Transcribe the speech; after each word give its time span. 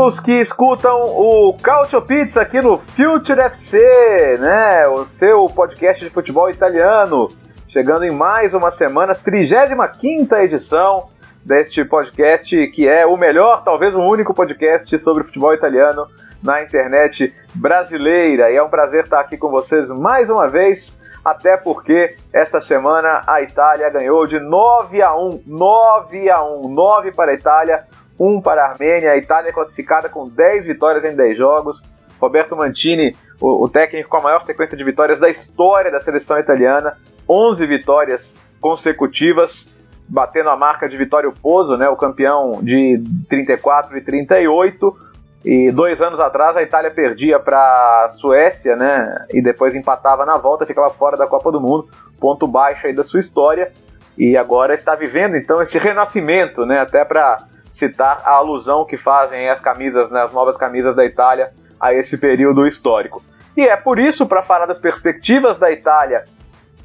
Amigos 0.00 0.18
que 0.18 0.40
escutam 0.40 0.98
o 0.98 1.54
Cautio 1.62 2.00
Pizza 2.00 2.40
aqui 2.40 2.60
no 2.62 2.78
Future 2.78 3.38
FC, 3.38 4.38
né? 4.40 4.88
O 4.88 5.04
seu 5.04 5.46
podcast 5.48 6.02
de 6.02 6.10
futebol 6.10 6.48
italiano. 6.48 7.28
Chegando 7.68 8.04
em 8.04 8.10
mais 8.10 8.54
uma 8.54 8.72
semana, 8.72 9.14
35 9.14 10.34
edição 10.36 11.08
deste 11.44 11.84
podcast, 11.84 12.66
que 12.68 12.88
é 12.88 13.04
o 13.04 13.16
melhor, 13.16 13.62
talvez 13.62 13.94
o 13.94 14.00
único 14.00 14.32
podcast 14.32 14.98
sobre 15.00 15.24
futebol 15.24 15.52
italiano 15.52 16.06
na 16.42 16.62
internet 16.62 17.34
brasileira. 17.54 18.50
E 18.50 18.56
é 18.56 18.62
um 18.62 18.70
prazer 18.70 19.04
estar 19.04 19.20
aqui 19.20 19.36
com 19.36 19.50
vocês 19.50 19.86
mais 19.90 20.30
uma 20.30 20.48
vez, 20.48 20.96
até 21.22 21.58
porque 21.58 22.16
esta 22.32 22.58
semana 22.60 23.20
a 23.26 23.42
Itália 23.42 23.90
ganhou 23.90 24.26
de 24.26 24.40
9 24.40 25.02
a 25.02 25.14
1, 25.14 25.42
9 25.46 26.30
a 26.30 26.42
1, 26.42 26.68
9 26.68 27.12
para 27.12 27.32
a 27.32 27.34
Itália, 27.34 27.84
1 28.20 28.42
para 28.42 28.62
a 28.62 28.70
Armênia. 28.72 29.12
A 29.12 29.16
Itália 29.16 29.48
é 29.48 29.52
classificada 29.52 30.10
com 30.10 30.28
10 30.28 30.66
vitórias 30.66 31.10
em 31.10 31.16
10 31.16 31.38
jogos. 31.38 31.80
Roberto 32.20 32.54
Mantini, 32.54 33.16
o, 33.40 33.64
o 33.64 33.68
técnico 33.68 34.10
com 34.10 34.18
a 34.18 34.22
maior 34.22 34.44
sequência 34.44 34.76
de 34.76 34.84
vitórias 34.84 35.18
da 35.18 35.30
história 35.30 35.90
da 35.90 36.00
seleção 36.00 36.38
italiana, 36.38 36.98
11 37.26 37.66
vitórias 37.66 38.22
consecutivas, 38.60 39.66
batendo 40.06 40.50
a 40.50 40.56
marca 40.56 40.86
de 40.86 40.98
Vittorio 40.98 41.32
Pozzo, 41.32 41.78
né, 41.78 41.88
o 41.88 41.96
campeão 41.96 42.60
de 42.62 43.02
34 43.28 43.96
e 43.96 44.02
38. 44.02 45.10
E 45.42 45.70
dois 45.70 46.02
anos 46.02 46.20
atrás 46.20 46.54
a 46.54 46.62
Itália 46.62 46.90
perdia 46.90 47.38
para 47.38 47.56
a 47.56 48.10
Suécia, 48.10 48.76
né? 48.76 49.24
E 49.32 49.40
depois 49.40 49.74
empatava 49.74 50.26
na 50.26 50.36
volta, 50.36 50.66
ficava 50.66 50.90
fora 50.90 51.16
da 51.16 51.26
Copa 51.26 51.50
do 51.50 51.58
Mundo, 51.58 51.88
ponto 52.20 52.46
baixo 52.46 52.86
aí 52.86 52.92
da 52.92 53.04
sua 53.04 53.20
história. 53.20 53.72
E 54.18 54.36
agora 54.36 54.74
está 54.74 54.94
vivendo 54.94 55.36
então 55.36 55.62
esse 55.62 55.78
renascimento, 55.78 56.66
né? 56.66 56.80
Até 56.80 57.06
para 57.06 57.42
citar 57.72 58.22
a 58.24 58.32
alusão 58.32 58.84
que 58.84 58.96
fazem 58.96 59.48
as 59.48 59.60
camisas, 59.60 60.10
né, 60.10 60.22
as 60.22 60.32
novas 60.32 60.56
camisas 60.56 60.94
da 60.94 61.04
Itália 61.04 61.52
a 61.80 61.94
esse 61.94 62.16
período 62.18 62.66
histórico. 62.66 63.22
E 63.56 63.62
é 63.62 63.76
por 63.76 63.98
isso, 63.98 64.26
para 64.26 64.42
falar 64.42 64.66
das 64.66 64.78
perspectivas 64.78 65.58
da 65.58 65.70
Itália 65.70 66.24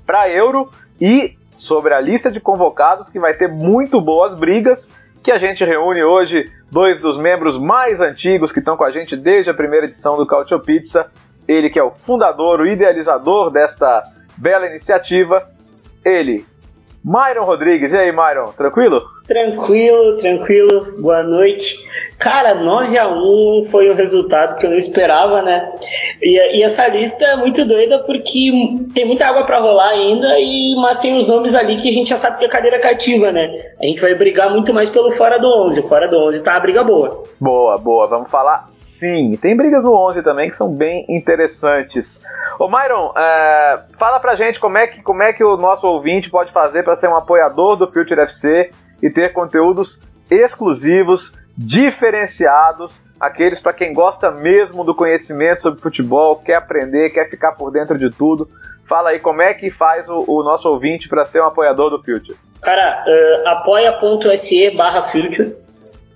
para 0.05 0.29
Euro 0.29 0.69
e 0.99 1.37
sobre 1.55 1.93
a 1.93 1.99
lista 1.99 2.31
de 2.31 2.39
convocados, 2.39 3.09
que 3.09 3.19
vai 3.19 3.33
ter 3.33 3.47
muito 3.47 3.99
boas 3.99 4.37
brigas, 4.39 4.91
que 5.23 5.31
a 5.31 5.37
gente 5.37 5.65
reúne 5.65 6.03
hoje 6.03 6.51
dois 6.71 7.01
dos 7.01 7.17
membros 7.17 7.57
mais 7.57 7.99
antigos 7.99 8.51
que 8.51 8.59
estão 8.59 8.77
com 8.77 8.83
a 8.83 8.91
gente 8.91 9.15
desde 9.15 9.49
a 9.49 9.53
primeira 9.53 9.87
edição 9.87 10.17
do 10.17 10.27
Cautio 10.27 10.59
Pizza. 10.59 11.09
Ele 11.47 11.69
que 11.69 11.79
é 11.79 11.83
o 11.83 11.91
fundador, 11.91 12.59
o 12.59 12.67
idealizador 12.67 13.49
desta 13.49 14.03
bela 14.37 14.67
iniciativa. 14.67 15.49
Ele, 16.03 16.45
Myron 17.05 17.45
Rodrigues. 17.45 17.91
E 17.91 17.97
aí, 17.97 18.11
Myron, 18.11 18.51
tranquilo? 18.57 18.99
Tranquilo, 19.27 20.17
tranquilo. 20.17 20.95
Boa 20.97 21.21
noite. 21.21 21.77
Cara, 22.17 22.55
9 22.55 22.97
a 22.97 23.07
1 23.07 23.61
foi 23.69 23.91
o 23.91 23.95
resultado 23.95 24.55
que 24.55 24.65
eu 24.65 24.71
não 24.71 24.77
esperava, 24.77 25.43
né? 25.43 25.71
E, 26.19 26.57
e 26.57 26.63
essa 26.63 26.87
lista 26.87 27.23
é 27.23 27.35
muito 27.35 27.63
doida 27.63 27.99
porque 27.99 28.51
tem 28.95 29.05
muita 29.05 29.27
água 29.27 29.45
para 29.45 29.59
rolar 29.59 29.89
ainda, 29.89 30.39
e 30.39 30.75
mas 30.81 30.97
tem 30.97 31.15
uns 31.15 31.27
nomes 31.27 31.53
ali 31.53 31.79
que 31.79 31.89
a 31.89 31.93
gente 31.93 32.09
já 32.09 32.17
sabe 32.17 32.39
que 32.39 32.45
é 32.45 32.49
cadeira 32.49 32.79
cativa, 32.79 33.31
né? 33.31 33.49
A 33.79 33.85
gente 33.85 34.01
vai 34.01 34.15
brigar 34.15 34.49
muito 34.49 34.73
mais 34.73 34.89
pelo 34.89 35.11
fora 35.11 35.37
do 35.37 35.47
11. 35.47 35.79
O 35.79 35.83
fora 35.83 36.07
do 36.07 36.17
11 36.17 36.41
tá 36.43 36.55
a 36.55 36.59
briga 36.59 36.83
boa. 36.83 37.23
Boa, 37.39 37.77
boa. 37.77 38.07
Vamos 38.07 38.31
falar 38.31 38.67
sim. 38.99 39.37
Tem 39.41 39.55
brigas 39.55 39.83
no 39.83 39.93
11 39.93 40.21
também 40.23 40.49
que 40.49 40.55
são 40.55 40.69
bem 40.69 41.05
interessantes. 41.09 42.21
Ô 42.59 42.67
Myron, 42.67 43.13
é, 43.15 43.79
fala 43.97 44.19
pra 44.19 44.35
gente 44.35 44.59
como 44.59 44.77
é, 44.77 44.87
que, 44.87 45.01
como 45.01 45.23
é 45.23 45.33
que 45.33 45.43
o 45.43 45.57
nosso 45.57 45.85
ouvinte 45.87 46.29
pode 46.29 46.51
fazer 46.51 46.83
para 46.83 46.95
ser 46.95 47.07
um 47.09 47.15
apoiador 47.15 47.75
do 47.75 47.91
Future 47.91 48.21
FC 48.21 48.71
e 49.01 49.09
ter 49.09 49.33
conteúdos 49.33 49.99
exclusivos, 50.29 51.33
diferenciados, 51.57 52.99
aqueles 53.19 53.59
para 53.59 53.73
quem 53.73 53.93
gosta 53.93 54.31
mesmo 54.31 54.83
do 54.83 54.95
conhecimento 54.95 55.61
sobre 55.61 55.81
futebol, 55.81 56.37
quer 56.37 56.55
aprender, 56.55 57.09
quer 57.09 57.29
ficar 57.29 57.53
por 57.53 57.71
dentro 57.71 57.97
de 57.97 58.09
tudo. 58.09 58.49
Fala 58.87 59.09
aí 59.09 59.19
como 59.19 59.41
é 59.41 59.53
que 59.53 59.69
faz 59.69 60.07
o, 60.07 60.23
o 60.27 60.43
nosso 60.43 60.69
ouvinte 60.69 61.09
para 61.09 61.25
ser 61.25 61.41
um 61.41 61.47
apoiador 61.47 61.89
do 61.89 61.97
Future. 62.03 62.37
Cara, 62.61 63.03
uh, 63.07 63.47
apoia.se 63.49 64.71
barra 64.71 65.03
Future. 65.03 65.64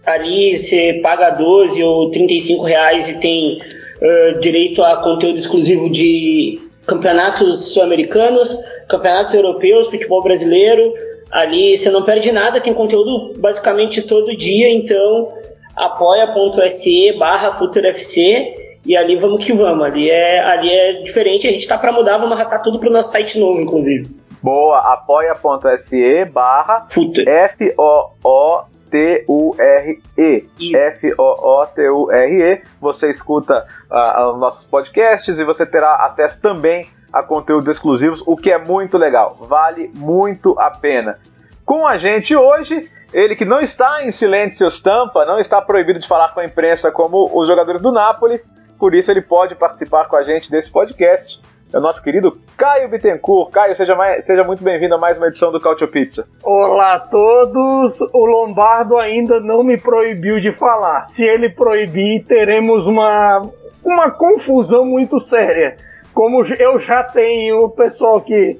Ali 0.10 0.58
você 0.58 1.00
paga 1.04 1.30
12 1.30 1.84
ou 1.84 2.10
35 2.10 2.64
reais 2.64 3.10
e 3.10 3.20
tem 3.20 3.58
uh, 3.58 4.40
direito 4.40 4.84
a 4.84 4.98
conteúdo 4.98 5.38
exclusivo 5.38 5.90
de 5.90 6.60
campeonatos 6.88 7.74
sul-americanos, 7.74 8.58
campeonatos 8.88 9.34
europeus, 9.34 9.90
futebol 9.90 10.24
brasileiro. 10.24 10.94
Ali 11.32 11.78
você 11.78 11.92
não 11.92 12.04
perde 12.04 12.32
nada, 12.32 12.60
tem 12.60 12.74
conteúdo 12.74 13.40
basicamente 13.40 14.02
todo 14.02 14.36
dia, 14.36 14.72
então 14.72 15.32
apoia.se 15.76 17.14
barra 17.14 17.52
FuturoFC 17.52 18.80
e 18.86 18.98
ali 18.98 19.16
vamos 19.16 19.46
que 19.46 19.54
vamos. 19.54 19.86
Ali 19.86 20.10
é, 20.10 20.40
ali 20.40 20.72
é 20.72 20.94
diferente, 21.04 21.48
a 21.48 21.52
gente 21.52 21.68
tá 21.68 21.78
para 21.78 21.92
mudar, 21.92 22.18
vamos 22.18 22.34
arrastar 22.34 22.64
tudo 22.64 22.80
pro 22.80 22.90
nosso 22.90 23.12
site 23.12 23.38
novo, 23.38 23.62
inclusive. 23.62 24.10
Boa, 24.42 24.80
apoia.se 24.80 26.26
barra 26.26 26.88
F-O-O 26.90 28.64
T-U-R-E. 28.90 30.48
F-O-O-T-U-R-E. 30.76 32.62
Você 32.80 33.10
escuta 33.10 33.66
uh, 33.90 34.32
os 34.32 34.40
nossos 34.40 34.66
podcasts 34.66 35.38
e 35.38 35.44
você 35.44 35.66
terá 35.66 35.96
acesso 36.06 36.40
também 36.42 36.88
a 37.12 37.24
conteúdos 37.24 37.76
exclusivos, 37.76 38.24
o 38.26 38.36
que 38.36 38.52
é 38.52 38.58
muito 38.58 38.98
legal. 38.98 39.38
Vale 39.42 39.92
muito 39.96 40.60
a 40.60 40.70
pena. 40.70 41.18
Com 41.66 41.86
a 41.86 41.98
gente 41.98 42.36
hoje, 42.36 42.90
ele 43.14 43.36
que 43.36 43.46
não 43.46 43.60
está 43.60 44.04
em 44.04 44.12
silêncio 44.12 44.68
estampa, 44.68 45.26
não 45.26 45.40
está 45.40 45.62
proibido 45.62 46.00
de 46.00 46.08
falar 46.08 46.34
com 46.34 46.40
a 46.40 46.46
imprensa 46.46 46.92
como 46.92 47.30
os 47.34 47.48
jogadores 47.48 47.82
do 47.82 47.92
Napoli, 47.92 48.42
por 48.78 48.94
isso 48.94 49.12
ele 49.12 49.22
pode 49.22 49.56
participar 49.56 50.08
com 50.08 50.16
a 50.16 50.24
gente 50.24 50.50
desse 50.50 50.72
podcast 50.72 51.42
é 51.72 51.78
o 51.78 51.82
nosso 51.82 52.02
querido 52.02 52.38
Caio 52.58 52.90
Bittencourt. 52.90 53.52
Caio, 53.52 53.76
seja, 53.76 53.96
mais, 53.96 54.26
seja 54.26 54.44
muito 54.44 54.64
bem-vindo 54.64 54.96
a 54.96 54.98
mais 54.98 55.18
uma 55.18 55.28
edição 55.28 55.52
do 55.52 55.60
Cautio 55.60 55.88
Pizza. 55.88 56.26
Olá 56.44 56.96
a 56.96 57.00
todos. 57.00 58.02
O 58.14 58.26
Lombardo 58.26 58.98
ainda 58.98 59.40
não 59.40 59.64
me 59.64 59.78
proibiu 59.78 60.40
de 60.40 60.52
falar. 60.54 61.04
Se 61.04 61.26
ele 61.26 61.50
proibir, 61.50 62.26
teremos 62.26 62.88
uma, 62.88 63.42
uma 63.84 64.10
confusão 64.12 64.84
muito 64.84 65.20
séria. 65.20 65.78
Como 66.14 66.44
eu 66.60 66.80
já 66.80 67.04
tenho 67.04 67.60
o 67.60 67.70
pessoal 67.70 68.20
que 68.20 68.60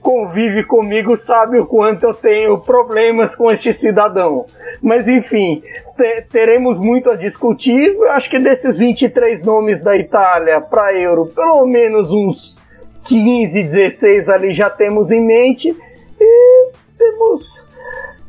convive 0.00 0.64
comigo 0.64 1.16
sabe 1.16 1.58
o 1.58 1.66
quanto 1.66 2.04
eu 2.04 2.14
tenho 2.14 2.58
problemas 2.58 3.34
com 3.34 3.50
este 3.50 3.72
cidadão. 3.72 4.46
Mas 4.80 5.08
enfim, 5.08 5.62
teremos 6.30 6.78
muito 6.78 7.10
a 7.10 7.16
discutir. 7.16 7.94
Eu 7.94 8.10
acho 8.10 8.30
que 8.30 8.38
desses 8.38 8.76
23 8.76 9.42
nomes 9.42 9.80
da 9.80 9.96
Itália 9.96 10.60
para 10.60 10.98
Euro, 10.98 11.26
pelo 11.26 11.66
menos 11.66 12.10
uns 12.10 12.64
15, 13.04 13.62
16 13.62 14.28
ali 14.28 14.52
já 14.52 14.70
temos 14.70 15.10
em 15.10 15.24
mente. 15.24 15.74
E 16.20 16.72
temos, 16.96 17.68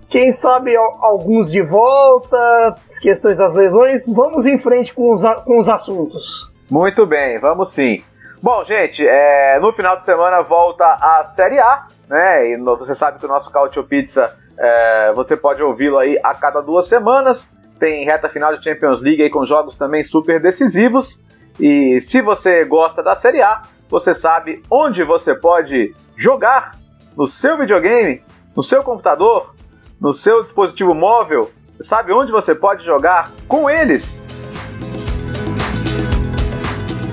quem 0.10 0.32
sabe, 0.32 0.76
alguns 0.76 1.52
de 1.52 1.62
volta, 1.62 2.76
as 2.86 3.00
questões 3.00 3.38
das 3.38 3.54
lesões. 3.54 4.06
Vamos 4.06 4.46
em 4.46 4.58
frente 4.58 4.94
com 4.94 5.14
os, 5.14 5.24
com 5.44 5.60
os 5.60 5.70
assuntos. 5.70 6.26
Muito 6.70 7.06
bem, 7.06 7.40
vamos 7.40 7.72
sim. 7.72 8.02
Bom, 8.42 8.64
gente, 8.64 9.06
é, 9.06 9.60
no 9.60 9.74
final 9.74 9.98
de 9.98 10.06
semana 10.06 10.42
volta 10.42 10.86
a 10.86 11.24
Série 11.36 11.60
A, 11.60 11.88
né? 12.08 12.52
E 12.52 12.58
você 12.58 12.94
sabe 12.94 13.18
que 13.18 13.26
o 13.26 13.30
nosso 13.30 13.50
Cautio 13.50 13.84
Pizza 13.84 14.32
é, 14.58 15.12
você 15.14 15.36
pode 15.36 15.62
ouvi-lo 15.64 15.98
aí 15.98 16.20
a 16.24 16.36
cada 16.36 16.62
duas 16.62 16.88
semanas. 16.88 17.52
Tem 17.80 18.06
reta 18.06 18.30
final 18.30 18.56
de 18.56 18.64
Champions 18.64 19.02
League 19.02 19.24
aí 19.24 19.30
com 19.32 19.46
jogos 19.46 19.76
também 19.76 20.04
super 20.04 20.40
decisivos. 20.40 21.20
E 21.60 22.00
se 22.02 22.22
você 22.22 22.64
gosta 22.64 23.02
da 23.02 23.16
Série 23.16 23.42
A, 23.42 23.64
você 23.90 24.14
sabe 24.14 24.62
onde 24.70 25.04
você 25.04 25.34
pode 25.34 25.96
jogar 26.16 26.76
no 27.16 27.26
seu 27.26 27.58
videogame, 27.58 28.22
no 28.56 28.62
seu 28.62 28.84
computador, 28.84 29.56
no 30.00 30.14
seu 30.14 30.44
dispositivo 30.44 30.94
móvel. 30.94 31.50
Sabe 31.82 32.14
onde 32.14 32.32
você 32.32 32.54
pode 32.54 32.86
jogar 32.86 33.32
com 33.48 33.68
eles? 33.68 34.27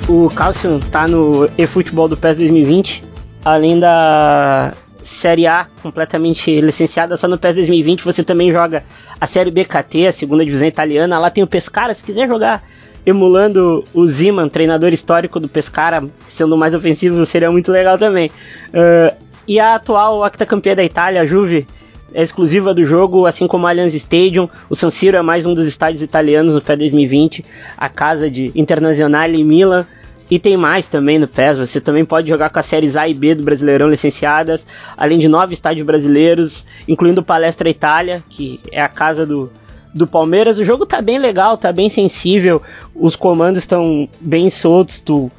O 0.07 0.29
Calcium 0.29 0.81
tá 0.81 1.09
no 1.09 1.49
eFootball 1.57 2.09
do 2.09 2.17
PES 2.17 2.37
2020, 2.37 3.03
além 3.43 3.81
da 3.81 4.75
Série 5.03 5.47
A 5.47 5.67
completamente 5.83 6.61
licenciada. 6.61 7.17
Só 7.17 7.27
no 7.27 7.39
PES 7.39 7.55
2020 7.57 8.05
você 8.05 8.23
também 8.23 8.53
joga 8.53 8.85
a 9.19 9.27
Série 9.27 9.51
BKT, 9.51 10.07
a 10.07 10.13
segunda 10.13 10.45
divisão 10.45 10.69
italiana. 10.69 11.19
Lá 11.19 11.31
tem 11.31 11.43
o 11.43 11.47
Pescara, 11.47 11.95
se 11.95 12.05
quiser 12.05 12.29
jogar 12.29 12.63
emulando 13.07 13.83
o 13.95 14.07
Ziman, 14.07 14.49
treinador 14.49 14.93
histórico 14.93 15.41
do 15.41 15.49
Pescara, 15.49 16.05
sendo 16.29 16.55
mais 16.55 16.75
ofensivo, 16.75 17.25
seria 17.25 17.51
muito 17.51 17.73
legal 17.73 17.97
também. 17.97 18.31
Uh, 18.69 19.17
e 19.49 19.59
a 19.59 19.75
atual 19.75 20.23
octacampeã 20.23 20.75
da 20.75 20.85
Itália, 20.85 21.23
a 21.23 21.27
Juve, 21.27 21.67
é 22.13 22.23
exclusiva 22.23 22.73
do 22.73 22.85
jogo, 22.85 23.27
assim 23.27 23.47
como 23.47 23.65
o 23.65 23.67
Allianz 23.67 23.93
Stadium. 23.95 24.49
O 24.69 24.77
San 24.77 24.91
Siro 24.91 25.17
é 25.17 25.23
mais 25.23 25.45
um 25.45 25.53
dos 25.53 25.67
estádios 25.67 26.03
italianos 26.03 26.55
no 26.55 26.61
PES 26.61 26.79
2020, 26.79 27.45
a 27.77 27.89
casa 27.89 28.31
de 28.31 28.53
Internazionale 28.55 29.39
e 29.39 29.45
Milan. 29.45 29.87
E 30.31 30.39
tem 30.39 30.57
mais 30.57 30.89
também 30.89 31.19
no 31.19 31.29
PES, 31.29 31.59
você 31.59 31.81
também 31.81 32.05
pode 32.05 32.29
jogar 32.29 32.49
com 32.51 32.59
as 32.59 32.67
séries 32.67 32.97
A 32.97 33.07
e 33.07 33.15
B 33.15 33.35
do 33.35 33.45
Brasileirão 33.45 33.89
licenciadas, 33.89 34.67
além 34.97 35.19
de 35.19 35.29
nove 35.29 35.55
estádios 35.55 35.87
brasileiros, 35.87 36.65
incluindo 36.89 37.21
o 37.21 37.25
Palestra 37.25 37.69
Itália, 37.69 38.23
que 38.29 38.59
é 38.73 38.81
a 38.81 38.89
casa 38.89 39.27
do, 39.27 39.53
do 39.95 40.07
Palmeiras. 40.07 40.59
O 40.59 40.65
jogo 40.65 40.87
tá 40.87 41.03
bem 41.03 41.19
legal, 41.19 41.59
tá 41.59 41.73
bem 41.73 41.91
sensível, 41.91 42.63
os 42.95 43.15
comandos 43.17 43.59
estão 43.59 44.09
bem 44.21 44.49
soltos, 44.49 45.01
tu 45.01 45.31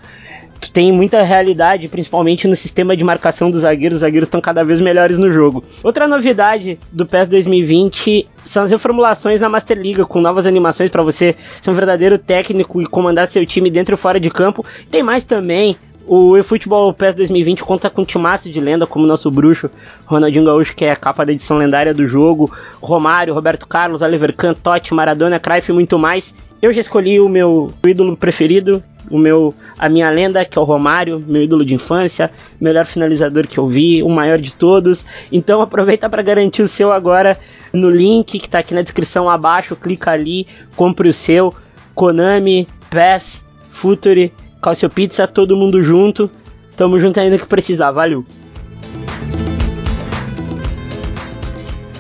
tu 0.60 0.72
tem 0.72 0.92
muita 0.92 1.22
realidade, 1.22 1.88
principalmente 1.88 2.48
no 2.48 2.56
sistema 2.56 2.96
de 2.96 3.04
marcação 3.04 3.52
dos 3.52 3.62
zagueiros. 3.62 3.98
Os 3.98 4.02
zagueiros 4.02 4.28
estão 4.28 4.42
cada 4.42 4.64
vez 4.64 4.82
melhores 4.82 5.18
no 5.18 5.32
jogo. 5.32 5.64
Outra 5.84 6.08
novidade 6.08 6.80
do 6.92 7.06
PES 7.06 7.28
2020 7.28 8.28
são 8.56 8.64
as 8.64 8.72
reformulações 8.72 9.42
na 9.42 9.50
Master 9.50 9.78
Liga, 9.78 10.06
com 10.06 10.22
novas 10.22 10.48
animações 10.48 10.90
para 10.90 11.04
você 11.04 11.36
ser 11.62 11.70
um 11.70 11.74
verdadeiro 11.74 12.18
técnico 12.18 12.82
e 12.82 12.86
comandar 12.86 13.28
seu 13.28 13.46
time 13.46 13.70
dentro 13.70 13.96
e 13.96 13.98
fora 13.98 14.18
de 14.18 14.30
campo. 14.30 14.66
Tem 14.90 15.04
mais 15.04 15.26
também. 15.26 15.76
O 16.08 16.38
eFootball 16.38 16.94
PES 16.94 17.16
2020 17.16 17.64
conta 17.66 17.90
com 17.90 18.04
um 18.04 18.06
timaço 18.06 18.50
de 18.50 18.62
lenda, 18.62 18.88
como 18.88 19.06
nosso 19.06 19.30
bruxo 19.30 19.70
Ronaldinho 20.06 20.46
Gaúcho, 20.46 20.74
que 20.74 20.86
é 20.86 20.92
a 20.92 20.96
capa 20.96 21.26
da 21.26 21.34
edição 21.34 21.58
lendária 21.58 21.94
do 21.94 22.08
jogo, 22.08 22.50
Romário, 22.80 23.34
Roberto 23.34 23.68
Carlos, 23.68 24.02
Oliver 24.02 24.34
Kahn, 24.34 24.54
Totti, 24.54 24.94
Maradona, 24.94 25.38
Cruyff 25.38 25.72
e 25.72 25.74
muito 25.74 26.00
mais. 26.00 26.34
Eu 26.62 26.72
já 26.72 26.80
escolhi 26.80 27.20
o 27.20 27.28
meu 27.28 27.74
ídolo 27.86 28.16
preferido, 28.16 28.82
o 29.10 29.18
meu 29.18 29.54
a 29.78 29.90
minha 29.90 30.10
lenda, 30.10 30.46
que 30.46 30.58
é 30.58 30.62
o 30.62 30.66
Romário, 30.66 31.24
meu 31.26 31.44
ídolo 31.44 31.66
de 31.66 31.74
infância, 31.74 32.32
melhor 32.60 32.86
finalizador 32.86 33.48
que 33.48 33.58
eu 33.58 33.68
vi, 33.68 34.02
o 34.04 34.10
maior 34.10 34.40
de 34.40 34.54
todos. 34.54 35.06
Então 35.32 35.62
aproveita 35.62 36.10
para 36.10 36.22
garantir 36.22 36.62
o 36.62 36.68
seu 36.68 36.92
agora 36.92 37.38
no 37.74 37.90
link 37.90 38.40
que 38.40 38.46
está 38.46 38.60
aqui 38.60 38.74
na 38.74 38.82
descrição 38.82 39.30
abaixo, 39.30 39.76
clica 39.76 40.12
ali, 40.12 40.48
compre 40.76 41.10
o 41.10 41.14
seu. 41.14 41.54
Konami, 41.94 42.68
PES, 42.90 43.46
Futuri, 43.70 44.34
Calcio 44.62 44.90
Pizza, 44.90 45.26
todo 45.26 45.56
mundo 45.56 45.82
junto. 45.82 46.30
Tamo 46.76 47.00
junto 47.00 47.20
ainda 47.20 47.38
que 47.38 47.46
precisar, 47.46 47.92
valeu. 47.92 48.26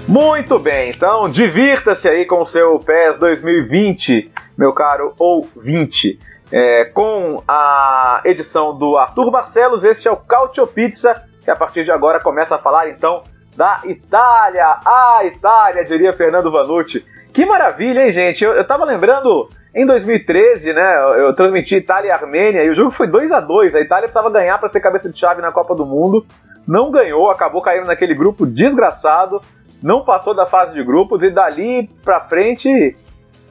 Muito 0.06 0.60
bem, 0.60 0.92
então 0.92 1.30
divirta-se 1.30 2.08
aí 2.08 2.26
com 2.26 2.42
o 2.42 2.46
seu 2.46 2.78
PES 2.78 3.20
2020 3.20 4.32
meu 4.58 4.74
caro 4.74 5.14
ouvinte. 5.18 6.20
É, 6.52 6.86
com 6.86 7.42
a 7.48 8.22
edição 8.24 8.78
do 8.78 8.98
Arthur 8.98 9.32
Barcelos, 9.32 9.84
este 9.84 10.08
é 10.08 10.12
o 10.12 10.18
Cautio 10.18 10.68
Pizza, 10.68 11.24
que 11.44 11.50
a 11.50 11.56
partir 11.56 11.84
de 11.84 11.92
agora 11.92 12.20
começa 12.20 12.56
a 12.56 12.60
falar 12.60 12.90
então 12.90 13.24
da 13.56 13.80
Itália. 13.86 14.78
Ah, 14.86 15.22
Itália, 15.24 15.84
diria 15.84 16.14
Fernando 16.14 16.52
Vanucci. 16.52 17.06
Que 17.34 17.46
maravilha, 17.46 18.06
hein, 18.06 18.14
gente? 18.14 18.44
Eu, 18.44 18.54
eu 18.54 18.68
tava 18.68 18.86
lembrando 18.86 19.50
em 19.74 19.86
2013, 19.86 20.74
né? 20.74 21.04
Eu, 21.18 21.36
transmiti 21.36 21.76
Itália 21.76 22.10
e 22.10 22.12
Armênia 22.12 22.64
e 22.64 22.70
o 22.70 22.76
jogo 22.76 22.92
foi 22.92 23.08
2 23.08 23.32
a 23.32 23.40
2 23.40 23.76
A 23.76 23.82
Itália 23.82 24.08
precisava 24.08 24.30
ganhar 24.30 24.58
para 24.58 24.70
ser 24.70 24.80
cabeça 24.80 25.10
de 25.10 25.20
chave 25.20 25.42
na 25.42 25.52
Copa 25.52 25.76
do 25.76 25.86
Mundo. 25.86 26.26
Não 26.68 26.92
ganhou, 26.92 27.30
acabou 27.30 27.62
caindo 27.62 27.88
naquele 27.88 28.14
grupo 28.14 28.46
desgraçado. 28.46 29.42
Não 29.82 30.04
passou 30.04 30.34
da 30.34 30.46
fase 30.46 30.74
de 30.74 30.84
grupos 30.84 31.22
e 31.24 31.30
dali 31.30 31.90
pra 32.04 32.22
frente 32.22 32.96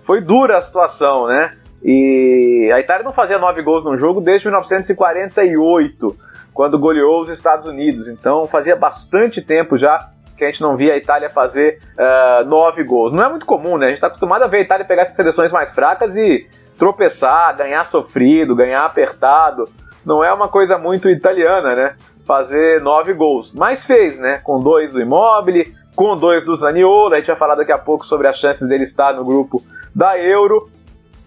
foi 0.05 0.21
dura 0.21 0.59
a 0.59 0.63
situação, 0.63 1.27
né? 1.27 1.53
E 1.85 2.71
a 2.73 2.81
Itália 2.81 3.05
não 3.05 3.13
fazia 3.13 3.39
nove 3.39 3.63
gols 3.63 3.85
no 3.85 3.99
jogo 3.99 4.21
desde 4.21 4.49
1948, 4.49 6.17
quando 6.55 6.79
goleou 6.79 7.23
os 7.23 7.29
Estados 7.29 7.69
Unidos. 7.69 8.09
Então 8.09 8.47
fazia 8.47 8.75
bastante 8.75 9.43
tempo 9.43 9.77
já 9.77 10.11
que 10.37 10.45
a 10.45 10.51
gente 10.51 10.63
não 10.63 10.77
via 10.77 10.95
a 10.95 10.97
Itália 10.97 11.29
fazer 11.29 11.81
uh, 11.99 12.45
nove 12.47 12.83
gols. 12.85 13.13
Não 13.13 13.23
é 13.23 13.29
muito 13.29 13.45
comum, 13.45 13.77
né? 13.77 13.87
A 13.87 13.89
gente 13.91 13.99
está 13.99 14.07
acostumado 14.07 14.43
a 14.43 14.47
ver 14.47 14.59
a 14.59 14.61
Itália 14.63 14.87
pegar 14.87 15.03
essas 15.03 15.15
seleções 15.15 15.53
mais 15.53 15.73
fracas 15.73 16.17
e 16.17 16.49
tropeçar, 16.79 17.55
ganhar 17.57 17.85
sofrido, 17.85 18.57
ganhar 18.57 18.85
apertado. 18.85 19.69
Não 20.05 20.25
é 20.25 20.33
uma 20.33 20.49
coisa 20.49 20.79
muito 20.79 21.09
italiana, 21.09 21.75
né? 21.75 21.97
Fazer 22.27 22.81
nove 22.81 23.13
gols. 23.13 23.53
Mas 23.55 23.85
fez, 23.85 24.19
né? 24.19 24.41
Com 24.43 24.59
dois 24.59 24.93
do 24.93 25.01
Immobile, 25.01 25.73
com 25.95 26.17
dois 26.17 26.45
do 26.45 26.57
Zaniolo. 26.57 27.15
A 27.15 27.19
gente 27.19 27.27
vai 27.27 27.37
falar 27.37 27.55
daqui 27.55 27.73
a 27.73 27.79
pouco 27.79 28.07
sobre 28.07 28.27
as 28.27 28.39
chances 28.39 28.67
dele 28.67 28.85
estar 28.85 29.13
no 29.13 29.25
grupo 29.25 29.63
da 29.95 30.19
Euro. 30.19 30.69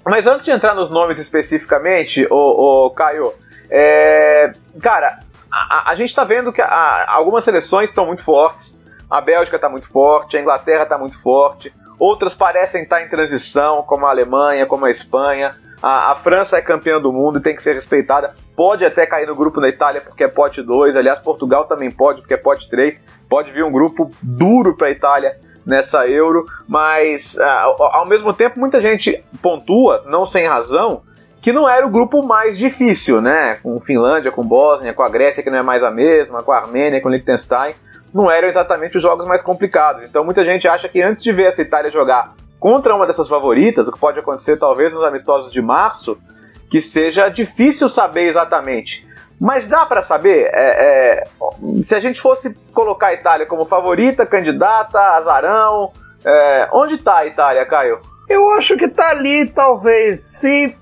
Mas 0.09 0.25
antes 0.25 0.45
de 0.45 0.51
entrar 0.51 0.74
nos 0.74 0.89
nomes 0.89 1.19
especificamente, 1.19 2.25
o, 2.30 2.89
Caio, 2.92 3.33
é, 3.69 4.54
cara, 4.81 5.19
a, 5.51 5.92
a, 5.92 5.95
gente 5.95 6.09
está 6.09 6.24
vendo 6.24 6.54
que 6.54 6.62
a, 6.62 7.06
algumas 7.09 7.44
seleções 7.44 7.89
estão 7.89 8.06
muito 8.06 8.24
fortes. 8.24 8.77
A 9.09 9.19
Bélgica 9.21 9.57
está 9.57 9.69
muito 9.69 9.89
forte, 9.89 10.38
a 10.38 10.42
Inglaterra 10.42 10.83
está 10.83 10.98
muito 10.98 11.21
forte. 11.21 11.74
Outras 12.00 12.36
parecem 12.36 12.83
estar 12.83 13.01
em 13.01 13.09
transição, 13.09 13.81
como 13.83 14.06
a 14.06 14.09
Alemanha, 14.09 14.65
como 14.65 14.86
a 14.86 14.92
Espanha. 14.92 15.51
A, 15.81 16.12
a, 16.12 16.15
França 16.15 16.57
é 16.57 16.62
campeã 16.62 17.00
do 17.00 17.12
mundo 17.12 17.39
e 17.39 17.42
tem 17.42 17.56
que 17.56 17.63
ser 17.63 17.74
respeitada. 17.74 18.33
Pode 18.56 18.86
até 18.86 19.06
cair 19.06 19.27
no 19.27 19.36
grupo 19.36 19.60
da 19.60 19.68
Itália 19.68 20.01
porque 20.01 20.24
é 20.24 20.27
pote 20.27 20.62
2. 20.62 20.95
Aliás, 20.95 21.19
Portugal 21.19 21.65
também 21.65 21.92
pode 21.92 22.21
porque 22.21 22.33
é 22.33 22.38
pote 22.38 22.69
3. 22.69 23.03
Pode 23.30 23.51
vir 23.51 23.63
um 23.63 23.71
grupo 23.71 24.10
duro 24.21 24.77
para 24.77 24.88
a 24.88 24.92
Itália 24.92 25.38
nessa 25.68 26.08
Euro, 26.08 26.46
mas 26.68 27.36
uh, 27.36 27.84
ao 27.84 28.06
mesmo 28.06 28.34
tempo 28.34 28.60
muita 28.60 28.80
gente 28.80 29.22
pontua, 29.42 30.04
não 30.08 30.25
sem 30.25 30.48
razão, 30.48 31.02
que 31.42 31.52
não 31.52 31.69
era 31.69 31.86
o 31.86 31.92
grupo 31.92 32.25
mais 32.25 32.58
difícil, 32.58 33.22
né? 33.22 33.60
Com 33.62 33.80
Finlândia, 33.80 34.31
com 34.31 34.44
Bósnia, 34.44 34.94
com 34.94 35.04
a 35.04 35.10
Grécia, 35.10 35.44
que 35.44 35.50
não 35.50 35.60
é 35.60 35.62
mais 35.62 35.84
a 35.84 35.92
mesma, 35.92 36.42
com 36.42 36.52
a 36.52 36.58
Armênia, 36.58 37.02
com 37.02 37.10
Liechtenstein, 37.10 37.75
não 38.14 38.31
eram 38.31 38.48
exatamente 38.48 38.98
os 38.98 39.04
jogos 39.04 39.28
mais 39.28 39.42
complicados. 39.42 40.04
Então 40.04 40.24
muita 40.24 40.44
gente 40.44 40.68
acha 40.68 40.90
que 40.90 41.02
antes 41.02 41.24
de 41.24 41.31
ver 41.31 41.48
essa 41.48 41.62
Itália 41.62 41.92
jogar 41.92 42.34
contra 42.60 42.96
uma 42.96 43.06
dessas 43.06 43.30
favoritas, 43.30 43.88
o 43.88 43.92
que 43.92 44.00
pode 44.00 44.20
acontecer 44.20 44.58
talvez 44.58 44.94
nos 44.94 45.04
amistosos 45.04 45.52
de 45.52 45.62
março, 45.62 46.18
que 46.70 46.81
seja 46.81 47.30
difícil 47.30 47.88
saber 47.88 48.28
exatamente 48.28 49.06
mas 49.39 49.68
dá 49.68 49.86
para 49.86 50.01
saber, 50.01 50.50
é, 50.51 51.22
é, 51.22 51.24
se 51.84 51.94
a 51.94 52.00
gente 52.00 52.19
fosse 52.19 52.54
colocar 52.74 53.07
a 53.07 53.13
Itália 53.13 53.45
como 53.45 53.66
favorita, 53.66 54.25
candidata, 54.25 55.00
azarão, 55.00 55.92
é, 56.25 56.68
onde 56.74 56.95
está 56.95 57.19
a 57.19 57.25
Itália, 57.28 57.66
Caio? 57.66 58.00
Eu 58.27 58.51
acho 58.53 58.75
que 58.75 58.88
tá 58.89 59.10
ali, 59.10 59.50
talvez, 59.50 60.22
se, 60.39 60.75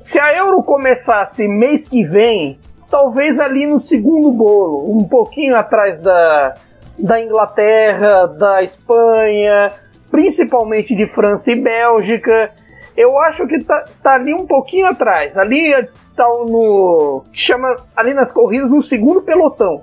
se 0.00 0.20
a 0.20 0.32
Euro 0.34 0.62
começasse 0.62 1.46
mês 1.48 1.88
que 1.88 2.04
vem, 2.04 2.58
talvez 2.88 3.38
ali 3.38 3.66
no 3.66 3.80
segundo 3.80 4.30
bolo, 4.30 4.96
um 4.96 5.06
pouquinho 5.06 5.56
atrás 5.56 6.00
da, 6.00 6.54
da 6.98 7.20
Inglaterra, 7.20 8.26
da 8.26 8.62
Espanha, 8.62 9.68
principalmente 10.10 10.94
de 10.94 11.06
França 11.08 11.52
e 11.52 11.56
Bélgica. 11.56 12.50
Eu 12.96 13.18
acho 13.18 13.46
que 13.46 13.62
tá, 13.62 13.84
tá 14.02 14.14
ali 14.14 14.34
um 14.34 14.46
pouquinho 14.46 14.86
atrás. 14.86 15.36
Ali 15.36 15.72
estão 16.18 16.44
no. 16.44 17.24
chama 17.32 17.76
ali 17.96 18.12
nas 18.12 18.32
corridas 18.32 18.68
no 18.68 18.82
segundo 18.82 19.22
pelotão. 19.22 19.82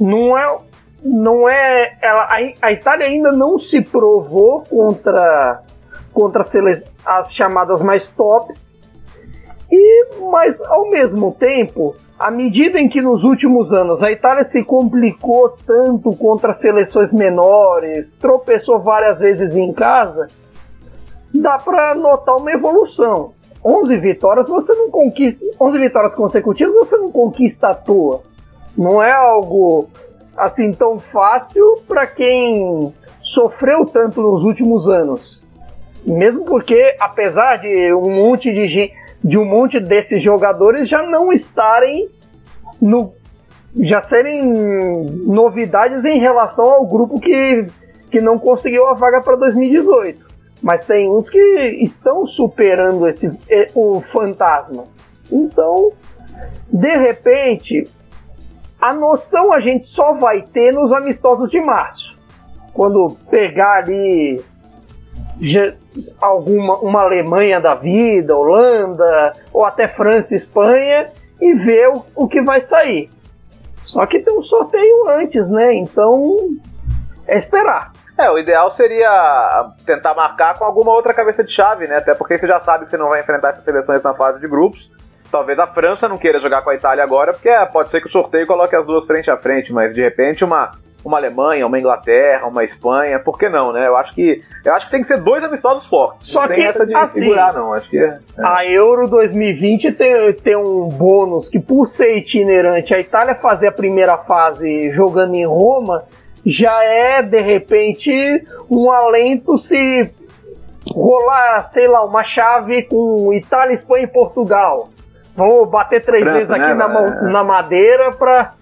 Não 0.00 0.38
é. 0.38 0.58
Não 1.02 1.48
é. 1.48 1.98
Ela, 2.00 2.28
a, 2.30 2.66
a 2.68 2.72
Itália 2.72 3.06
ainda 3.06 3.32
não 3.32 3.58
se 3.58 3.82
provou 3.82 4.62
contra, 4.62 5.62
contra 6.12 6.42
as 7.04 7.34
chamadas 7.34 7.82
mais 7.82 8.06
tops. 8.06 8.84
E, 9.70 10.20
mas 10.30 10.62
ao 10.62 10.88
mesmo 10.90 11.32
tempo, 11.32 11.96
à 12.18 12.30
medida 12.30 12.78
em 12.78 12.88
que 12.88 13.02
nos 13.02 13.24
últimos 13.24 13.72
anos 13.72 14.02
a 14.02 14.12
Itália 14.12 14.44
se 14.44 14.62
complicou 14.62 15.56
tanto 15.66 16.14
contra 16.16 16.52
seleções 16.52 17.12
menores, 17.12 18.16
tropeçou 18.16 18.78
várias 18.78 19.18
vezes 19.18 19.56
em 19.56 19.72
casa, 19.72 20.28
dá 21.34 21.58
para 21.58 21.94
notar 21.94 22.36
uma 22.36 22.52
evolução. 22.52 23.32
11 23.64 23.96
vitórias 23.98 24.46
você 24.46 24.74
não 24.74 24.90
conquista, 24.90 25.44
11 25.58 25.78
vitórias 25.78 26.14
consecutivas 26.14 26.74
você 26.74 26.96
não 26.98 27.10
conquista 27.10 27.68
à 27.68 27.74
toa. 27.74 28.22
Não 28.76 29.02
é 29.02 29.12
algo 29.12 29.88
assim 30.36 30.72
tão 30.72 30.98
fácil 30.98 31.64
para 31.88 32.06
quem 32.06 32.92
sofreu 33.22 33.86
tanto 33.86 34.20
nos 34.20 34.42
últimos 34.44 34.88
anos. 34.88 35.42
Mesmo 36.04 36.44
porque 36.44 36.96
apesar 37.00 37.56
de 37.56 37.94
um 37.94 38.10
monte 38.10 38.52
de 38.52 38.92
de 39.22 39.38
um 39.38 39.44
monte 39.46 39.80
desses 39.80 40.22
jogadores 40.22 40.86
já 40.86 41.02
não 41.02 41.32
estarem 41.32 42.10
no 42.80 43.14
já 43.76 43.98
serem 43.98 44.42
novidades 45.26 46.04
em 46.04 46.20
relação 46.20 46.66
ao 46.66 46.86
grupo 46.86 47.18
que, 47.18 47.66
que 48.10 48.20
não 48.20 48.38
conseguiu 48.38 48.86
a 48.86 48.94
vaga 48.94 49.22
para 49.22 49.34
2018 49.36 50.33
mas 50.64 50.80
tem 50.80 51.10
uns 51.10 51.28
que 51.28 51.38
estão 51.82 52.26
superando 52.26 53.06
esse 53.06 53.30
o 53.74 54.00
fantasma. 54.00 54.86
Então, 55.30 55.92
de 56.72 56.96
repente, 56.96 57.86
a 58.80 58.94
noção 58.94 59.52
a 59.52 59.60
gente 59.60 59.84
só 59.84 60.14
vai 60.14 60.40
ter 60.40 60.72
nos 60.72 60.90
amistosos 60.90 61.50
de 61.50 61.60
março. 61.60 62.16
Quando 62.72 63.14
pegar 63.30 63.80
ali 63.80 64.42
alguma 66.18 66.78
uma 66.78 67.02
Alemanha 67.02 67.60
da 67.60 67.74
vida, 67.74 68.34
Holanda, 68.34 69.34
ou 69.52 69.66
até 69.66 69.86
França 69.86 70.32
e 70.32 70.38
Espanha, 70.38 71.10
e 71.42 71.52
ver 71.52 71.90
o, 71.90 72.06
o 72.16 72.26
que 72.26 72.40
vai 72.40 72.62
sair. 72.62 73.10
Só 73.84 74.06
que 74.06 74.18
tem 74.20 74.34
um 74.34 74.42
sorteio 74.42 75.10
antes, 75.10 75.46
né? 75.46 75.74
Então 75.74 76.56
é 77.28 77.36
esperar. 77.36 77.92
É, 78.16 78.30
o 78.30 78.38
ideal 78.38 78.70
seria 78.70 79.70
tentar 79.84 80.14
marcar 80.14 80.56
com 80.56 80.64
alguma 80.64 80.92
outra 80.92 81.12
cabeça 81.12 81.42
de 81.42 81.50
chave, 81.50 81.86
né? 81.86 81.96
Até 81.96 82.14
porque 82.14 82.38
você 82.38 82.46
já 82.46 82.60
sabe 82.60 82.84
que 82.84 82.90
você 82.90 82.96
não 82.96 83.08
vai 83.08 83.20
enfrentar 83.20 83.48
essas 83.48 83.64
seleções 83.64 84.02
na 84.02 84.14
fase 84.14 84.40
de 84.40 84.46
grupos. 84.46 84.90
Talvez 85.30 85.58
a 85.58 85.66
França 85.66 86.08
não 86.08 86.16
queira 86.16 86.38
jogar 86.38 86.62
com 86.62 86.70
a 86.70 86.74
Itália 86.76 87.02
agora, 87.02 87.32
porque 87.32 87.48
é, 87.48 87.64
pode 87.66 87.90
ser 87.90 88.00
que 88.00 88.06
o 88.06 88.12
sorteio 88.12 88.46
coloque 88.46 88.76
as 88.76 88.86
duas 88.86 89.04
frente 89.04 89.30
a 89.30 89.36
frente, 89.36 89.72
mas 89.72 89.92
de 89.92 90.00
repente 90.00 90.44
uma, 90.44 90.70
uma 91.04 91.18
Alemanha, 91.18 91.66
uma 91.66 91.76
Inglaterra, 91.76 92.46
uma 92.46 92.62
Espanha, 92.62 93.18
por 93.18 93.36
que 93.36 93.48
não, 93.48 93.72
né? 93.72 93.86
Eu 93.88 93.96
acho 93.96 94.14
que 94.14 94.40
eu 94.64 94.72
acho 94.72 94.86
que 94.86 94.92
tem 94.92 95.00
que 95.00 95.08
ser 95.08 95.18
dois 95.18 95.42
amistosos 95.42 95.86
fortes. 95.88 96.28
Só 96.28 96.42
não 96.42 96.48
que 96.48 96.54
tem 96.54 96.66
essa 96.66 96.86
de 96.86 96.94
assim, 96.94 97.22
segurar, 97.22 97.52
não. 97.52 97.74
Acho 97.74 97.90
que 97.90 97.98
é, 97.98 98.18
a 98.38 98.64
Euro 98.64 99.08
2020 99.08 99.90
tem, 99.92 100.32
tem 100.34 100.56
um 100.56 100.88
bônus 100.88 101.48
que 101.48 101.58
por 101.58 101.86
ser 101.86 102.16
itinerante, 102.16 102.94
a 102.94 103.00
Itália 103.00 103.34
fazer 103.34 103.66
a 103.66 103.72
primeira 103.72 104.16
fase 104.18 104.90
jogando 104.92 105.34
em 105.34 105.44
Roma 105.44 106.04
já 106.44 106.82
é 106.82 107.22
de 107.22 107.40
repente 107.40 108.12
um 108.70 108.90
alento 108.90 109.56
se 109.58 110.10
rolar, 110.86 111.62
sei 111.62 111.86
lá, 111.86 112.04
uma 112.04 112.22
chave 112.22 112.82
com 112.82 113.32
Itália, 113.32 113.72
Espanha 113.72 114.04
e 114.04 114.08
Portugal 114.08 114.90
Vou 115.36 115.66
bater 115.66 116.02
três 116.04 116.22
França, 116.22 116.38
vezes 116.38 116.50
aqui 116.50 116.62
né, 116.62 116.74
na, 116.74 117.00
é. 117.00 117.32
na 117.32 117.44
madeira 117.44 118.12
pra. 118.12 118.52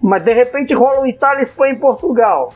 Mas 0.00 0.22
de 0.22 0.32
repente 0.32 0.72
rola 0.74 1.00
um 1.00 1.06
Itália, 1.06 1.42
Espanha 1.42 1.74
e 1.74 1.78
Portugal. 1.78 2.52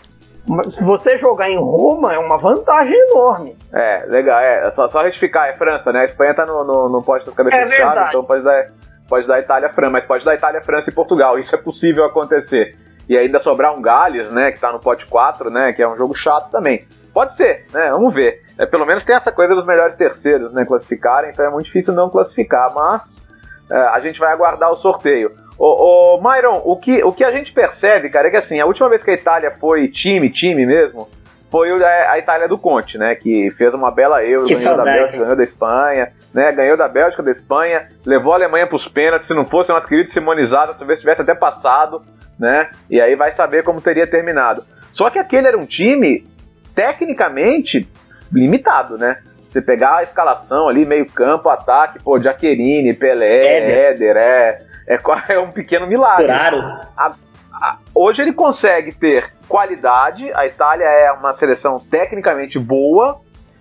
Se 0.70 0.82
você 0.82 1.18
jogar 1.18 1.50
em 1.50 1.56
Roma, 1.56 2.14
é 2.14 2.18
uma 2.18 2.36
vantagem 2.36 2.94
enorme. 3.10 3.56
É, 3.72 4.04
legal. 4.06 4.40
É, 4.40 4.70
só, 4.70 4.88
só 4.88 5.02
retificar, 5.02 5.48
é 5.48 5.52
França, 5.52 5.92
né? 5.92 6.00
A 6.00 6.04
Espanha 6.04 6.34
tá 6.34 6.46
no, 6.46 6.64
no, 6.64 6.88
no 6.88 7.02
poste 7.02 7.26
das 7.26 7.34
cabeças 7.34 7.70
é 7.70 8.08
então 8.08 8.24
pode 8.24 8.42
dar, 8.42 8.68
pode 9.08 9.26
dar 9.26 9.38
Itália, 9.38 9.68
França, 9.68 9.90
mas 9.90 10.04
pode 10.04 10.24
dar 10.24 10.34
Itália, 10.34 10.62
França 10.62 10.90
e 10.90 10.92
Portugal. 10.92 11.38
Isso 11.38 11.54
é 11.54 11.58
possível 11.58 12.04
acontecer. 12.04 12.76
E 13.12 13.18
ainda 13.18 13.38
sobrar 13.40 13.76
um 13.76 13.82
Gales, 13.82 14.30
né? 14.32 14.50
Que 14.50 14.58
tá 14.58 14.72
no 14.72 14.80
pote 14.80 15.04
4, 15.04 15.50
né? 15.50 15.70
Que 15.74 15.82
é 15.82 15.86
um 15.86 15.98
jogo 15.98 16.14
chato 16.14 16.50
também. 16.50 16.86
Pode 17.12 17.36
ser, 17.36 17.66
né? 17.70 17.90
Vamos 17.90 18.14
ver. 18.14 18.40
É, 18.58 18.64
pelo 18.64 18.86
menos 18.86 19.04
tem 19.04 19.14
essa 19.14 19.30
coisa 19.30 19.54
dos 19.54 19.66
melhores 19.66 19.96
terceiros, 19.96 20.50
né? 20.54 20.64
Classificarem, 20.64 21.28
então 21.28 21.44
é 21.44 21.50
muito 21.50 21.66
difícil 21.66 21.92
não 21.92 22.08
classificar, 22.08 22.72
mas 22.74 23.28
é, 23.70 23.76
a 23.76 24.00
gente 24.00 24.18
vai 24.18 24.32
aguardar 24.32 24.72
o 24.72 24.76
sorteio. 24.76 25.30
Ô, 25.58 26.14
ô, 26.16 26.22
Myron, 26.22 26.62
o 26.64 26.74
que, 26.74 27.04
o 27.04 27.12
que 27.12 27.22
a 27.22 27.30
gente 27.30 27.52
percebe, 27.52 28.08
cara, 28.08 28.28
é 28.28 28.30
que 28.30 28.36
assim, 28.38 28.58
a 28.60 28.64
última 28.64 28.88
vez 28.88 29.02
que 29.02 29.10
a 29.10 29.14
Itália 29.14 29.50
foi 29.60 29.88
time, 29.88 30.30
time 30.30 30.64
mesmo, 30.64 31.06
foi 31.50 31.70
a, 31.84 32.18
Itália 32.18 32.48
do 32.48 32.56
Conte, 32.56 32.96
né? 32.96 33.14
Que 33.14 33.50
fez 33.58 33.74
uma 33.74 33.90
bela 33.90 34.24
Euro, 34.24 34.46
que 34.46 34.54
ganhou 34.54 34.68
saudade. 34.68 34.88
da 34.88 34.96
Bélgica, 34.96 35.18
ganhou 35.18 35.36
da 35.36 35.44
Espanha, 35.44 36.12
né? 36.32 36.52
Ganhou 36.52 36.76
da 36.78 36.88
Bélgica, 36.88 37.22
da 37.22 37.30
Espanha, 37.30 37.88
levou 38.06 38.32
a 38.32 38.36
Alemanha 38.36 38.66
para 38.66 38.76
os 38.76 38.88
pênaltis, 38.88 39.28
se 39.28 39.34
não 39.34 39.44
fosse 39.44 39.68
nosso 39.68 39.86
querido 39.86 40.08
Simonizado, 40.08 40.74
talvez 40.78 40.98
tivesse 40.98 41.20
até 41.20 41.34
passado, 41.34 42.02
né? 42.42 42.70
E 42.90 43.00
aí 43.00 43.14
vai 43.14 43.30
saber 43.30 43.62
como 43.62 43.80
teria 43.80 44.04
terminado. 44.04 44.64
Só 44.92 45.08
que 45.08 45.18
aquele 45.18 45.46
era 45.46 45.56
um 45.56 45.64
time, 45.64 46.26
tecnicamente, 46.74 47.88
limitado, 48.32 48.98
né? 48.98 49.18
Você 49.48 49.62
pegar 49.62 49.98
a 49.98 50.02
escalação 50.02 50.68
ali, 50.68 50.84
meio 50.84 51.06
campo, 51.06 51.48
ataque, 51.48 52.02
pô, 52.02 52.20
Jaqueline, 52.20 52.92
Pelé, 52.94 53.58
Éder, 53.58 53.78
Éder 53.92 54.16
é, 54.16 54.58
é, 54.88 54.98
é, 55.32 55.38
um 55.38 55.52
pequeno 55.52 55.86
milagre. 55.86 56.26
Claro. 56.26 56.58
A, 56.96 57.14
a, 57.52 57.76
hoje 57.94 58.22
ele 58.22 58.32
consegue 58.32 58.92
ter 58.92 59.30
qualidade, 59.48 60.32
a 60.34 60.44
Itália 60.44 60.84
é 60.84 61.12
uma 61.12 61.34
seleção 61.34 61.78
tecnicamente 61.78 62.58
boa, 62.58 63.20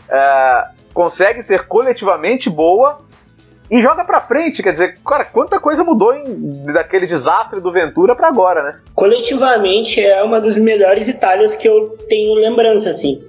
é, 0.09 0.65
consegue 0.91 1.43
ser 1.43 1.67
coletivamente 1.67 2.49
boa 2.49 3.01
e 3.71 3.81
joga 3.81 4.03
pra 4.03 4.19
frente, 4.19 4.61
quer 4.61 4.73
dizer, 4.73 4.97
cara, 5.07 5.23
quanta 5.23 5.57
coisa 5.57 5.81
mudou 5.81 6.13
em, 6.13 6.65
daquele 6.73 7.07
desastre 7.07 7.61
do 7.61 7.71
Ventura 7.71 8.13
para 8.13 8.27
agora, 8.27 8.61
né? 8.61 8.75
Coletivamente 8.93 10.03
é 10.03 10.21
uma 10.21 10.41
das 10.41 10.57
melhores 10.57 11.07
Itálias 11.07 11.55
que 11.55 11.69
eu 11.69 11.97
tenho 12.09 12.33
lembrança, 12.33 12.89
assim. 12.89 13.23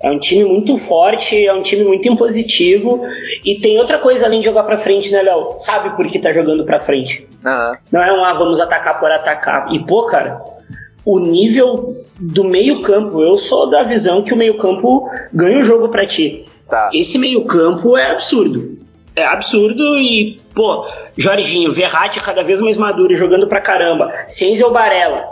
É 0.00 0.10
um 0.10 0.18
time 0.18 0.44
muito 0.44 0.78
forte, 0.78 1.46
é 1.46 1.52
um 1.52 1.62
time 1.62 1.84
muito 1.84 2.08
impositivo. 2.08 3.06
E 3.44 3.60
tem 3.60 3.78
outra 3.78 3.98
coisa 3.98 4.24
além 4.24 4.40
de 4.40 4.46
jogar 4.46 4.64
pra 4.64 4.78
frente, 4.78 5.12
né, 5.12 5.20
Léo? 5.22 5.54
Sabe 5.54 5.94
por 5.94 6.08
que 6.08 6.18
tá 6.18 6.32
jogando 6.32 6.64
pra 6.64 6.80
frente. 6.80 7.28
Uhum. 7.44 7.72
Não 7.92 8.02
é 8.02 8.12
um, 8.12 8.24
ah, 8.24 8.32
vamos 8.32 8.60
atacar 8.60 8.98
por 8.98 9.12
atacar. 9.12 9.70
E, 9.70 9.78
pô, 9.86 10.06
cara, 10.06 10.40
o 11.04 11.20
nível 11.20 11.94
do 12.18 12.42
meio-campo, 12.42 13.22
eu 13.22 13.36
sou 13.36 13.68
da 13.68 13.82
visão 13.82 14.22
que 14.22 14.32
o 14.32 14.36
meio-campo 14.36 15.08
ganha 15.32 15.58
o 15.58 15.62
jogo 15.62 15.88
pra 15.90 16.06
ti. 16.06 16.46
Tá. 16.68 16.90
Esse 16.94 17.18
meio-campo 17.18 17.96
é 17.96 18.10
absurdo. 18.10 18.81
É 19.14 19.24
absurdo 19.24 19.98
e, 19.98 20.40
pô, 20.54 20.86
Jorginho, 21.16 21.72
Verratti 21.72 22.20
cada 22.20 22.42
vez 22.42 22.60
mais 22.60 22.78
maduro, 22.78 23.14
jogando 23.14 23.46
pra 23.46 23.60
caramba. 23.60 24.10
Senzel 24.26 24.70
Barella, 24.70 25.30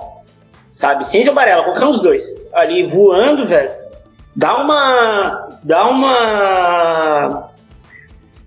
sabe? 0.71 1.07
Senzel 1.07 1.33
Barella, 1.33 1.65
qualquer 1.65 1.87
um 1.87 1.93
dos 1.93 2.01
dois. 2.01 2.25
Ali 2.53 2.87
voando, 2.87 3.47
velho 3.47 3.81
dá 4.35 4.57
uma 4.57 5.49
dá 5.63 5.89
uma 5.89 7.51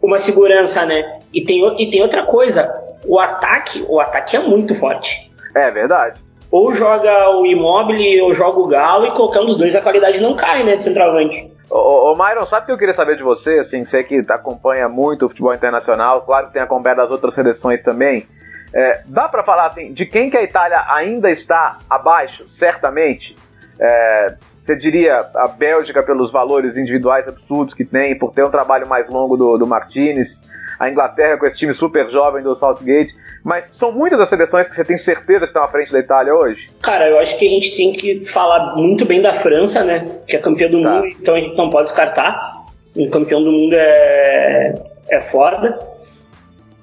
uma 0.01 0.17
segurança, 0.17 0.85
né? 0.85 1.19
E 1.33 1.43
tem, 1.43 1.63
e 1.81 1.89
tem 1.89 2.01
outra 2.01 2.23
coisa, 2.25 2.69
o 3.05 3.19
ataque, 3.19 3.85
o 3.87 3.99
ataque 3.99 4.35
é 4.35 4.39
muito 4.39 4.75
forte. 4.75 5.31
É 5.55 5.71
verdade. 5.71 6.19
Ou 6.51 6.73
joga 6.73 7.29
o 7.37 7.45
Immobile 7.45 8.21
ou 8.21 8.33
joga 8.33 8.59
o 8.59 8.67
Galo 8.67 9.05
e 9.07 9.11
qualquer 9.11 9.41
um 9.41 9.45
dos 9.45 9.55
dois 9.55 9.75
a 9.75 9.81
qualidade 9.81 10.19
não 10.19 10.35
cai, 10.35 10.63
né, 10.63 10.75
de 10.75 10.83
centroavante. 10.83 11.51
Ô, 11.70 12.12
ô, 12.12 12.15
Myron, 12.15 12.46
sabe 12.46 12.63
o 12.63 12.65
que 12.67 12.72
eu 12.72 12.77
queria 12.77 12.93
saber 12.93 13.15
de 13.15 13.24
você? 13.24 13.60
Assim, 13.60 13.86
você 13.86 14.03
que 14.03 14.24
acompanha 14.29 14.88
muito 14.88 15.25
o 15.25 15.29
futebol 15.29 15.53
internacional, 15.53 16.22
claro 16.22 16.48
que 16.48 16.53
tem 16.53 16.62
acompanhado 16.62 17.01
as 17.01 17.12
outras 17.12 17.34
seleções 17.34 17.82
também. 17.82 18.27
É, 18.74 19.01
dá 19.05 19.29
para 19.29 19.43
falar 19.43 19.67
assim, 19.67 19.93
de 19.93 20.05
quem 20.05 20.29
que 20.29 20.38
a 20.38 20.43
Itália 20.43 20.84
ainda 20.88 21.29
está 21.29 21.77
abaixo, 21.89 22.48
certamente? 22.50 23.36
É, 23.79 24.36
você 24.65 24.75
diria 24.75 25.29
a 25.36 25.48
Bélgica 25.48 26.01
pelos 26.01 26.32
valores 26.32 26.77
individuais 26.77 27.27
absurdos 27.27 27.75
que 27.75 27.84
tem, 27.84 28.17
por 28.17 28.32
ter 28.34 28.43
um 28.43 28.50
trabalho 28.50 28.88
mais 28.88 29.10
longo 29.10 29.36
do, 29.36 29.58
do 29.58 29.67
Martinez, 29.67 30.41
a 30.80 30.89
Inglaterra 30.89 31.38
com 31.38 31.46
esse 31.46 31.58
time 31.58 31.74
super 31.74 32.10
jovem 32.10 32.44
do 32.44 32.56
Southgate, 32.56 33.13
mas 33.44 33.65
são 33.72 33.92
muitas 33.92 34.20
as 34.20 34.30
seleções 34.30 34.68
que 34.68 34.75
você 34.75 34.84
tem 34.84 34.98
certeza 34.98 35.42
que 35.42 35.48
estão 35.48 35.63
à 35.63 35.68
frente 35.68 35.92
da 35.92 36.00
Itália 36.00 36.34
hoje? 36.34 36.70
Cara, 36.82 37.10
eu 37.10 37.20
acho 37.20 37.38
que 37.38 37.46
a 37.46 37.50
gente 37.50 37.75
tem 37.75 37.92
que 37.92 38.25
falar 38.25 38.75
muito 38.75 39.06
bem 39.06 39.22
da 39.22 39.34
França, 39.34 39.84
né? 39.84 40.06
Que 40.27 40.36
é 40.36 40.39
campeã 40.39 40.70
do 40.70 40.82
tá. 40.82 40.89
mundo, 40.89 41.08
então 41.08 41.36
a 41.36 41.39
gente 41.39 41.56
não 41.56 41.70
pode 41.70 41.86
descartar. 41.86 42.63
O 42.96 43.10
campeão 43.10 43.44
do 43.44 43.51
mundo 43.51 43.75
é, 43.75 44.75
é 45.10 45.22
foda. 45.22 45.80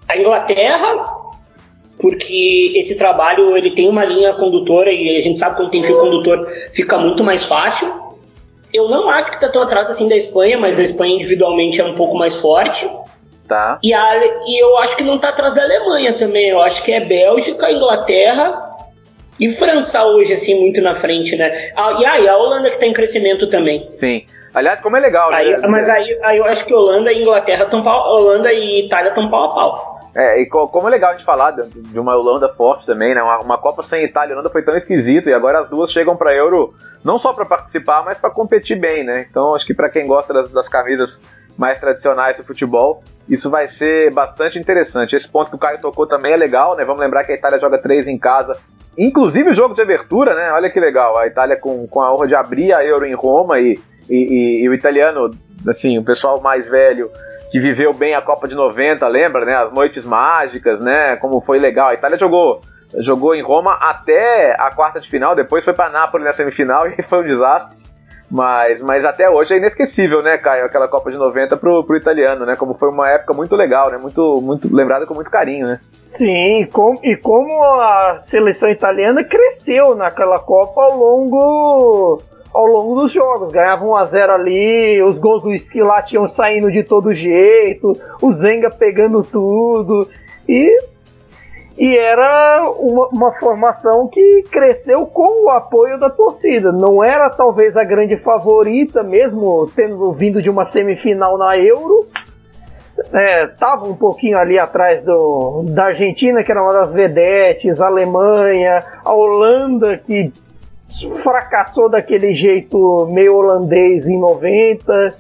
A 0.09 0.17
Inglaterra, 0.17 1.21
porque 2.01 2.73
esse 2.75 2.99
trabalho 2.99 3.57
ele 3.57 3.71
tem 3.71 3.89
uma 3.89 4.05
linha 4.05 4.35
condutora 4.35 4.91
e 4.91 5.17
a 5.17 5.21
gente 5.21 5.39
sabe 5.39 5.57
quando 5.57 5.71
tem 5.71 5.85
fio 5.85 6.01
condutor 6.01 6.49
fica 6.73 6.99
muito 6.99 7.23
mais 7.23 7.45
fácil. 7.47 8.11
Eu 8.73 8.89
não 8.89 9.09
acho 9.09 9.31
que 9.31 9.37
está 9.37 9.49
tão 9.49 9.63
atrás 9.63 9.89
assim 9.91 10.09
da 10.09 10.17
Espanha, 10.17 10.59
mas 10.59 10.79
a 10.79 10.83
Espanha 10.83 11.17
individualmente 11.17 11.81
é 11.81 11.85
um 11.85 11.95
pouco 11.95 12.17
mais 12.17 12.37
forte. 12.37 12.89
Tá. 13.51 13.81
E, 13.83 13.93
a, 13.93 14.17
e 14.47 14.63
eu 14.63 14.79
acho 14.79 14.97
que 14.97 15.03
não 15.03 15.17
está 15.17 15.31
atrás 15.31 15.53
da 15.53 15.65
Alemanha 15.65 16.17
também. 16.17 16.51
Eu 16.51 16.63
acho 16.63 16.85
que 16.85 16.93
é 16.93 17.01
Bélgica, 17.01 17.69
Inglaterra 17.69 18.77
e 19.41 19.51
França 19.51 20.05
hoje, 20.05 20.35
assim, 20.35 20.55
muito 20.55 20.81
na 20.81 20.95
frente, 20.95 21.37
né? 21.37 21.73
Ah, 21.77 21.97
e 21.99 22.07
aí, 22.07 22.29
a 22.29 22.37
Holanda 22.37 22.69
que 22.69 22.77
está 22.77 22.87
em 22.87 22.93
crescimento 22.93 23.49
também. 23.49 23.91
Sim. 23.97 24.25
Aliás, 24.55 24.81
como 24.81 24.97
é 24.97 25.01
legal, 25.01 25.33
aí, 25.33 25.51
né? 25.51 25.67
Mas 25.67 25.89
aí, 25.89 26.17
aí 26.23 26.39
eu 26.39 26.45
acho 26.45 26.65
que 26.65 26.73
Holanda 26.73 27.13
e 27.13 27.23
Inglaterra 27.23 27.65
estão 27.65 27.85
Holanda 27.85 28.53
e 28.53 28.87
Itália 28.87 29.09
estão 29.09 29.29
pau 29.29 29.51
a 29.51 29.55
pau. 29.55 30.01
É, 30.15 30.41
e 30.41 30.47
como 30.47 30.87
é 30.87 30.91
legal 30.91 31.11
a 31.11 31.13
gente 31.15 31.25
falar 31.25 31.53
de, 31.53 31.99
uma 31.99 32.17
Holanda 32.17 32.49
forte 32.51 32.87
também, 32.87 33.17
né? 33.17 33.23
Uma, 33.23 33.41
uma 33.41 33.59
Copa 33.59 33.83
sem 33.83 34.05
Itália 34.05 34.31
e 34.31 34.35
Holanda 34.35 34.51
foi 34.51 34.63
tão 34.63 34.77
esquisito 34.77 35.29
e 35.29 35.35
agora 35.35 35.63
as 35.63 35.69
duas 35.69 35.91
chegam 35.91 36.17
para 36.17 36.35
Euro 36.35 36.73
não 37.05 37.19
só 37.19 37.33
para 37.33 37.47
participar, 37.47 38.05
mas 38.05 38.19
para 38.19 38.31
competir 38.31 38.79
bem, 38.79 39.05
né? 39.05 39.27
Então 39.29 39.55
acho 39.55 39.67
que 39.67 39.75
para 39.75 39.89
quem 39.89 40.07
gosta 40.07 40.33
das, 40.33 40.51
das, 40.51 40.69
camisas 40.69 41.21
mais 41.57 41.79
tradicionais 41.79 42.37
do 42.37 42.45
futebol, 42.45 43.03
isso 43.29 43.51
vai 43.51 43.69
ser 43.69 44.13
bastante 44.13 44.59
interessante. 44.59 45.15
Esse 45.15 45.29
ponto 45.29 45.51
que 45.51 45.57
o 45.57 45.59
Caio 45.59 45.81
tocou 45.81 46.07
também 46.07 46.33
é 46.33 46.37
legal, 46.37 46.77
né? 46.77 46.85
Vamos 46.85 47.01
lembrar 47.01 47.25
que 47.25 47.33
a 47.33 47.35
Itália 47.35 47.61
joga 47.61 47.79
três 47.79 48.07
em 48.07 48.19
casa, 48.19 48.57
inclusive 48.97 49.51
o 49.51 49.55
jogo 49.55 49.75
de 49.75 49.83
abertura, 49.83 50.35
né? 50.35 50.51
Olha 50.53 50.71
que 50.71 50.81
legal, 50.81 51.19
a 51.19 51.27
Itália 51.27 51.57
com, 51.57 51.87
com 51.87 52.01
a 52.01 52.13
honra 52.13 52.27
de 52.27 52.35
abrir 52.35 52.73
a 52.73 52.85
Euro 52.85 53.07
em 53.07 53.15
Roma 53.15 53.59
e, 53.61 53.79
e, 54.09 54.17
e, 54.17 54.65
e 54.65 54.69
o 54.69 54.75
italiano, 54.75 55.31
assim, 55.69 55.99
o 55.99 56.05
pessoal 56.05 56.41
mais 56.41 56.69
velho 56.69 57.11
que 57.51 57.59
viveu 57.59 57.93
bem 57.93 58.15
a 58.15 58.23
Copa 58.23 58.47
de 58.47 58.55
90, 58.55 59.07
lembra, 59.09 59.45
né? 59.45 59.55
As 59.55 59.73
noites 59.73 60.05
mágicas, 60.05 60.81
né? 60.81 61.17
Como 61.17 61.41
foi 61.41 61.59
legal. 61.59 61.89
A 61.89 61.95
Itália 61.95 62.19
jogou 62.19 62.61
jogou 62.99 63.35
em 63.35 63.43
Roma 63.43 63.75
até 63.81 64.57
a 64.59 64.71
quarta 64.75 65.01
de 65.01 65.09
final, 65.09 65.35
depois 65.35 65.65
foi 65.65 65.73
para 65.73 65.91
Nápoles 65.91 66.27
na 66.27 66.33
semifinal 66.33 66.89
e 66.99 67.03
foi 67.03 67.21
um 67.21 67.27
desastre. 67.27 67.80
Mas, 68.31 68.81
mas 68.81 69.05
até 69.05 69.29
hoje 69.29 69.55
é 69.55 69.57
inesquecível, 69.57 70.23
né, 70.23 70.39
Caio? 70.39 70.65
Aquela 70.65 70.87
Copa 70.87 71.11
de 71.11 71.19
90 71.19 71.57
pro, 71.57 71.83
pro 71.83 71.97
italiano, 71.97 72.47
né? 72.47 72.55
Como 72.55 72.75
foi 72.75 72.89
uma 72.89 73.09
época 73.09 73.35
muito 73.35 73.57
legal, 73.57 73.91
né? 73.91 73.99
Muito, 73.99 74.41
muito 74.41 74.75
lembrada 74.75 75.05
com 75.05 75.15
muito 75.15 75.31
carinho, 75.31 75.67
né? 75.67 75.81
Sim, 76.01 76.67
com, 76.73 76.99
e 77.03 77.17
como 77.17 77.65
a 77.65 78.15
seleção 78.15 78.71
italiana 78.71 79.25
cresceu 79.25 79.97
naquela 79.97 80.39
Copa 80.39 80.81
ao 80.81 80.97
longo 80.97 82.23
ao 82.55 82.67
longo 82.67 83.01
dos 83.01 83.13
jogos. 83.13 83.53
Ganhava 83.53 83.85
1 83.85 83.97
a 83.97 84.05
0 84.05 84.33
ali, 84.33 85.03
os 85.03 85.19
gols 85.19 85.43
do 85.43 85.53
Esquilate 85.53 86.15
iam 86.15 86.29
saindo 86.29 86.71
de 86.71 86.85
todo 86.85 87.15
jeito, 87.15 87.93
o 88.23 88.33
Zenga 88.33 88.71
pegando 88.71 89.23
tudo. 89.23 90.09
E 90.49 90.83
e 91.81 91.97
era 91.97 92.71
uma, 92.79 93.09
uma, 93.09 93.33
formação 93.33 94.07
que 94.07 94.43
cresceu 94.53 95.07
com 95.07 95.47
o 95.47 95.49
apoio 95.49 95.99
da 95.99 96.11
torcida. 96.11 96.71
Não 96.71 97.03
era 97.03 97.31
talvez 97.31 97.75
a 97.75 97.83
grande 97.83 98.19
favorita, 98.19 99.03
mesmo 99.03 99.67
tendo 99.75 100.13
vindo 100.13 100.43
de 100.43 100.51
uma 100.51 100.67
semifinal 100.67 101.39
na 101.39 101.57
Euro. 101.57 102.07
Estava 102.99 103.87
é, 103.87 103.89
um 103.89 103.97
pouquinho 103.97 104.39
ali 104.39 104.59
atrás 104.59 105.03
do, 105.03 105.65
da 105.71 105.87
Argentina, 105.87 106.43
que 106.43 106.53
era 106.53 106.63
uma 106.63 106.75
das 106.75 106.93
vedetes, 106.93 107.81
a 107.81 107.87
Alemanha, 107.87 108.85
a 109.03 109.15
Holanda, 109.15 109.97
que 109.97 110.31
fracassou 111.23 111.89
daquele 111.89 112.35
jeito 112.35 113.09
meio 113.11 113.37
holandês 113.37 114.07
em 114.07 114.21
90, 114.21 115.15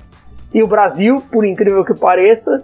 e 0.52 0.62
o 0.62 0.66
Brasil, 0.66 1.22
por 1.32 1.46
incrível 1.46 1.86
que 1.86 1.94
pareça. 1.94 2.62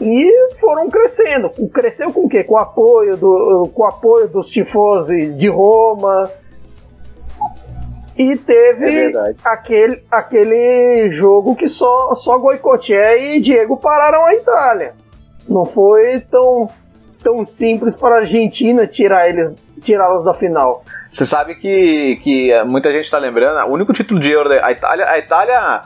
E 0.00 0.56
foram 0.60 0.88
crescendo. 0.88 1.50
Cresceu 1.72 2.12
com 2.12 2.26
o 2.26 2.28
quê? 2.28 2.42
Com 2.42 2.54
o 2.54 2.58
apoio, 2.58 3.16
do, 3.16 3.70
com 3.72 3.84
apoio 3.86 4.28
dos 4.28 4.50
tifosi 4.50 5.32
de 5.32 5.48
Roma. 5.48 6.30
E 8.16 8.36
teve 8.36 9.16
é 9.16 9.34
aquele, 9.44 10.02
aquele 10.10 11.10
jogo 11.12 11.56
que 11.56 11.68
só, 11.68 12.14
só 12.14 12.38
Goicoechea 12.38 13.18
e 13.18 13.40
Diego 13.40 13.76
pararam 13.76 14.24
a 14.24 14.34
Itália. 14.34 14.94
Não 15.48 15.64
foi 15.64 16.20
tão, 16.30 16.68
tão 17.22 17.44
simples 17.44 17.94
para 17.94 18.16
a 18.16 18.18
Argentina 18.20 18.86
tirar 18.86 19.28
eles 19.28 19.52
tirá-los 19.84 20.24
da 20.24 20.32
final. 20.32 20.82
Você 21.10 21.26
sabe 21.26 21.54
que, 21.56 22.16
que 22.22 22.64
muita 22.64 22.90
gente 22.90 23.04
está 23.04 23.18
lembrando, 23.18 23.68
o 23.68 23.72
único 23.72 23.92
título 23.92 24.18
de 24.18 24.32
Euro 24.32 24.48
da 24.48 24.72
Itália, 24.72 25.08
a 25.08 25.18
Itália 25.18 25.82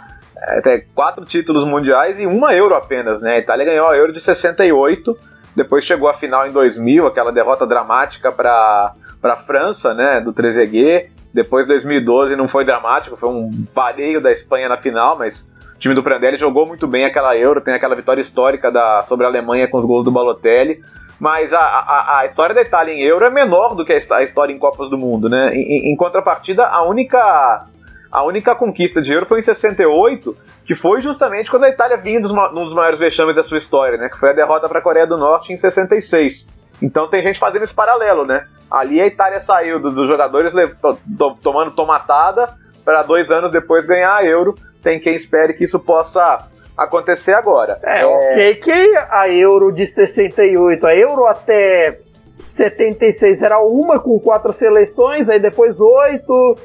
é, 0.64 0.84
quatro 0.94 1.24
títulos 1.24 1.64
mundiais 1.64 2.18
e 2.18 2.26
uma 2.26 2.54
Euro 2.54 2.74
apenas, 2.74 3.20
né? 3.20 3.34
A 3.34 3.38
Itália 3.38 3.66
ganhou 3.66 3.88
a 3.88 3.96
Euro 3.96 4.12
de 4.12 4.20
68, 4.20 5.16
depois 5.56 5.84
chegou 5.84 6.08
à 6.08 6.14
final 6.14 6.46
em 6.46 6.52
2000, 6.52 7.06
aquela 7.06 7.32
derrota 7.32 7.66
dramática 7.66 8.30
para 8.30 8.94
a 9.22 9.36
França, 9.36 9.94
né? 9.94 10.20
Do 10.20 10.32
Trezeguet. 10.32 11.10
Depois 11.32 11.66
2012 11.66 12.34
não 12.36 12.48
foi 12.48 12.64
dramático, 12.64 13.16
foi 13.16 13.28
um 13.28 13.50
vareio 13.74 14.20
da 14.20 14.32
Espanha 14.32 14.68
na 14.68 14.78
final, 14.78 15.18
mas 15.18 15.50
o 15.74 15.78
time 15.78 15.94
do 15.94 16.02
Prandelli 16.02 16.36
jogou 16.36 16.66
muito 16.66 16.86
bem 16.86 17.04
aquela 17.04 17.36
Euro, 17.36 17.60
tem 17.60 17.74
aquela 17.74 17.94
vitória 17.94 18.20
histórica 18.20 18.70
da, 18.70 19.02
sobre 19.02 19.26
a 19.26 19.28
Alemanha 19.28 19.68
com 19.68 19.76
os 19.76 19.84
gols 19.84 20.04
do 20.04 20.10
Balotelli. 20.10 20.80
Mas 21.20 21.52
a, 21.52 21.60
a, 21.60 22.20
a 22.20 22.26
história 22.26 22.54
da 22.54 22.62
Itália 22.62 22.94
em 22.94 23.02
Euro 23.02 23.24
é 23.24 23.30
menor 23.30 23.74
do 23.74 23.84
que 23.84 23.92
a 23.92 24.22
história 24.22 24.52
em 24.52 24.58
Copas 24.58 24.88
do 24.88 24.96
Mundo, 24.96 25.28
né? 25.28 25.50
Em, 25.52 25.92
em 25.92 25.96
contrapartida, 25.96 26.64
a 26.66 26.86
única 26.86 27.66
a 28.10 28.24
única 28.24 28.54
conquista 28.54 29.02
de 29.02 29.12
Euro 29.12 29.26
foi 29.26 29.40
em 29.40 29.42
68, 29.42 30.36
que 30.64 30.74
foi 30.74 31.00
justamente 31.00 31.50
quando 31.50 31.64
a 31.64 31.68
Itália 31.68 31.96
vinha 31.96 32.20
dos, 32.20 32.32
num 32.32 32.64
dos 32.64 32.74
maiores 32.74 32.98
vexames 32.98 33.36
da 33.36 33.42
sua 33.42 33.58
história, 33.58 33.98
né? 33.98 34.08
Que 34.08 34.18
foi 34.18 34.30
a 34.30 34.32
derrota 34.32 34.68
para 34.68 34.78
a 34.78 34.82
Coreia 34.82 35.06
do 35.06 35.16
Norte 35.16 35.52
em 35.52 35.56
66. 35.56 36.48
Então 36.80 37.08
tem 37.08 37.22
gente 37.22 37.38
fazendo 37.38 37.64
esse 37.64 37.74
paralelo, 37.74 38.24
né? 38.24 38.46
Ali 38.70 39.00
a 39.00 39.06
Itália 39.06 39.40
saiu 39.40 39.80
dos 39.80 39.94
do 39.94 40.06
jogadores 40.06 40.52
to, 40.52 40.98
to, 41.18 41.38
tomando 41.42 41.72
tomatada 41.72 42.54
para 42.84 43.02
dois 43.02 43.30
anos 43.30 43.50
depois 43.50 43.86
ganhar 43.86 44.16
a 44.16 44.24
Euro. 44.24 44.54
Tem 44.82 45.00
quem 45.00 45.14
espere 45.14 45.54
que 45.54 45.64
isso 45.64 45.78
possa 45.78 46.46
acontecer 46.76 47.34
agora. 47.34 47.78
É, 47.82 48.00
é... 48.00 48.06
ok 48.06 48.54
que 48.56 48.96
a 49.10 49.28
Euro 49.28 49.72
de 49.72 49.86
68, 49.86 50.86
a 50.86 50.94
Euro 50.94 51.26
até 51.26 51.98
76 52.46 53.42
era 53.42 53.58
uma 53.60 53.98
com 53.98 54.18
quatro 54.18 54.52
seleções, 54.52 55.28
aí 55.28 55.40
depois 55.40 55.80
oito, 55.80 56.56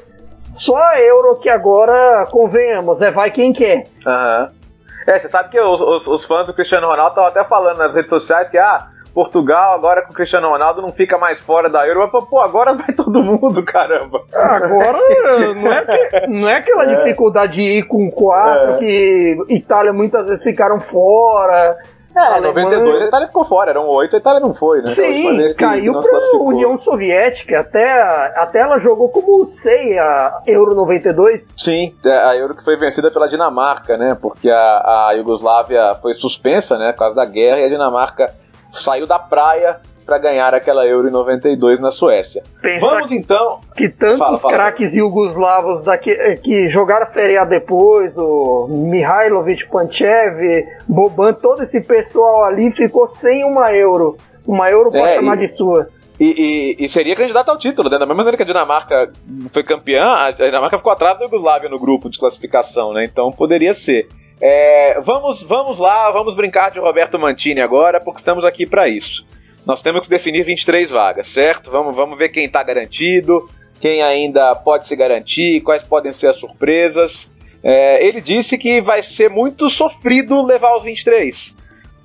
só 0.56 0.76
a 0.76 1.00
Euro 1.00 1.38
que 1.40 1.48
agora, 1.48 2.26
convenhamos, 2.30 3.02
é 3.02 3.10
vai 3.10 3.30
quem 3.30 3.52
quer. 3.52 3.84
Aham. 4.06 4.50
Uhum. 4.52 4.64
É, 5.06 5.18
você 5.18 5.28
sabe 5.28 5.50
que 5.50 5.60
os, 5.60 5.82
os, 5.82 6.06
os 6.06 6.24
fãs 6.24 6.46
do 6.46 6.54
Cristiano 6.54 6.86
Ronaldo 6.86 7.10
estavam 7.10 7.28
até 7.28 7.44
falando 7.44 7.76
nas 7.76 7.92
redes 7.92 8.08
sociais 8.08 8.48
que, 8.48 8.56
ah, 8.56 8.88
Portugal 9.14 9.74
agora 9.74 10.02
com 10.02 10.10
o 10.10 10.14
Cristiano 10.14 10.48
Ronaldo 10.48 10.82
não 10.82 10.88
fica 10.88 11.16
mais 11.16 11.38
fora 11.40 11.70
da 11.70 11.86
Euro. 11.86 12.10
Mas, 12.12 12.24
pô, 12.24 12.40
agora 12.40 12.74
vai 12.74 12.92
todo 12.92 13.22
mundo, 13.22 13.62
caramba. 13.64 14.22
Agora 14.34 14.98
não 15.54 15.72
é, 15.72 15.84
que, 15.84 16.26
não 16.26 16.48
é 16.48 16.56
aquela 16.56 16.84
é. 16.84 16.96
dificuldade 16.96 17.52
de 17.52 17.62
ir 17.62 17.86
com 17.86 18.10
quatro, 18.10 18.74
é. 18.74 18.78
que 18.78 19.36
Itália 19.50 19.92
muitas 19.92 20.26
vezes 20.26 20.42
ficaram 20.42 20.80
fora. 20.80 21.76
É, 22.16 22.38
em 22.38 22.42
92 22.42 23.02
a 23.02 23.06
Itália 23.06 23.26
ficou 23.26 23.44
fora, 23.44 23.70
eram 23.70 23.88
oito, 23.88 24.14
a 24.14 24.18
Itália 24.18 24.40
não 24.40 24.54
foi, 24.54 24.78
né? 24.78 24.86
Sim, 24.86 25.54
caiu 25.54 25.92
para 25.92 26.18
a 26.18 26.42
União 26.42 26.76
Soviética, 26.78 27.60
até, 27.60 28.00
até 28.36 28.60
ela 28.60 28.78
jogou 28.78 29.08
como 29.08 29.44
sei 29.46 29.98
a 29.98 30.40
Euro 30.46 30.74
92. 30.74 31.54
Sim, 31.58 31.94
é, 32.04 32.16
a 32.16 32.36
Euro 32.36 32.54
que 32.54 32.64
foi 32.64 32.76
vencida 32.76 33.10
pela 33.10 33.28
Dinamarca, 33.28 33.96
né? 33.96 34.16
Porque 34.20 34.48
a, 34.48 35.08
a 35.08 35.12
Iugoslávia 35.16 35.94
foi 36.00 36.14
suspensa, 36.14 36.78
né? 36.78 36.92
Por 36.92 36.98
causa 36.98 37.16
da 37.16 37.24
guerra, 37.24 37.60
e 37.60 37.64
a 37.64 37.68
Dinamarca 37.68 38.32
saiu 38.72 39.06
da 39.06 39.18
praia 39.18 39.80
para 40.04 40.18
ganhar 40.18 40.54
aquela 40.54 40.86
Euro 40.86 41.08
em 41.08 41.10
92 41.10 41.80
na 41.80 41.90
Suécia. 41.90 42.42
Pensa 42.60 42.86
Vamos 42.86 43.12
então. 43.12 43.60
Que 43.74 43.88
tantos 43.88 44.42
craques 44.42 44.94
iugoslavos 44.94 45.82
daqui, 45.82 46.10
eh, 46.10 46.36
que 46.36 46.68
jogaram 46.68 47.02
a 47.02 47.06
Série 47.06 47.38
A 47.38 47.44
depois, 47.44 48.16
o 48.16 48.68
Mihailovic, 48.68 49.66
Panchev, 49.68 50.66
Boban, 50.86 51.32
todo 51.32 51.62
esse 51.62 51.80
pessoal 51.80 52.44
ali 52.44 52.70
ficou 52.72 53.08
sem 53.08 53.44
uma 53.44 53.72
Euro. 53.72 54.16
Uma 54.46 54.70
Euro 54.70 54.90
pode 54.90 55.08
é, 55.08 55.16
chamar 55.16 55.38
e... 55.38 55.40
de 55.40 55.48
sua. 55.48 55.88
E, 56.20 56.76
e, 56.78 56.84
e, 56.84 56.88
seria 56.88 57.16
candidato 57.16 57.48
ao 57.48 57.58
título, 57.58 57.90
né? 57.90 57.98
Da 57.98 58.06
mesma 58.06 58.14
maneira 58.14 58.36
que 58.36 58.42
a 58.44 58.46
Dinamarca 58.46 59.10
foi 59.52 59.64
campeã, 59.64 60.04
a 60.04 60.30
Dinamarca 60.30 60.78
ficou 60.78 60.92
atrás 60.92 61.18
da 61.18 61.24
Yugoslávia 61.24 61.68
no 61.68 61.78
grupo 61.78 62.08
de 62.08 62.18
classificação, 62.18 62.92
né? 62.92 63.04
Então 63.04 63.32
poderia 63.32 63.74
ser. 63.74 64.06
É, 64.40 65.00
vamos, 65.00 65.42
vamos 65.42 65.78
lá, 65.78 66.12
vamos 66.12 66.36
brincar 66.36 66.70
de 66.70 66.78
Roberto 66.78 67.18
Mantini 67.18 67.60
agora, 67.60 68.00
porque 68.00 68.18
estamos 68.18 68.44
aqui 68.44 68.64
para 68.66 68.86
isso 68.88 69.24
nós 69.66 69.80
temos 69.80 70.04
que 70.04 70.10
definir 70.10 70.44
23 70.44 70.90
vagas, 70.90 71.28
certo? 71.28 71.70
Vamos, 71.70 71.96
vamos 71.96 72.18
ver 72.18 72.28
quem 72.28 72.44
está 72.44 72.62
garantido, 72.62 73.48
quem 73.80 74.02
ainda 74.02 74.54
pode 74.54 74.86
se 74.86 74.94
garantir, 74.94 75.60
quais 75.62 75.82
podem 75.82 76.12
ser 76.12 76.28
as 76.28 76.36
surpresas. 76.36 77.32
É, 77.62 78.06
ele 78.06 78.20
disse 78.20 78.58
que 78.58 78.80
vai 78.80 79.02
ser 79.02 79.30
muito 79.30 79.70
sofrido 79.70 80.42
levar 80.42 80.76
os 80.76 80.84
23, 80.84 81.56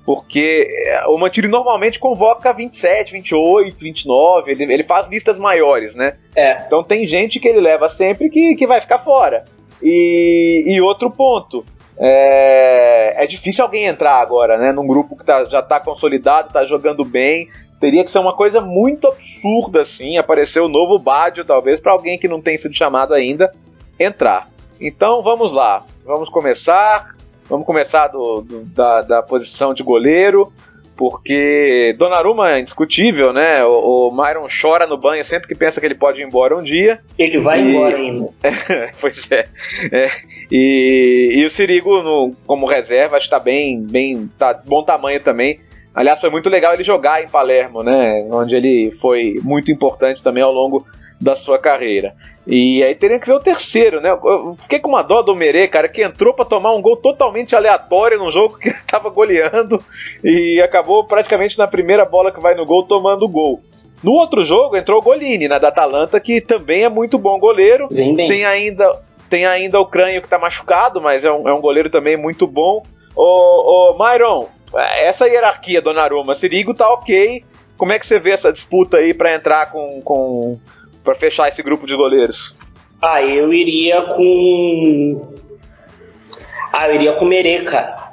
porque 0.06 0.66
é, 0.86 1.06
o 1.06 1.18
Mantiri 1.18 1.48
normalmente 1.48 1.98
convoca 1.98 2.52
27, 2.52 3.12
28, 3.12 3.78
29, 3.78 4.52
ele, 4.52 4.64
ele 4.72 4.84
faz 4.84 5.06
listas 5.08 5.38
maiores, 5.38 5.94
né? 5.94 6.14
É. 6.34 6.62
Então 6.66 6.82
tem 6.82 7.06
gente 7.06 7.38
que 7.38 7.46
ele 7.46 7.60
leva 7.60 7.88
sempre 7.88 8.30
que, 8.30 8.54
que 8.54 8.66
vai 8.66 8.80
ficar 8.80 9.00
fora. 9.00 9.44
E, 9.82 10.64
e 10.66 10.80
outro 10.80 11.10
ponto, 11.10 11.64
é, 12.00 13.22
é 13.22 13.26
difícil 13.26 13.62
alguém 13.62 13.84
entrar 13.84 14.20
agora, 14.20 14.56
né? 14.56 14.72
Num 14.72 14.86
grupo 14.86 15.14
que 15.16 15.24
tá, 15.24 15.44
já 15.44 15.60
está 15.60 15.78
consolidado, 15.78 16.48
está 16.48 16.64
jogando 16.64 17.04
bem. 17.04 17.50
Teria 17.78 18.02
que 18.02 18.10
ser 18.10 18.18
uma 18.18 18.34
coisa 18.34 18.60
muito 18.60 19.06
absurda, 19.06 19.82
assim, 19.82 20.16
aparecer 20.16 20.62
o 20.62 20.68
novo 20.68 20.98
Badio, 20.98 21.44
talvez, 21.44 21.80
para 21.80 21.92
alguém 21.92 22.18
que 22.18 22.28
não 22.28 22.40
tem 22.40 22.56
sido 22.56 22.74
chamado 22.74 23.12
ainda 23.12 23.52
entrar. 23.98 24.48
Então 24.80 25.22
vamos 25.22 25.52
lá, 25.52 25.84
vamos 26.04 26.30
começar. 26.30 27.14
Vamos 27.46 27.66
começar 27.66 28.06
do, 28.06 28.42
do, 28.42 28.64
da, 28.66 29.00
da 29.00 29.22
posição 29.22 29.74
de 29.74 29.82
goleiro 29.82 30.52
porque 31.00 31.94
Donnarumma 31.96 32.50
é 32.50 32.60
indiscutível, 32.60 33.32
né? 33.32 33.64
O, 33.64 34.08
o 34.08 34.12
Myron 34.12 34.46
chora 34.48 34.86
no 34.86 34.98
banho 34.98 35.24
sempre 35.24 35.48
que 35.48 35.54
pensa 35.54 35.80
que 35.80 35.86
ele 35.86 35.94
pode 35.94 36.20
ir 36.20 36.26
embora 36.26 36.54
um 36.54 36.62
dia. 36.62 37.00
Ele 37.18 37.40
vai 37.40 37.58
e... 37.58 37.70
embora 37.70 37.96
ainda. 37.96 38.28
pois 39.00 39.32
é. 39.32 39.46
é. 39.90 40.10
E, 40.52 41.30
e, 41.36 41.46
o 41.46 41.48
Sirigo, 41.48 42.02
no, 42.02 42.34
como 42.46 42.66
reserva, 42.66 43.16
acho 43.16 43.24
que 43.24 43.30
tá 43.30 43.38
bem, 43.38 43.80
bem, 43.80 44.30
tá 44.38 44.52
bom 44.52 44.84
tamanho 44.84 45.18
também. 45.22 45.58
Aliás, 45.94 46.20
foi 46.20 46.28
muito 46.28 46.50
legal 46.50 46.74
ele 46.74 46.82
jogar 46.82 47.24
em 47.24 47.28
Palermo, 47.30 47.82
né? 47.82 48.28
Onde 48.30 48.54
ele 48.54 48.90
foi 49.00 49.40
muito 49.42 49.72
importante 49.72 50.22
também 50.22 50.42
ao 50.42 50.52
longo 50.52 50.84
da 51.20 51.34
sua 51.34 51.58
carreira. 51.58 52.14
E 52.46 52.82
aí 52.82 52.94
teria 52.94 53.20
que 53.20 53.26
ver 53.26 53.34
o 53.34 53.40
terceiro, 53.40 54.00
né? 54.00 54.10
Eu 54.10 54.56
fiquei 54.58 54.78
com 54.80 54.88
uma 54.88 55.02
dó 55.02 55.20
do 55.20 55.36
Merê, 55.36 55.68
cara, 55.68 55.88
que 55.88 56.02
entrou 56.02 56.32
para 56.32 56.46
tomar 56.46 56.72
um 56.72 56.80
gol 56.80 56.96
totalmente 56.96 57.54
aleatório 57.54 58.18
num 58.18 58.30
jogo 58.30 58.58
que 58.58 58.72
tava 58.88 59.10
goleando 59.10 59.82
e 60.24 60.60
acabou 60.62 61.04
praticamente 61.04 61.58
na 61.58 61.68
primeira 61.68 62.04
bola 62.04 62.32
que 62.32 62.40
vai 62.40 62.54
no 62.54 62.64
gol 62.64 62.84
tomando 62.84 63.24
o 63.24 63.28
gol. 63.28 63.60
No 64.02 64.12
outro 64.12 64.42
jogo 64.42 64.76
entrou 64.76 64.98
o 64.98 65.02
Golini, 65.02 65.46
na 65.46 65.58
da 65.58 65.68
Atalanta, 65.68 66.18
que 66.18 66.40
também 66.40 66.84
é 66.84 66.88
muito 66.88 67.18
bom 67.18 67.38
goleiro. 67.38 67.86
Vem 67.90 68.14
bem. 68.14 68.28
Tem 68.28 68.44
ainda, 68.46 68.98
tem 69.28 69.44
ainda 69.44 69.78
o 69.78 69.84
Crânio 69.84 70.22
que 70.22 70.28
tá 70.28 70.38
machucado, 70.38 71.02
mas 71.02 71.22
é 71.22 71.30
um, 71.30 71.46
é 71.46 71.52
um 71.52 71.60
goleiro 71.60 71.90
também 71.90 72.16
muito 72.16 72.46
bom. 72.46 72.82
Ô, 73.14 73.92
ô 73.92 73.98
Myron, 73.98 74.48
essa 75.02 75.28
hierarquia, 75.28 75.82
Donnarumma, 75.82 76.34
Sirigo 76.34 76.72
tá 76.72 76.90
ok. 76.90 77.44
Como 77.76 77.92
é 77.92 77.98
que 77.98 78.06
você 78.06 78.18
vê 78.18 78.30
essa 78.30 78.52
disputa 78.52 78.96
aí 78.96 79.12
para 79.12 79.34
entrar 79.34 79.70
com, 79.70 80.00
com 80.02 80.58
para 81.02 81.14
fechar 81.14 81.48
esse 81.48 81.62
grupo 81.62 81.86
de 81.86 81.96
goleiros? 81.96 82.56
Ah, 83.00 83.22
eu 83.22 83.52
iria 83.52 84.02
com. 84.02 85.34
Ah, 86.72 86.88
eu 86.88 86.94
iria 86.94 87.12
com 87.14 87.24
Merê, 87.24 87.62
cara. 87.62 88.10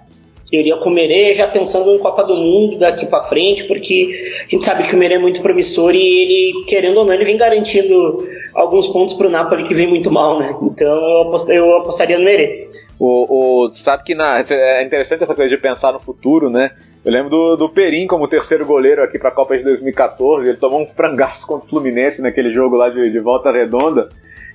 Eu 0.51 0.61
iria 0.61 0.77
com 0.77 0.89
o 0.89 0.93
Merê 0.93 1.33
já 1.33 1.47
pensando 1.47 1.93
em 1.93 1.99
Copa 1.99 2.23
do 2.23 2.35
Mundo 2.35 2.79
daqui 2.79 3.05
para 3.05 3.23
frente, 3.23 3.65
porque 3.65 4.33
a 4.47 4.49
gente 4.49 4.63
sabe 4.63 4.87
que 4.87 4.95
o 4.95 4.97
Merê 4.97 5.15
é 5.15 5.19
muito 5.19 5.41
promissor 5.41 5.93
e 5.93 5.97
ele, 5.97 6.65
querendo 6.65 6.99
ou 6.99 7.05
não, 7.05 7.13
ele 7.13 7.25
vem 7.25 7.35
garantindo 7.35 8.25
alguns 8.53 8.87
pontos 8.87 9.13
pro 9.13 9.29
Napoli 9.29 9.63
que 9.63 9.73
vem 9.73 9.87
muito 9.87 10.09
mal, 10.09 10.39
né? 10.39 10.55
Então 10.61 10.87
eu, 10.87 11.21
apost 11.23 11.49
eu 11.51 11.77
apostaria 11.79 12.17
no 12.17 12.23
Merê. 12.23 12.69
O, 12.97 13.65
o, 13.65 13.71
sabe 13.71 14.03
que 14.03 14.15
na, 14.15 14.39
é 14.39 14.83
interessante 14.83 15.21
essa 15.21 15.35
coisa 15.35 15.49
de 15.53 15.61
pensar 15.61 15.91
no 15.91 15.99
futuro, 15.99 16.49
né? 16.49 16.71
Eu 17.07 17.13
lembro 17.13 17.29
do, 17.29 17.55
do 17.55 17.69
Perim 17.69 18.05
como 18.05 18.27
terceiro 18.27 18.65
goleiro 18.65 19.01
aqui 19.01 19.17
para 19.17 19.29
a 19.29 19.33
Copa 19.33 19.57
de 19.57 19.63
2014. 19.63 20.49
Ele 20.49 20.57
tomou 20.57 20.81
um 20.81 20.85
frangaço 20.85 21.47
contra 21.47 21.65
o 21.65 21.69
Fluminense 21.69 22.21
naquele 22.21 22.51
jogo 22.51 22.75
lá 22.75 22.89
de, 22.89 23.09
de 23.09 23.19
volta 23.21 23.49
redonda. 23.49 24.09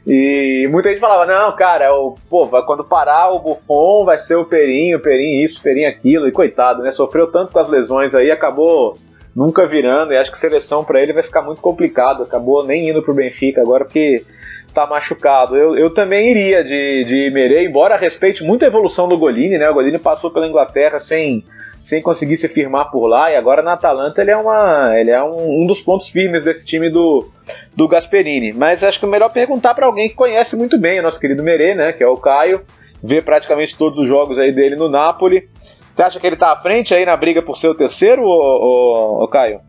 E 0.06 0.68
muita 0.70 0.90
gente 0.90 1.00
falava, 1.00 1.24
não, 1.24 1.56
cara, 1.56 1.94
o, 1.94 2.14
pô, 2.28 2.46
quando 2.66 2.84
parar 2.84 3.30
o 3.30 3.38
Buffon 3.38 4.04
vai 4.04 4.18
ser 4.18 4.36
o 4.36 4.44
Perim, 4.44 4.94
o 4.94 5.00
Perim 5.00 5.42
isso, 5.42 5.60
o 5.60 5.62
Perim 5.62 5.86
aquilo, 5.86 6.28
e 6.28 6.32
coitado, 6.32 6.82
né? 6.82 6.92
Sofreu 6.92 7.32
tanto 7.32 7.52
com 7.52 7.58
as 7.58 7.70
lesões 7.70 8.14
aí, 8.14 8.30
acabou 8.30 8.98
nunca 9.34 9.66
virando, 9.66 10.12
e 10.12 10.18
acho 10.18 10.30
que 10.30 10.38
seleção 10.38 10.84
para 10.84 11.00
ele 11.00 11.14
vai 11.14 11.22
ficar 11.22 11.40
muito 11.40 11.62
complicado. 11.62 12.22
Acabou 12.22 12.66
nem 12.66 12.86
indo 12.86 13.02
pro 13.02 13.14
Benfica 13.14 13.62
agora 13.62 13.86
porque 13.86 14.26
tá 14.74 14.86
machucado. 14.86 15.56
Eu, 15.56 15.74
eu 15.74 15.88
também 15.88 16.30
iria 16.30 16.62
de, 16.62 17.04
de 17.04 17.30
Merê, 17.32 17.64
embora 17.64 17.96
respeite 17.96 18.44
muito 18.44 18.62
a 18.62 18.68
evolução 18.68 19.08
do 19.08 19.16
Golini, 19.16 19.56
né? 19.56 19.70
O 19.70 19.74
Golini 19.74 19.98
passou 19.98 20.30
pela 20.30 20.46
Inglaterra 20.46 21.00
sem, 21.00 21.42
sem 21.82 22.00
conseguir 22.00 22.36
se 22.36 22.48
firmar 22.48 22.90
por 22.90 23.08
lá, 23.08 23.32
e 23.32 23.36
agora 23.36 23.60
na 23.60 23.72
Atalanta 23.72 24.20
ele 24.20 24.30
é, 24.30 24.36
uma, 24.36 24.92
ele 24.94 25.10
é 25.10 25.22
um, 25.22 25.62
um 25.62 25.66
dos 25.66 25.82
pontos 25.82 26.08
firmes 26.08 26.44
desse 26.44 26.64
time 26.64 26.88
do, 26.88 27.28
do 27.74 27.88
Gasperini. 27.88 28.52
Mas 28.52 28.84
acho 28.84 29.00
que 29.00 29.04
é 29.04 29.08
melhor 29.08 29.32
perguntar 29.32 29.74
para 29.74 29.86
alguém 29.86 30.08
que 30.08 30.14
conhece 30.14 30.56
muito 30.56 30.78
bem 30.78 31.00
o 31.00 31.02
nosso 31.02 31.18
querido 31.18 31.42
Merê, 31.42 31.74
né? 31.74 31.92
Que 31.92 32.04
é 32.04 32.06
o 32.06 32.16
Caio, 32.16 32.62
vê 33.02 33.20
praticamente 33.20 33.76
todos 33.76 33.98
os 33.98 34.08
jogos 34.08 34.38
aí 34.38 34.52
dele 34.52 34.76
no 34.76 34.88
Napoli. 34.88 35.48
Você 35.92 36.02
acha 36.02 36.20
que 36.20 36.26
ele 36.26 36.36
tá 36.36 36.52
à 36.52 36.56
frente 36.56 36.94
aí 36.94 37.04
na 37.04 37.16
briga 37.16 37.42
por 37.42 37.58
ser 37.58 37.68
o 37.68 37.74
terceiro, 37.74 38.22
ô, 38.22 38.28
ô, 38.28 39.24
ô 39.24 39.28
Caio? 39.28 39.60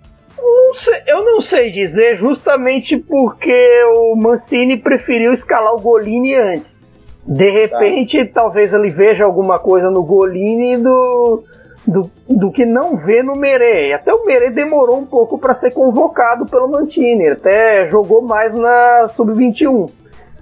Eu 1.08 1.24
não 1.24 1.42
sei 1.42 1.72
dizer, 1.72 2.18
justamente 2.18 2.98
porque 2.98 3.84
o 3.98 4.16
Mancini 4.16 4.78
preferiu 4.78 5.34
escalar 5.34 5.74
o 5.74 5.80
Golini 5.80 6.36
antes. 6.36 7.00
De 7.26 7.50
repente, 7.52 8.26
tá. 8.26 8.42
talvez 8.42 8.74
ele 8.74 8.90
veja 8.90 9.24
alguma 9.24 9.58
coisa 9.58 9.90
no 9.90 10.04
Golini 10.04 10.78
do, 10.78 11.44
do, 11.86 12.10
do 12.28 12.52
que 12.52 12.66
não 12.66 12.96
vê 12.96 13.22
no 13.22 13.34
Merê. 13.34 13.94
Até 13.94 14.14
o 14.14 14.26
Merê 14.26 14.50
demorou 14.50 14.98
um 14.98 15.06
pouco 15.06 15.38
para 15.38 15.54
ser 15.54 15.72
convocado 15.72 16.46
pelo 16.46 16.70
Mancini, 16.70 17.30
até 17.30 17.86
jogou 17.86 18.22
mais 18.22 18.54
na 18.54 19.08
Sub-21. 19.10 19.90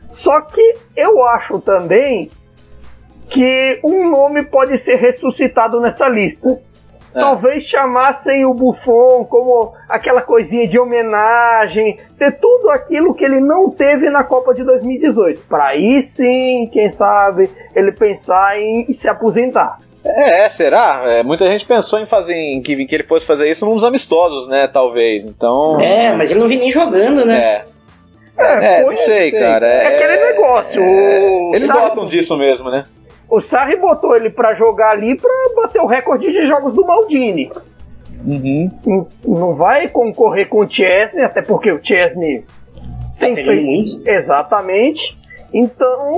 Só 0.09 0.41
que 0.41 0.75
eu 0.95 1.25
acho 1.25 1.59
também 1.59 2.29
que 3.29 3.79
um 3.83 4.09
nome 4.09 4.43
pode 4.43 4.77
ser 4.77 4.95
ressuscitado 4.95 5.79
nessa 5.79 6.07
lista. 6.07 6.59
É. 7.13 7.19
Talvez 7.19 7.63
chamassem 7.63 8.45
o 8.45 8.53
Buffon 8.53 9.25
como 9.25 9.73
aquela 9.87 10.21
coisinha 10.21 10.67
de 10.67 10.79
homenagem, 10.79 11.97
ter 12.17 12.31
tudo 12.39 12.69
aquilo 12.69 13.13
que 13.13 13.25
ele 13.25 13.39
não 13.39 13.69
teve 13.69 14.09
na 14.09 14.23
Copa 14.23 14.53
de 14.53 14.63
2018. 14.63 15.41
Para 15.47 15.67
aí 15.67 16.01
sim, 16.01 16.69
quem 16.71 16.89
sabe, 16.89 17.49
ele 17.75 17.91
pensar 17.91 18.59
em 18.59 18.91
se 18.93 19.09
aposentar. 19.09 19.79
É, 20.03 20.49
será? 20.49 21.03
É, 21.05 21.23
muita 21.23 21.45
gente 21.47 21.65
pensou 21.65 21.99
em 21.99 22.05
fazer 22.05 22.35
em 22.35 22.61
que, 22.61 22.85
que 22.85 22.95
ele 22.95 23.03
fosse 23.03 23.25
fazer 23.25 23.49
isso 23.49 23.65
nos 23.65 23.83
amistosos, 23.83 24.47
né? 24.47 24.67
Talvez. 24.67 25.25
Então. 25.25 25.79
É, 25.79 26.11
mas 26.13 26.31
ele 26.31 26.39
não 26.39 26.47
vinha 26.47 26.61
nem 26.61 26.71
jogando, 26.71 27.25
né? 27.25 27.39
É. 27.39 27.65
É, 28.37 28.81
é 28.81 28.85
não 28.85 28.97
sei, 28.97 29.31
cara. 29.31 29.67
É, 29.67 29.83
é 29.83 29.87
aquele 29.95 30.25
negócio. 30.33 30.81
É, 30.81 31.49
eles 31.55 31.69
gostam 31.69 32.05
disso 32.05 32.37
mesmo, 32.37 32.69
né? 32.69 32.83
O 33.29 33.39
Sarri 33.39 33.77
botou 33.77 34.15
ele 34.15 34.29
para 34.29 34.55
jogar 34.55 34.91
ali 34.91 35.15
para 35.15 35.31
bater 35.55 35.79
o 35.79 35.85
recorde 35.85 36.31
de 36.31 36.45
jogos 36.45 36.73
do 36.73 36.85
Maldini. 36.85 37.51
Uhum. 38.25 39.07
Não 39.25 39.55
vai 39.55 39.87
concorrer 39.87 40.47
com 40.47 40.59
o 40.59 40.69
Chesney, 40.69 41.23
até 41.23 41.41
porque 41.41 41.71
o 41.71 41.79
Chesney 41.81 42.43
tem 43.19 43.35
tá 43.35 43.41
feito 43.43 43.65
muito. 43.65 44.09
Exatamente. 44.09 45.17
Então, 45.53 46.13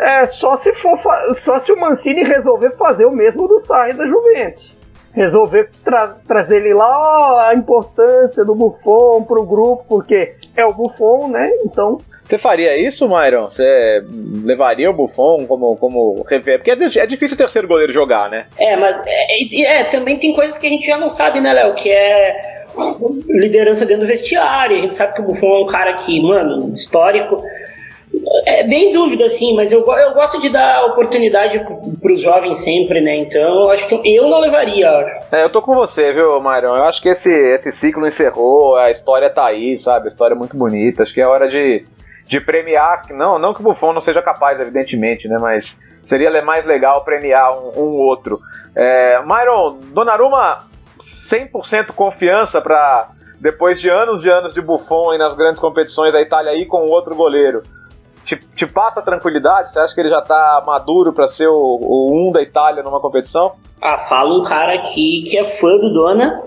é 0.00 0.26
só 0.26 0.56
se 0.56 0.72
for 0.74 0.98
só 1.32 1.58
se 1.58 1.72
o 1.72 1.80
Mancini 1.80 2.22
resolver 2.24 2.70
fazer 2.76 3.06
o 3.06 3.12
mesmo 3.12 3.46
do 3.48 3.60
Sarri 3.60 3.94
da 3.94 4.06
Juventus. 4.06 4.76
Resolver 5.12 5.70
tra 5.84 6.16
trazer 6.26 6.58
ele 6.58 6.74
lá 6.74 7.48
a 7.48 7.54
importância 7.54 8.44
do 8.44 8.54
Buffon 8.54 9.22
pro 9.22 9.44
grupo, 9.44 9.84
porque 9.88 10.34
é 10.56 10.64
o 10.64 10.72
Buffon, 10.72 11.28
né? 11.28 11.50
Então, 11.64 11.98
você 12.28 12.36
faria 12.36 12.76
isso, 12.76 13.08
Myron? 13.08 13.50
Você 13.50 14.04
levaria 14.44 14.90
o 14.90 14.92
Buffon 14.92 15.46
como, 15.46 15.74
como 15.78 16.22
rever? 16.28 16.58
Porque 16.58 16.70
é, 16.70 17.02
é 17.02 17.06
difícil 17.06 17.34
o 17.34 17.38
terceiro 17.38 17.66
goleiro 17.66 17.90
jogar, 17.90 18.28
né? 18.28 18.44
É, 18.58 18.76
mas 18.76 19.02
é, 19.06 19.62
é, 19.62 19.84
também 19.84 20.18
tem 20.18 20.34
coisas 20.34 20.58
que 20.58 20.66
a 20.66 20.70
gente 20.70 20.86
já 20.86 20.98
não 20.98 21.08
sabe, 21.08 21.40
né, 21.40 21.54
Léo? 21.54 21.72
Que 21.72 21.90
é 21.90 22.66
liderança 23.30 23.86
dentro 23.86 24.02
do 24.02 24.08
vestiário. 24.08 24.76
A 24.76 24.80
gente 24.80 24.94
sabe 24.94 25.14
que 25.14 25.22
o 25.22 25.24
Buffon 25.24 25.56
é 25.56 25.60
um 25.62 25.66
cara 25.66 25.94
que, 25.94 26.20
mano, 26.20 26.74
histórico. 26.74 27.42
É 28.46 28.66
bem 28.66 28.92
dúvida, 28.92 29.26
assim, 29.26 29.54
mas 29.54 29.72
eu, 29.72 29.84
eu 29.86 30.14
gosto 30.14 30.40
de 30.40 30.48
dar 30.48 30.84
oportunidade 30.86 31.60
para 32.00 32.12
os 32.12 32.20
jovens 32.20 32.58
sempre, 32.58 33.00
né? 33.00 33.16
Então 33.16 33.62
eu 33.62 33.70
acho 33.70 33.86
que 33.86 33.94
eu, 33.94 34.28
não 34.28 34.40
levaria. 34.40 34.88
É, 35.32 35.44
eu 35.44 35.50
tô 35.50 35.62
com 35.62 35.74
você, 35.74 36.12
viu, 36.12 36.40
Myron? 36.40 36.76
Eu 36.76 36.84
acho 36.84 37.00
que 37.00 37.08
esse, 37.08 37.32
esse 37.32 37.72
ciclo 37.72 38.06
encerrou, 38.06 38.76
a 38.76 38.90
história 38.90 39.30
tá 39.30 39.46
aí, 39.46 39.76
sabe? 39.78 40.06
A 40.06 40.08
história 40.08 40.34
é 40.34 40.38
muito 40.38 40.56
bonita. 40.56 41.02
Acho 41.02 41.14
que 41.14 41.20
é 41.20 41.26
hora 41.26 41.48
de 41.48 41.84
de 42.28 42.38
premiar, 42.38 43.06
não, 43.10 43.38
não 43.38 43.54
que 43.54 43.60
o 43.60 43.64
Buffon 43.64 43.94
não 43.94 44.02
seja 44.02 44.20
capaz, 44.20 44.60
evidentemente, 44.60 45.26
né, 45.26 45.38
mas 45.40 45.80
seria 46.04 46.42
mais 46.42 46.66
legal 46.66 47.02
premiar 47.02 47.58
um, 47.58 47.72
um 47.74 47.96
outro. 47.96 48.38
É, 48.76 49.20
Myron, 49.22 49.80
Donnarumma, 49.92 50.66
100% 51.02 51.92
confiança 51.94 52.60
para 52.60 53.08
depois 53.40 53.80
de 53.80 53.88
anos 53.88 54.26
e 54.26 54.30
anos 54.30 54.52
de 54.52 54.60
Buffon 54.60 55.14
e 55.14 55.18
nas 55.18 55.34
grandes 55.34 55.60
competições 55.60 56.12
da 56.12 56.20
Itália 56.20 56.52
aí 56.52 56.66
com 56.66 56.86
outro 56.86 57.14
goleiro. 57.14 57.62
Te, 58.28 58.36
te 58.54 58.66
passa 58.66 59.00
tranquilidade? 59.00 59.72
Você 59.72 59.78
acha 59.78 59.94
que 59.94 60.02
ele 60.02 60.10
já 60.10 60.18
está 60.18 60.62
maduro 60.66 61.14
para 61.14 61.26
ser 61.26 61.48
o, 61.48 61.78
o 61.80 62.28
um 62.28 62.30
da 62.30 62.42
Itália 62.42 62.82
numa 62.82 63.00
competição? 63.00 63.52
Ah, 63.80 63.96
fala 63.96 64.38
um 64.38 64.42
cara 64.42 64.74
aqui 64.74 65.24
que 65.26 65.38
é 65.38 65.44
fã 65.44 65.78
do 65.78 65.94
Dona, 65.94 66.42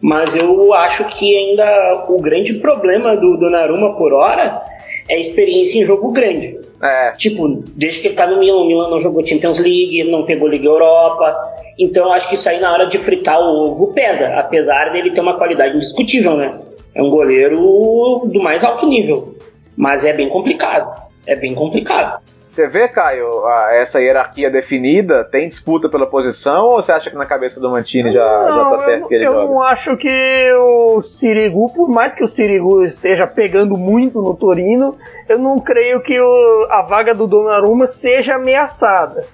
mas 0.00 0.36
eu 0.36 0.72
acho 0.72 1.04
que 1.06 1.36
ainda 1.36 2.06
o 2.08 2.22
grande 2.22 2.54
problema 2.54 3.16
do 3.16 3.36
Donnarumma 3.36 3.96
por 3.96 4.12
hora 4.12 4.62
é 5.08 5.18
experiência 5.18 5.80
em 5.80 5.84
jogo 5.84 6.12
grande. 6.12 6.56
É. 6.80 7.10
Tipo, 7.16 7.64
desde 7.74 8.00
que 8.00 8.06
ele 8.06 8.14
tá 8.14 8.28
no 8.28 8.38
Milan, 8.38 8.60
o 8.60 8.66
Milan 8.68 8.90
não 8.90 9.00
jogou 9.00 9.26
Champions 9.26 9.58
League, 9.58 10.04
não 10.04 10.24
pegou 10.24 10.46
Liga 10.46 10.68
Europa. 10.68 11.36
Então 11.76 12.12
acho 12.12 12.28
que 12.28 12.36
isso 12.36 12.48
aí 12.48 12.60
na 12.60 12.72
hora 12.72 12.86
de 12.86 12.96
fritar 12.96 13.40
o 13.40 13.70
ovo 13.70 13.92
pesa, 13.92 14.28
apesar 14.36 14.92
dele 14.92 15.10
ter 15.10 15.20
uma 15.20 15.36
qualidade 15.36 15.74
indiscutível, 15.74 16.36
né? 16.36 16.60
É 16.94 17.02
um 17.02 17.10
goleiro 17.10 18.22
do 18.26 18.40
mais 18.40 18.62
alto 18.62 18.86
nível. 18.86 19.34
Mas 19.76 20.04
é 20.04 20.12
bem 20.12 20.28
complicado. 20.28 21.02
É 21.26 21.36
bem 21.36 21.54
complicado. 21.54 22.22
Você 22.54 22.68
vê, 22.68 22.86
Caio, 22.86 23.42
essa 23.72 24.00
hierarquia 24.00 24.48
definida? 24.48 25.24
Tem 25.24 25.48
disputa 25.48 25.88
pela 25.88 26.06
posição 26.06 26.66
ou 26.66 26.80
você 26.80 26.92
acha 26.92 27.10
que 27.10 27.16
na 27.16 27.26
cabeça 27.26 27.58
do 27.58 27.68
Mantini 27.68 28.12
já, 28.12 28.24
não, 28.24 28.54
já 28.54 28.70
tá 28.70 28.84
certo 28.84 29.08
que 29.08 29.14
ele 29.16 29.26
eu 29.26 29.32
joga? 29.32 29.44
Eu 29.44 29.48
não 29.48 29.62
acho 29.62 29.96
que 29.96 30.52
o 30.52 31.02
Sirigu, 31.02 31.72
por 31.74 31.88
mais 31.88 32.14
que 32.14 32.22
o 32.22 32.28
Sirigu 32.28 32.84
esteja 32.84 33.26
pegando 33.26 33.76
muito 33.76 34.22
no 34.22 34.36
Torino, 34.36 34.96
eu 35.28 35.36
não 35.36 35.58
creio 35.58 36.00
que 36.00 36.20
o, 36.20 36.66
a 36.70 36.82
vaga 36.82 37.12
do 37.12 37.26
Donnarumma 37.26 37.88
seja 37.88 38.36
ameaçada. 38.36 39.24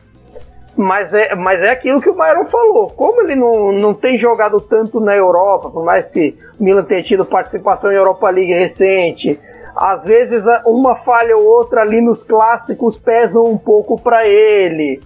Mas 0.75 1.13
é, 1.13 1.35
mas 1.35 1.63
é 1.63 1.69
aquilo 1.69 2.01
que 2.01 2.09
o 2.09 2.15
Myron 2.15 2.47
falou. 2.47 2.87
Como 2.89 3.21
ele 3.21 3.35
não, 3.35 3.71
não 3.71 3.93
tem 3.93 4.19
jogado 4.19 4.63
tanto 4.63 4.99
na 4.99 5.15
Europa, 5.15 5.69
por 5.69 5.85
mais 5.85 6.11
que 6.11 6.35
o 6.59 6.65
Milan 6.65 6.85
tenha 6.85 7.03
tido 7.03 7.27
participação 7.27 7.93
em 7.93 7.97
Europa 7.97 8.31
League 8.31 8.55
recente, 8.55 9.39
às 9.77 10.05
vezes 10.05 10.45
uma 10.67 10.97
falha 10.97 11.37
ou 11.37 11.45
outra 11.45 11.83
ali 11.83 12.01
nos 12.01 12.23
clássicos 12.23 12.99
pesam 12.99 13.45
um 13.45 13.59
pouco 13.59 14.01
para 14.01 14.27
ele. 14.27 15.01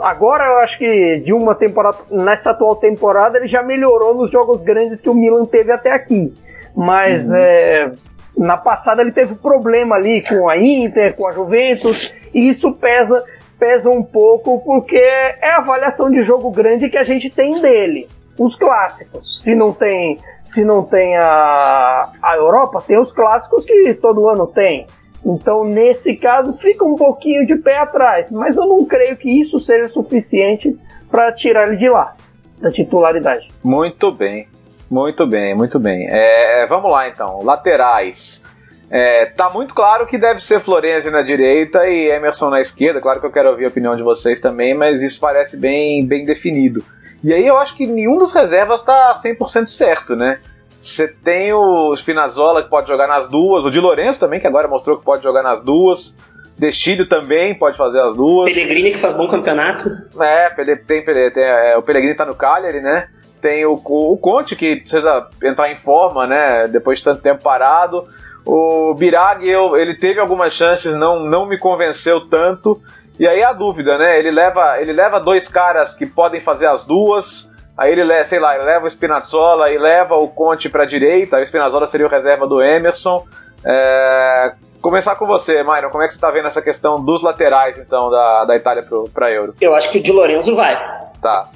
Agora 0.00 0.44
eu 0.44 0.58
acho 0.58 0.78
que 0.78 1.20
de 1.20 1.32
uma 1.32 1.54
temporada, 1.54 1.98
nessa 2.10 2.50
atual 2.50 2.76
temporada 2.76 3.38
ele 3.38 3.48
já 3.48 3.62
melhorou 3.62 4.14
nos 4.14 4.30
jogos 4.30 4.60
grandes 4.60 5.00
que 5.00 5.08
o 5.08 5.14
Milan 5.14 5.46
teve 5.46 5.72
até 5.72 5.92
aqui. 5.92 6.32
Mas 6.76 7.28
uhum. 7.28 7.36
é, 7.36 7.92
na 8.36 8.56
passada 8.56 9.02
ele 9.02 9.12
teve 9.12 9.40
problema 9.40 9.96
ali 9.96 10.22
com 10.22 10.48
a 10.48 10.56
Inter, 10.56 11.12
com 11.16 11.28
a 11.28 11.32
Juventus, 11.32 12.16
e 12.32 12.48
isso 12.48 12.72
pesa 12.72 13.24
pesa 13.58 13.90
um 13.90 14.02
pouco 14.02 14.58
porque 14.64 14.96
é 14.96 15.50
a 15.50 15.58
avaliação 15.58 16.08
de 16.08 16.22
jogo 16.22 16.50
grande 16.50 16.88
que 16.88 16.96
a 16.96 17.04
gente 17.04 17.28
tem 17.28 17.60
dele. 17.60 18.08
Os 18.38 18.56
clássicos, 18.56 19.42
se 19.42 19.54
não 19.54 19.72
tem 19.72 20.18
se 20.42 20.64
não 20.64 20.82
tem 20.82 21.16
a, 21.16 22.10
a 22.22 22.36
Europa, 22.36 22.82
tem 22.86 22.98
os 22.98 23.12
clássicos 23.12 23.64
que 23.64 23.94
todo 23.94 24.28
ano 24.28 24.46
tem. 24.46 24.86
Então, 25.24 25.64
nesse 25.64 26.16
caso, 26.16 26.54
fica 26.54 26.84
um 26.84 26.96
pouquinho 26.96 27.46
de 27.46 27.56
pé 27.56 27.76
atrás, 27.76 28.30
mas 28.30 28.56
eu 28.56 28.66
não 28.66 28.84
creio 28.84 29.16
que 29.16 29.28
isso 29.28 29.60
seja 29.60 29.88
suficiente 29.88 30.76
para 31.10 31.32
tirar 31.32 31.68
ele 31.68 31.76
de 31.76 31.88
lá, 31.88 32.16
da 32.58 32.70
titularidade. 32.70 33.48
Muito 33.62 34.10
bem, 34.10 34.48
muito 34.90 35.26
bem, 35.26 35.54
muito 35.54 35.78
bem. 35.78 36.08
É, 36.10 36.66
vamos 36.66 36.90
lá 36.90 37.08
então, 37.08 37.40
laterais. 37.44 38.42
É, 38.90 39.26
tá 39.26 39.48
muito 39.50 39.72
claro 39.72 40.06
que 40.06 40.18
deve 40.18 40.42
ser 40.42 40.60
Florenzi 40.60 41.10
na 41.10 41.22
direita 41.22 41.86
e 41.86 42.08
Emerson 42.08 42.48
na 42.48 42.60
esquerda. 42.60 43.00
Claro 43.00 43.20
que 43.20 43.26
eu 43.26 43.30
quero 43.30 43.50
ouvir 43.50 43.66
a 43.66 43.68
opinião 43.68 43.94
de 43.94 44.02
vocês 44.02 44.40
também, 44.40 44.74
mas 44.74 45.00
isso 45.00 45.20
parece 45.20 45.56
bem, 45.56 46.04
bem 46.04 46.24
definido. 46.24 46.82
E 47.22 47.32
aí 47.32 47.46
eu 47.46 47.58
acho 47.58 47.76
que 47.76 47.86
nenhum 47.86 48.18
dos 48.18 48.32
reservas 48.32 48.82
tá 48.82 49.14
100% 49.14 49.66
certo, 49.66 50.16
né? 50.16 50.40
Você 50.80 51.06
tem 51.06 51.52
o 51.52 51.94
Spinazzola 51.94 52.62
que 52.62 52.70
pode 52.70 52.88
jogar 52.88 53.06
nas 53.06 53.28
duas, 53.28 53.62
o 53.62 53.70
Di 53.70 53.78
Lorenzo 53.78 54.18
também, 54.18 54.40
que 54.40 54.46
agora 54.46 54.66
mostrou 54.66 54.96
que 54.96 55.04
pode 55.04 55.22
jogar 55.22 55.42
nas 55.42 55.62
duas. 55.62 56.16
Destilho 56.58 57.06
também 57.06 57.54
pode 57.54 57.76
fazer 57.76 58.00
as 58.00 58.16
duas. 58.16 58.52
Pellegrini 58.52 58.92
que 58.92 58.98
faz 58.98 59.14
bom 59.14 59.28
campeonato. 59.28 59.90
É, 60.18 60.50
tem, 60.50 60.76
tem, 60.76 61.04
tem 61.04 61.42
é, 61.42 61.76
o 61.76 61.82
Pellegrini 61.82 62.14
tá 62.14 62.24
no 62.24 62.34
Cagliari, 62.34 62.80
né? 62.80 63.08
Tem 63.42 63.64
o, 63.64 63.74
o, 63.74 64.12
o 64.12 64.18
Conte 64.18 64.56
que 64.56 64.76
precisa 64.76 65.28
entrar 65.42 65.70
em 65.70 65.76
forma, 65.80 66.26
né? 66.26 66.66
Depois 66.68 66.98
de 66.98 67.04
tanto 67.04 67.22
tempo 67.22 67.42
parado. 67.42 68.06
O 68.44 68.94
Birag, 68.94 69.48
eu, 69.48 69.76
ele 69.76 69.94
teve 69.94 70.18
algumas 70.18 70.52
chances, 70.52 70.94
não, 70.94 71.20
não 71.20 71.46
me 71.46 71.58
convenceu 71.58 72.28
tanto. 72.28 72.78
E 73.18 73.26
aí 73.26 73.42
a 73.42 73.52
dúvida, 73.52 73.98
né? 73.98 74.18
Ele 74.18 74.30
leva, 74.30 74.80
ele 74.80 74.92
leva 74.92 75.20
dois 75.20 75.46
caras 75.48 75.94
que 75.94 76.06
podem 76.06 76.40
fazer 76.40 76.66
as 76.66 76.84
duas. 76.84 77.50
Aí 77.76 77.92
ele, 77.92 78.24
sei 78.24 78.38
lá, 78.38 78.54
ele 78.54 78.64
leva 78.64 78.86
o 78.86 78.90
Spinazzola 78.90 79.70
e 79.70 79.78
leva 79.78 80.14
o 80.14 80.28
Conte 80.28 80.68
para 80.68 80.84
a 80.84 80.86
direita. 80.86 81.38
O 81.38 81.42
Spinazzola 81.42 81.86
seria 81.86 82.06
o 82.06 82.10
reserva 82.10 82.46
do 82.46 82.62
Emerson. 82.62 83.24
É, 83.64 84.54
começar 84.80 85.16
com 85.16 85.26
você, 85.26 85.62
Myron. 85.62 85.90
Como 85.90 86.02
é 86.02 86.06
que 86.06 86.14
você 86.14 86.18
está 86.18 86.30
vendo 86.30 86.48
essa 86.48 86.62
questão 86.62 86.96
dos 86.96 87.22
laterais, 87.22 87.78
então, 87.78 88.10
da, 88.10 88.44
da 88.46 88.56
Itália 88.56 88.86
para 89.12 89.30
Euro? 89.32 89.54
Eu 89.60 89.74
acho 89.74 89.90
que 89.90 89.98
o 89.98 90.02
Di 90.02 90.12
Lorenzo 90.12 90.56
vai. 90.56 90.76
Tá. 91.22 91.48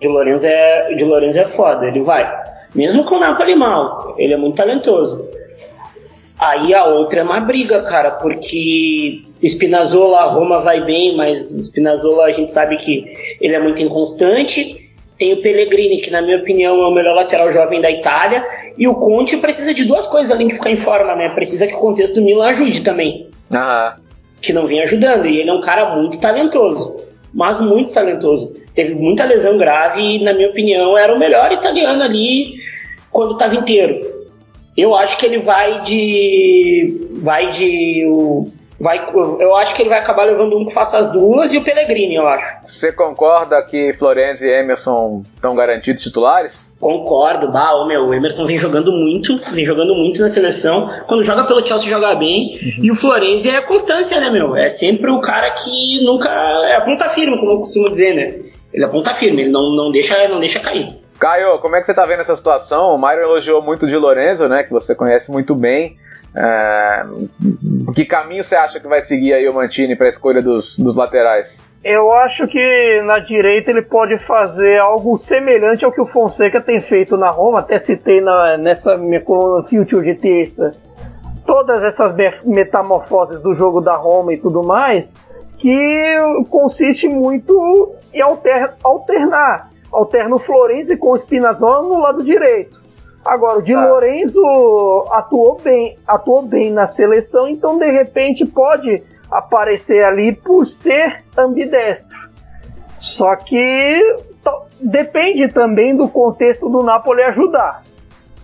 Di 0.00 0.08
Lorenzo 0.08 0.46
é, 0.46 0.94
Di 0.94 1.04
Lorenzo 1.04 1.38
é 1.38 1.46
foda, 1.46 1.86
ele 1.86 2.02
vai. 2.02 2.26
Mesmo 2.74 3.04
com 3.04 3.16
o 3.16 3.20
Napoli 3.20 3.54
mal, 3.54 4.14
ele 4.16 4.32
é 4.32 4.36
muito 4.36 4.56
talentoso. 4.56 5.28
Aí 6.38 6.74
a 6.74 6.84
outra 6.84 7.20
é 7.20 7.22
uma 7.22 7.40
briga, 7.40 7.82
cara, 7.82 8.10
porque 8.10 9.22
Spinazzola, 9.42 10.24
Roma 10.30 10.60
vai 10.60 10.84
bem, 10.84 11.16
mas 11.16 11.50
Spinazzola 11.50 12.24
a 12.24 12.32
gente 12.32 12.50
sabe 12.50 12.76
que 12.78 13.04
ele 13.40 13.54
é 13.54 13.60
muito 13.60 13.82
inconstante. 13.82 14.90
Tem 15.18 15.32
o 15.32 15.42
Pellegrini, 15.42 16.00
que 16.00 16.10
na 16.10 16.20
minha 16.20 16.38
opinião 16.38 16.80
é 16.80 16.86
o 16.86 16.94
melhor 16.94 17.14
lateral 17.14 17.52
jovem 17.52 17.80
da 17.80 17.90
Itália. 17.90 18.44
E 18.76 18.88
o 18.88 18.94
Conte 18.94 19.36
precisa 19.36 19.72
de 19.72 19.84
duas 19.84 20.06
coisas 20.06 20.32
além 20.32 20.48
de 20.48 20.54
ficar 20.54 20.70
em 20.70 20.76
forma, 20.76 21.14
né? 21.14 21.28
Precisa 21.28 21.66
que 21.66 21.74
o 21.74 21.78
contexto 21.78 22.14
do 22.14 22.22
Milan 22.22 22.46
ajude 22.46 22.80
também. 22.80 23.28
Que 24.40 24.52
não 24.52 24.66
vem 24.66 24.80
ajudando. 24.80 25.26
E 25.26 25.38
ele 25.38 25.50
é 25.50 25.52
um 25.52 25.60
cara 25.60 25.94
muito 25.94 26.18
talentoso. 26.18 26.96
Mas 27.32 27.60
muito 27.60 27.92
talentoso. 27.92 28.52
Teve 28.74 28.94
muita 28.94 29.24
lesão 29.24 29.56
grave 29.56 30.00
e, 30.00 30.24
na 30.24 30.32
minha 30.32 30.48
opinião, 30.48 30.98
era 30.98 31.14
o 31.14 31.18
melhor 31.18 31.52
italiano 31.52 32.02
ali 32.02 32.54
quando 33.10 33.34
estava 33.34 33.54
inteiro. 33.54 34.21
Eu 34.76 34.94
acho 34.94 35.18
que 35.18 35.26
ele 35.26 35.40
vai 35.40 35.82
de. 35.82 37.08
Vai 37.22 37.50
de. 37.50 38.06
O, 38.06 38.50
vai, 38.82 39.00
eu 39.14 39.54
acho 39.54 39.74
que 39.74 39.82
ele 39.82 39.88
vai 39.88 40.00
acabar 40.00 40.24
levando 40.24 40.58
um 40.58 40.64
que 40.64 40.72
faça 40.72 40.98
as 40.98 41.12
duas 41.12 41.52
e 41.52 41.58
o 41.58 41.62
Pellegrini, 41.62 42.16
eu 42.16 42.26
acho. 42.26 42.66
Você 42.66 42.90
concorda 42.90 43.62
que 43.62 43.92
Florenzi 43.94 44.46
e 44.46 44.50
Emerson 44.50 45.22
estão 45.36 45.54
garantidos 45.54 46.02
titulares? 46.02 46.72
Concordo, 46.80 47.52
bah, 47.52 47.86
meu, 47.86 48.06
o 48.06 48.14
Emerson 48.14 48.44
vem 48.44 48.58
jogando 48.58 48.90
muito, 48.90 49.38
vem 49.52 49.64
jogando 49.64 49.94
muito 49.94 50.20
na 50.20 50.28
seleção. 50.28 50.90
Quando 51.06 51.22
joga 51.22 51.44
pelo 51.44 51.64
Chelsea 51.64 51.88
joga 51.88 52.14
bem. 52.16 52.58
Uhum. 52.60 52.84
E 52.84 52.90
o 52.90 52.96
Florenzi 52.96 53.50
é 53.50 53.60
constância, 53.60 54.20
né, 54.20 54.30
meu? 54.30 54.56
É 54.56 54.68
sempre 54.68 55.10
o 55.10 55.20
cara 55.20 55.50
que 55.52 56.04
nunca. 56.04 56.28
É 56.68 56.74
a 56.74 56.80
ponta 56.80 57.08
firme, 57.08 57.38
como 57.38 57.52
eu 57.52 57.58
costumo 57.58 57.88
dizer, 57.88 58.14
né? 58.14 58.34
Ele 58.72 58.84
é 58.84 58.88
ponta 58.88 59.14
firme, 59.14 59.42
ele 59.42 59.50
não, 59.50 59.70
não, 59.70 59.92
deixa, 59.92 60.26
não 60.28 60.40
deixa 60.40 60.58
cair. 60.58 61.01
Caio, 61.22 61.60
como 61.60 61.76
é 61.76 61.78
que 61.78 61.86
você 61.86 61.92
está 61.92 62.04
vendo 62.04 62.18
essa 62.18 62.34
situação? 62.34 62.92
O 62.92 62.98
Mário 62.98 63.22
elogiou 63.22 63.62
muito 63.62 63.86
de 63.86 63.96
Lorenzo, 63.96 64.48
né? 64.48 64.64
Que 64.64 64.72
você 64.72 64.92
conhece 64.92 65.30
muito 65.30 65.54
bem. 65.54 65.96
É... 66.34 67.04
Que 67.94 68.04
caminho 68.04 68.42
você 68.42 68.56
acha 68.56 68.80
que 68.80 68.88
vai 68.88 69.00
seguir 69.02 69.32
aí 69.32 69.48
o 69.48 69.54
Mantini 69.54 69.94
para 69.94 70.06
a 70.06 70.08
escolha 70.08 70.42
dos, 70.42 70.76
dos 70.76 70.96
laterais? 70.96 71.56
Eu 71.84 72.10
acho 72.10 72.48
que 72.48 73.02
na 73.02 73.20
direita 73.20 73.70
ele 73.70 73.82
pode 73.82 74.18
fazer 74.18 74.80
algo 74.80 75.16
semelhante 75.16 75.84
ao 75.84 75.92
que 75.92 76.00
o 76.00 76.06
Fonseca 76.06 76.60
tem 76.60 76.80
feito 76.80 77.16
na 77.16 77.28
Roma. 77.28 77.60
Até 77.60 77.78
citei 77.78 78.20
na, 78.20 78.56
nessa 78.56 78.96
minha 78.96 79.20
coluna 79.20 79.62
Future 79.68 80.04
de 80.04 80.20
terça 80.20 80.74
todas 81.46 81.84
essas 81.84 82.14
metamorfoses 82.44 83.40
do 83.40 83.54
jogo 83.54 83.80
da 83.80 83.94
Roma 83.94 84.32
e 84.32 84.38
tudo 84.38 84.62
mais, 84.62 85.14
que 85.58 86.16
consiste 86.48 87.08
muito 87.08 87.94
em 88.12 88.20
alter, 88.20 88.74
alternar 88.82 89.71
alterna 89.92 90.36
o 90.36 90.38
Florenzi 90.38 90.96
com 90.96 91.12
o 91.12 91.16
Spinazzola 91.16 91.82
no 91.82 91.98
lado 91.98 92.24
direito. 92.24 92.80
Agora, 93.24 93.58
o 93.58 93.62
Di 93.62 93.74
ah. 93.74 93.86
Lorenzo 93.86 94.40
atuou 95.10 95.58
bem, 95.62 95.96
atuou 96.06 96.42
bem 96.42 96.72
na 96.72 96.86
seleção, 96.86 97.48
então 97.48 97.78
de 97.78 97.90
repente 97.90 98.44
pode 98.44 99.02
aparecer 99.30 100.04
ali 100.04 100.32
por 100.32 100.66
ser 100.66 101.22
ambidestro. 101.36 102.18
Só 102.98 103.36
que 103.36 104.16
depende 104.80 105.48
também 105.48 105.96
do 105.96 106.08
contexto 106.08 106.68
do 106.68 106.82
Napoli 106.82 107.22
ajudar. 107.22 107.82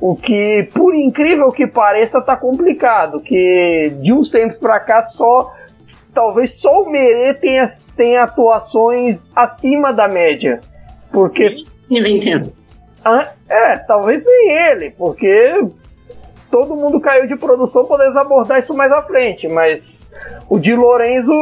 O 0.00 0.14
que, 0.14 0.68
por 0.72 0.94
incrível 0.94 1.50
que 1.50 1.66
pareça, 1.66 2.20
tá 2.20 2.36
complicado. 2.36 3.20
Que 3.20 3.92
de 4.00 4.12
uns 4.12 4.30
tempos 4.30 4.56
para 4.58 4.78
cá 4.78 5.02
só 5.02 5.52
talvez 6.12 6.60
só 6.60 6.82
o 6.82 6.90
Merê 6.90 7.34
tenha, 7.34 7.64
tenha 7.96 8.20
atuações 8.20 9.30
acima 9.34 9.92
da 9.92 10.06
média. 10.06 10.60
Porque. 11.18 11.64
Ninguém 11.90 12.18
entende. 12.18 12.52
Ah, 13.04 13.32
é, 13.48 13.76
talvez 13.78 14.22
nem 14.24 14.52
ele, 14.52 14.90
porque 14.90 15.66
todo 16.48 16.76
mundo 16.76 17.00
caiu 17.00 17.26
de 17.26 17.34
produção, 17.36 17.86
podemos 17.86 18.16
abordar 18.16 18.60
isso 18.60 18.72
mais 18.72 18.92
à 18.92 19.02
frente, 19.02 19.48
mas 19.48 20.12
o 20.48 20.58
Di 20.58 20.76
Lorenzo 20.76 21.32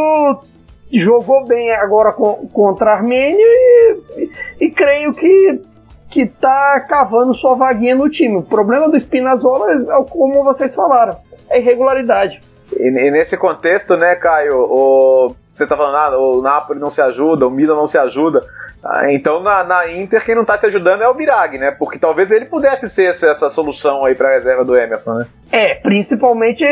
jogou 0.93 1.45
bem 1.45 1.73
agora 1.73 2.13
com, 2.13 2.49
contra 2.49 2.91
a 2.91 2.95
Armênia 2.95 3.37
e, 3.37 3.99
e, 4.17 4.31
e, 4.67 4.71
creio 4.71 5.13
que 5.13 5.61
que 6.09 6.25
tá 6.25 6.81
cavando 6.89 7.35
sua 7.35 7.55
vaguinha 7.57 7.97
no 7.97 8.09
time. 8.09 8.37
O 8.37 8.43
problema 8.43 8.89
do 8.89 8.97
Spinazzola 8.97 9.73
é 9.73 10.05
como 10.09 10.45
vocês 10.45 10.75
falaram, 10.75 11.19
é 11.51 11.59
irregularidade. 11.59 12.41
E, 12.79 12.87
e 12.87 13.11
nesse 13.11 13.37
contexto, 13.37 13.97
né, 13.97 14.15
Caio, 14.15 14.57
o, 14.57 15.35
você 15.57 15.67
tá 15.67 15.77
falando, 15.77 15.97
ah, 15.97 16.19
o 16.19 16.43
Napoli 16.43 16.79
não 16.79 16.91
se 16.91 17.01
ajuda, 17.01 17.47
o 17.47 17.51
Milan 17.51 17.77
não 17.77 17.89
se 17.89 17.99
ajuda. 17.99 18.47
Ah, 18.85 19.13
então 19.13 19.43
na, 19.43 19.65
na, 19.65 19.91
Inter 19.91 20.25
quem 20.25 20.35
não 20.35 20.43
está 20.43 20.59
se 20.59 20.67
ajudando 20.67 21.03
é 21.03 21.09
o 21.09 21.15
Birag, 21.15 21.59
né? 21.59 21.71
Porque 21.73 21.99
talvez 21.99 22.31
ele 22.31 22.45
pudesse 22.45 22.89
ser 22.89 23.11
essa, 23.11 23.27
essa 23.29 23.51
solução 23.51 24.05
aí 24.05 24.15
para 24.15 24.29
a 24.29 24.35
reserva 24.35 24.65
do 24.65 24.77
Emerson, 24.77 25.15
né? 25.15 25.27
É, 25.51 25.75
principalmente 25.77 26.65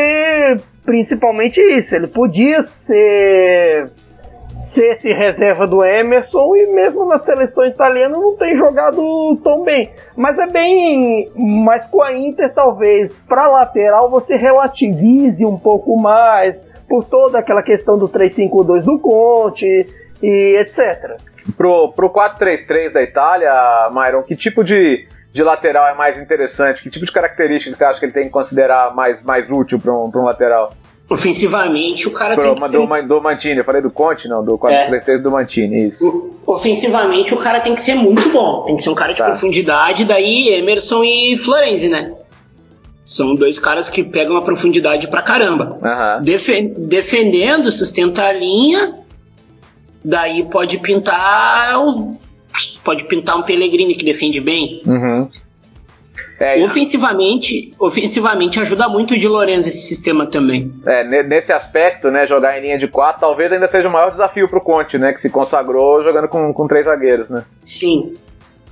principalmente 0.85 1.59
isso. 1.59 1.95
Ele 1.95 2.07
podia 2.07 2.61
ser 2.61 3.91
ser 4.55 4.91
esse 4.91 5.11
reserva 5.11 5.67
do 5.67 5.83
Emerson 5.83 6.55
e 6.55 6.67
mesmo 6.67 7.05
na 7.05 7.17
seleção 7.17 7.65
italiana 7.65 8.17
não 8.17 8.37
tem 8.37 8.55
jogado 8.55 9.37
tão 9.43 9.63
bem. 9.63 9.89
Mas 10.15 10.37
é 10.39 10.47
bem, 10.47 11.29
mas 11.35 11.85
com 11.87 12.01
a 12.01 12.13
Inter 12.13 12.53
talvez 12.53 13.19
para 13.27 13.47
lateral 13.47 14.09
você 14.09 14.37
relativize 14.37 15.45
um 15.45 15.57
pouco 15.57 15.99
mais 15.99 16.57
por 16.87 17.03
toda 17.03 17.39
aquela 17.39 17.63
questão 17.63 17.97
do 17.97 18.07
3-5-2 18.07 18.83
do 18.83 18.97
Conte 18.99 19.85
e 20.21 20.57
etc. 20.61 21.17
Pro, 21.57 21.91
pro 21.93 22.09
4-3-3 22.09 22.91
da 22.91 23.01
Itália, 23.01 23.51
Myron, 23.91 24.23
que 24.23 24.35
tipo 24.35 24.63
de, 24.63 25.07
de 25.31 25.43
lateral 25.43 25.87
é 25.87 25.93
mais 25.93 26.17
interessante? 26.17 26.81
Que 26.81 26.89
tipo 26.89 27.05
de 27.05 27.11
característica 27.11 27.75
você 27.75 27.83
acha 27.83 27.99
que 27.99 28.05
ele 28.05 28.13
tem 28.13 28.23
que 28.23 28.29
considerar 28.29 28.95
mais, 28.95 29.21
mais 29.23 29.49
útil 29.49 29.79
para 29.79 29.93
um, 29.93 30.09
um 30.13 30.25
lateral? 30.25 30.73
Ofensivamente, 31.07 32.07
o 32.07 32.11
cara 32.11 32.33
Pro, 32.33 32.43
tem 32.43 32.55
que 32.55 32.61
do, 32.61 32.67
ser... 32.67 33.07
do 33.07 33.21
Mantini, 33.21 33.59
eu 33.59 33.63
falei 33.63 33.81
do 33.81 33.91
Conte, 33.91 34.27
não, 34.27 34.43
do 34.43 34.57
4-3-3 34.57 35.07
é. 35.07 35.17
do 35.19 35.31
Mantini, 35.31 35.87
isso. 35.87 36.31
Ofensivamente, 36.47 37.31
o 37.33 37.37
cara 37.37 37.59
tem 37.59 37.75
que 37.75 37.81
ser 37.81 37.93
muito 37.93 38.29
bom, 38.29 38.63
tem 38.65 38.75
que 38.75 38.81
ser 38.81 38.89
um 38.89 38.95
cara 38.95 39.13
de 39.13 39.19
tá. 39.19 39.25
profundidade, 39.25 40.03
daí 40.03 40.49
Emerson 40.49 41.03
e 41.03 41.37
Florenzi, 41.37 41.89
né? 41.89 42.11
São 43.03 43.35
dois 43.35 43.59
caras 43.59 43.87
que 43.87 44.03
pegam 44.03 44.35
a 44.35 44.41
profundidade 44.41 45.07
pra 45.07 45.21
caramba. 45.21 45.77
Uhum. 45.79 46.23
Defen 46.23 46.73
defendendo, 46.75 47.71
sustenta 47.71 48.25
a 48.25 48.33
linha, 48.33 48.95
daí 50.05 50.43
pode 50.43 50.77
pintar 50.79 51.73
pode 52.83 53.03
pintar 53.05 53.37
um 53.37 53.43
Pellegrini 53.43 53.95
que 53.95 54.05
defende 54.05 54.39
bem. 54.39 54.81
Uhum. 54.85 55.27
É, 56.39 56.61
ofensivamente, 56.63 57.73
ofensivamente 57.79 58.59
ajuda 58.59 58.89
muito 58.89 59.13
o 59.13 59.17
de 59.17 59.27
Lorenzo 59.27 59.69
esse 59.69 59.87
sistema 59.87 60.25
também. 60.25 60.71
É, 60.85 61.23
nesse 61.23 61.53
aspecto, 61.53 62.11
né, 62.11 62.27
jogar 62.27 62.57
em 62.57 62.61
linha 62.61 62.77
de 62.77 62.87
quatro 62.87 63.21
talvez 63.21 63.51
ainda 63.51 63.67
seja 63.67 63.87
o 63.87 63.91
maior 63.91 64.11
desafio 64.11 64.49
para 64.49 64.59
o 64.59 64.61
Conte, 64.61 64.97
né, 64.97 65.13
que 65.13 65.21
se 65.21 65.29
consagrou 65.29 66.03
jogando 66.03 66.27
com, 66.27 66.53
com 66.53 66.67
três 66.67 66.85
zagueiros, 66.85 67.29
né? 67.29 67.45
Sim. 67.61 68.15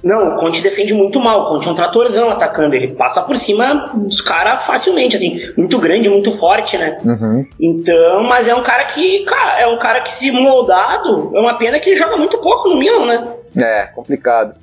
Não, 0.04 0.34
o 0.34 0.36
Conte 0.36 0.62
defende 0.62 0.94
muito 0.94 1.20
mal. 1.20 1.44
O 1.44 1.50
Conte 1.50 1.68
é 1.68 1.72
um 1.72 1.76
tratorzão 1.76 2.30
atacando. 2.30 2.76
Ele 2.76 2.90
passa 2.90 3.22
por 3.22 3.38
cima 3.38 3.90
dos 3.96 4.20
caras 4.20 4.66
facilmente, 4.66 5.16
assim. 5.16 5.40
Muito 5.56 5.80
grande, 5.80 6.10
muito 6.10 6.34
forte, 6.34 6.78
né? 6.78 6.98
Uhum. 7.06 7.48
Então, 7.58 8.24
mas 8.24 8.48
é 8.50 8.54
um 8.54 8.62
cara 8.62 8.84
que, 8.86 9.24
cara, 9.24 9.62
é 9.62 9.68
um 9.68 9.80
cara 9.80 10.02
que 10.02 10.12
se 10.12 10.30
moldado, 10.30 11.32
é 11.34 11.40
uma 11.40 11.58
pena 11.58 11.80
que 11.80 11.90
ele 11.90 11.96
joga 11.96 12.18
muito 12.18 12.38
pouco 12.40 12.68
no 12.68 12.78
Milan, 12.78 13.06
né? 13.06 13.24
É, 13.56 13.84
complicado. 13.88 14.56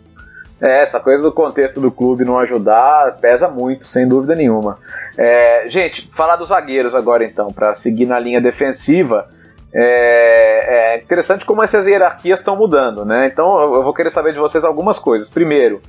É, 0.60 0.82
essa 0.82 1.00
coisa 1.00 1.22
do 1.22 1.32
contexto 1.32 1.80
do 1.80 1.90
clube 1.90 2.22
não 2.22 2.38
ajudar 2.38 3.16
pesa 3.18 3.48
muito, 3.48 3.86
sem 3.86 4.06
dúvida 4.06 4.34
nenhuma. 4.34 4.76
É, 5.16 5.64
gente, 5.68 6.10
falar 6.14 6.36
dos 6.36 6.50
zagueiros 6.50 6.94
agora 6.94 7.24
então, 7.24 7.48
para 7.48 7.74
seguir 7.74 8.04
na 8.04 8.18
linha 8.18 8.42
defensiva. 8.42 9.26
É, 9.72 10.94
é, 10.94 10.98
interessante 10.98 11.44
como 11.44 11.62
essas 11.62 11.86
hierarquias 11.86 12.40
estão 12.40 12.56
mudando, 12.56 13.04
né? 13.04 13.26
Então 13.26 13.74
eu 13.74 13.82
vou 13.82 13.94
querer 13.94 14.10
saber 14.10 14.32
de 14.32 14.38
vocês 14.38 14.64
algumas 14.64 14.98
coisas. 14.98 15.30
Primeiro, 15.30 15.80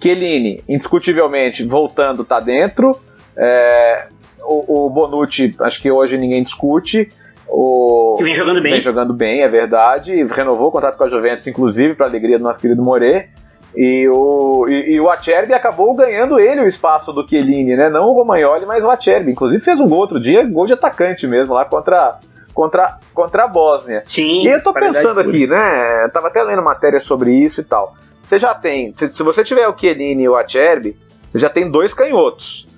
Chiellini, 0.00 0.62
indiscutivelmente, 0.68 1.64
voltando, 1.64 2.24
tá 2.24 2.40
dentro. 2.40 2.96
É, 3.36 4.08
o, 4.42 4.86
o, 4.86 4.90
Bonucci, 4.90 5.54
acho 5.60 5.80
que 5.80 5.90
hoje 5.90 6.18
ninguém 6.18 6.42
discute. 6.42 7.10
O, 7.48 8.16
que 8.18 8.24
vem 8.24 8.34
jogando 8.34 8.62
bem. 8.62 8.72
Vem 8.72 8.82
jogando 8.82 9.14
bem, 9.14 9.42
é 9.42 9.48
verdade. 9.48 10.22
Renovou 10.24 10.68
o 10.68 10.72
contrato 10.72 10.96
com 10.96 11.04
a 11.04 11.08
Juventus, 11.08 11.46
inclusive, 11.46 11.94
para 11.94 12.06
alegria 12.06 12.38
do 12.38 12.44
nosso 12.44 12.60
querido 12.60 12.82
More. 12.82 13.28
E 13.76 14.08
o, 14.08 14.66
e, 14.68 14.94
e, 14.94 15.00
o 15.00 15.08
Acerbi 15.08 15.54
acabou 15.54 15.94
ganhando 15.94 16.40
ele 16.40 16.60
o 16.60 16.66
espaço 16.66 17.12
do 17.12 17.26
Chiellini, 17.26 17.76
né? 17.76 17.88
Não 17.88 18.06
o 18.06 18.12
Romagnoli, 18.14 18.66
mas 18.66 18.82
o 18.82 18.90
Acerbi. 18.90 19.30
Inclusive 19.30 19.62
fez 19.62 19.78
um 19.78 19.88
gol 19.88 20.00
outro 20.00 20.20
dia, 20.20 20.44
gol 20.44 20.66
de 20.66 20.72
atacante 20.72 21.26
mesmo, 21.26 21.54
lá 21.54 21.64
contra, 21.64 22.18
contra, 22.60 22.98
contra 23.14 23.44
a 23.44 23.48
Bósnia. 23.48 24.02
Sim. 24.04 24.42
E 24.42 24.48
eu 24.48 24.62
tô 24.62 24.74
pensando 24.74 25.18
aqui, 25.18 25.46
né? 25.46 26.06
Tava 26.12 26.28
até 26.28 26.42
lendo 26.42 26.62
matéria 26.62 27.00
sobre 27.00 27.32
isso 27.32 27.62
e 27.62 27.64
tal. 27.64 27.94
Você 28.22 28.38
já 28.38 28.54
tem, 28.54 28.92
se, 28.92 29.08
se 29.08 29.22
você 29.22 29.42
tiver 29.42 29.66
o 29.66 29.76
Chiellini 29.76 30.24
e 30.24 30.28
o 30.28 30.36
Acerbi, 30.36 30.94
você 31.32 31.38
já 31.38 31.48
tem 31.48 31.70
dois 31.70 31.94
canhotos. 31.94 32.68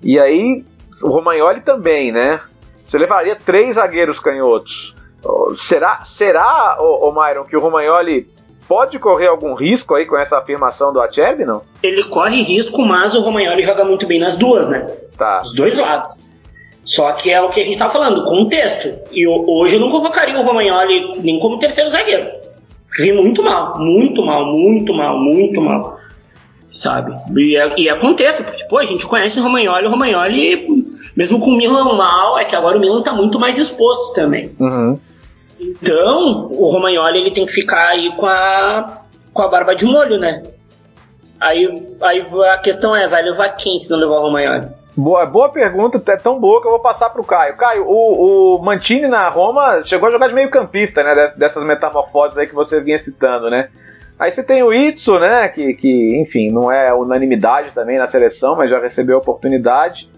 E 0.00 0.16
aí, 0.16 0.64
o 1.02 1.08
Romagnoli 1.08 1.60
também, 1.60 2.12
né? 2.12 2.38
Você 2.86 2.96
levaria 2.96 3.34
três 3.34 3.74
zagueiros 3.74 4.20
canhotos. 4.20 4.94
Será, 5.56 6.04
será 6.04 6.78
o, 6.80 7.08
o 7.08 7.12
Myron, 7.12 7.44
que 7.44 7.56
o 7.56 7.60
Romagnoli 7.60 8.28
pode 8.68 8.96
correr 9.00 9.26
algum 9.26 9.54
risco 9.54 9.96
aí 9.96 10.06
com 10.06 10.16
essa 10.16 10.38
afirmação 10.38 10.92
do 10.92 11.02
Acerbi, 11.02 11.44
não? 11.44 11.62
Ele 11.82 12.04
corre 12.04 12.42
risco, 12.42 12.80
mas 12.82 13.12
o 13.12 13.22
Romagnoli 13.22 13.62
joga 13.62 13.84
muito 13.84 14.06
bem 14.06 14.20
nas 14.20 14.36
duas, 14.36 14.68
né? 14.68 14.86
Tá. 15.18 15.42
Os 15.44 15.52
dois 15.52 15.76
lados. 15.76 16.21
Só 16.84 17.12
que 17.12 17.30
é 17.30 17.40
o 17.40 17.48
que 17.48 17.60
a 17.60 17.64
gente 17.64 17.78
tá 17.78 17.88
falando, 17.88 18.24
contexto. 18.24 18.90
E 19.12 19.26
hoje 19.26 19.76
eu 19.76 19.80
não 19.80 19.90
convocaria 19.90 20.38
o 20.38 20.42
Romagnoli 20.42 21.20
nem 21.20 21.38
como 21.38 21.58
terceiro 21.58 21.90
zagueiro. 21.90 22.28
Vi 22.98 23.12
muito 23.12 23.42
mal, 23.42 23.78
muito 23.78 24.24
mal, 24.24 24.44
muito 24.46 24.92
mal, 24.92 25.18
muito 25.18 25.60
mal. 25.60 25.98
Sabe? 26.68 27.14
E 27.38 27.56
é, 27.56 27.74
e 27.76 27.88
é 27.88 27.94
contexto, 27.94 28.44
porque, 28.44 28.64
pô, 28.64 28.78
a 28.78 28.84
gente 28.84 29.06
conhece 29.06 29.38
o 29.38 29.42
Romagnoli, 29.42 29.86
o 29.86 29.90
Romagnoli, 29.90 30.66
mesmo 31.14 31.38
com 31.38 31.50
o 31.50 31.56
Milan 31.56 31.94
mal, 31.94 32.38
é 32.38 32.44
que 32.44 32.56
agora 32.56 32.76
o 32.76 32.80
Milan 32.80 33.02
tá 33.02 33.12
muito 33.12 33.38
mais 33.38 33.58
exposto 33.58 34.12
também. 34.14 34.50
Uhum. 34.58 34.98
Então, 35.60 36.48
o 36.50 36.70
Romagnoli 36.70 37.18
ele 37.18 37.30
tem 37.30 37.46
que 37.46 37.52
ficar 37.52 37.90
aí 37.90 38.10
com 38.16 38.26
a, 38.26 39.02
com 39.32 39.42
a 39.42 39.48
barba 39.48 39.74
de 39.74 39.84
molho, 39.84 40.18
né? 40.18 40.42
Aí, 41.38 41.96
aí 42.00 42.26
a 42.50 42.58
questão 42.58 42.94
é, 42.96 43.06
vai 43.06 43.22
levar 43.22 43.50
quem 43.50 43.78
se 43.78 43.90
não 43.90 43.98
levar 43.98 44.16
o 44.16 44.22
Romagnoli? 44.22 44.81
Boa, 44.94 45.24
boa 45.24 45.48
pergunta, 45.48 46.02
é 46.12 46.16
tão 46.16 46.38
boa 46.38 46.60
que 46.60 46.66
eu 46.66 46.70
vou 46.72 46.80
passar 46.80 47.08
pro 47.10 47.24
Caio. 47.24 47.56
Caio, 47.56 47.84
o, 47.86 48.56
o 48.56 48.62
Mantini 48.62 49.08
na 49.08 49.28
Roma 49.30 49.82
chegou 49.84 50.08
a 50.08 50.12
jogar 50.12 50.28
de 50.28 50.34
meio 50.34 50.50
campista, 50.50 51.02
né? 51.02 51.32
Dessas 51.36 51.64
metamorfoses 51.64 52.36
aí 52.36 52.46
que 52.46 52.54
você 52.54 52.78
vinha 52.80 52.98
citando, 52.98 53.48
né? 53.48 53.68
Aí 54.18 54.30
você 54.30 54.42
tem 54.42 54.62
o 54.62 54.72
Itzo, 54.72 55.18
né? 55.18 55.48
Que, 55.48 55.72
que, 55.74 56.20
enfim, 56.20 56.50
não 56.50 56.70
é 56.70 56.92
unanimidade 56.92 57.72
também 57.72 57.98
na 57.98 58.06
seleção, 58.06 58.54
mas 58.54 58.70
já 58.70 58.78
recebeu 58.78 59.16
a 59.16 59.20
oportunidade. 59.20 60.10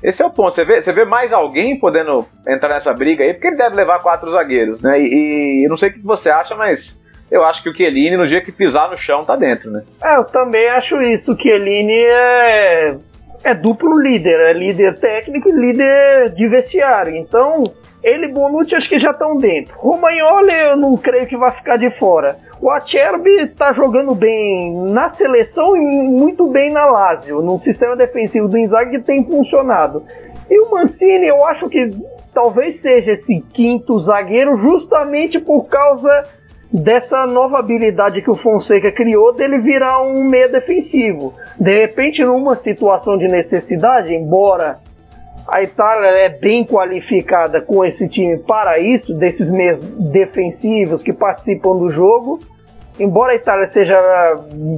Esse 0.00 0.22
é 0.22 0.26
o 0.26 0.30
ponto. 0.30 0.54
Você 0.54 0.64
vê, 0.64 0.80
você 0.80 0.92
vê 0.92 1.04
mais 1.04 1.32
alguém 1.32 1.78
podendo 1.78 2.24
entrar 2.46 2.70
nessa 2.70 2.94
briga 2.94 3.24
aí, 3.24 3.34
porque 3.34 3.48
ele 3.48 3.56
deve 3.56 3.74
levar 3.74 4.00
quatro 4.00 4.30
zagueiros, 4.30 4.80
né? 4.80 5.00
E, 5.00 5.64
e 5.64 5.68
não 5.68 5.76
sei 5.76 5.90
o 5.90 5.92
que 5.92 6.00
você 6.00 6.30
acha, 6.30 6.54
mas 6.54 7.00
eu 7.30 7.44
acho 7.44 7.62
que 7.62 7.68
o 7.68 7.74
Chiellini, 7.74 8.16
no 8.16 8.26
dia 8.26 8.40
que 8.40 8.52
pisar 8.52 8.88
no 8.88 8.96
chão, 8.96 9.24
tá 9.24 9.34
dentro, 9.34 9.70
né? 9.70 9.82
É, 10.02 10.16
eu 10.16 10.24
também 10.24 10.68
acho 10.70 11.00
isso. 11.02 11.32
O 11.32 11.40
Chiellini 11.40 12.04
é, 12.10 12.96
é 13.44 13.54
duplo 13.54 13.98
líder, 13.98 14.40
é 14.40 14.52
líder 14.52 14.98
técnico 14.98 15.48
e 15.48 15.52
líder 15.52 16.30
de 16.30 16.48
vestiário. 16.48 17.16
Então, 17.16 17.64
ele 18.02 18.26
e 18.26 18.32
Bonucci 18.32 18.74
acho 18.74 18.88
que 18.88 18.98
já 18.98 19.10
estão 19.10 19.36
dentro. 19.36 19.74
Romagnoli 19.76 20.52
eu 20.52 20.76
não 20.76 20.96
creio 20.96 21.26
que 21.26 21.36
vai 21.36 21.50
ficar 21.52 21.76
de 21.76 21.90
fora. 21.98 22.36
O 22.60 22.70
Acerbi 22.70 23.48
tá 23.56 23.72
jogando 23.72 24.14
bem 24.14 24.72
na 24.90 25.08
seleção 25.08 25.76
e 25.76 25.80
muito 25.80 26.46
bem 26.46 26.72
na 26.72 26.86
Lazio, 26.86 27.42
no 27.42 27.60
sistema 27.60 27.96
defensivo 27.96 28.48
do 28.48 28.58
Inzaghi 28.58 29.02
tem 29.02 29.24
funcionado. 29.24 30.04
E 30.48 30.60
o 30.60 30.70
Mancini, 30.70 31.26
eu 31.26 31.44
acho 31.46 31.68
que 31.68 31.90
talvez 32.32 32.80
seja 32.80 33.12
esse 33.12 33.40
quinto 33.52 33.98
zagueiro 33.98 34.56
justamente 34.56 35.40
por 35.40 35.64
causa 35.64 36.22
dessa 36.72 37.26
nova 37.26 37.58
habilidade 37.58 38.22
que 38.22 38.30
o 38.30 38.34
Fonseca 38.34 38.90
criou 38.90 39.34
dele 39.34 39.58
virar 39.58 40.02
um 40.02 40.24
meia 40.24 40.48
defensivo. 40.48 41.34
De 41.60 41.80
repente, 41.80 42.24
numa 42.24 42.56
situação 42.56 43.18
de 43.18 43.28
necessidade, 43.28 44.14
embora 44.14 44.78
a 45.46 45.62
Itália 45.62 46.08
é 46.08 46.28
bem 46.28 46.64
qualificada 46.64 47.60
com 47.60 47.84
esse 47.84 48.08
time 48.08 48.38
para 48.38 48.78
isso, 48.78 49.12
desses 49.14 49.50
meios 49.50 49.78
defensivos 49.78 51.02
que 51.02 51.12
participam 51.12 51.76
do 51.76 51.90
jogo, 51.90 52.40
embora 52.98 53.32
a 53.32 53.36
Itália 53.36 53.66
seja 53.66 53.96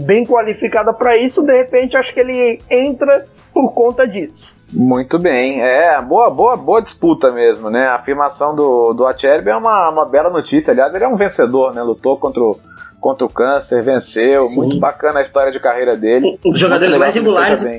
bem 0.04 0.24
qualificada 0.24 0.92
para 0.92 1.16
isso, 1.16 1.42
de 1.42 1.56
repente 1.56 1.96
acho 1.96 2.12
que 2.12 2.20
ele 2.20 2.60
entra 2.68 3.26
por 3.52 3.72
conta 3.72 4.06
disso. 4.06 4.53
Muito 4.72 5.18
bem, 5.18 5.60
é 5.62 6.00
boa, 6.02 6.30
boa, 6.30 6.56
boa 6.56 6.82
disputa 6.82 7.30
mesmo, 7.30 7.70
né? 7.70 7.86
A 7.86 7.96
afirmação 7.96 8.54
do, 8.54 8.92
do 8.92 9.06
Acerbi 9.06 9.50
é 9.50 9.56
uma, 9.56 9.90
uma 9.90 10.04
bela 10.04 10.30
notícia. 10.30 10.72
Aliás, 10.72 10.94
ele 10.94 11.04
é 11.04 11.08
um 11.08 11.16
vencedor, 11.16 11.74
né? 11.74 11.82
Lutou 11.82 12.18
contra 12.18 12.42
o, 12.42 12.58
contra 13.00 13.24
o 13.24 13.28
câncer, 13.28 13.82
venceu. 13.82 14.40
Sim. 14.42 14.60
Muito 14.60 14.78
bacana 14.78 15.20
a 15.20 15.22
história 15.22 15.52
de 15.52 15.60
carreira 15.60 15.96
dele. 15.96 16.38
Um 16.44 16.50
dos 16.50 16.60
jogadores 16.60 16.96
mais 16.96 17.14
regulares 17.14 17.62
do 17.62 17.70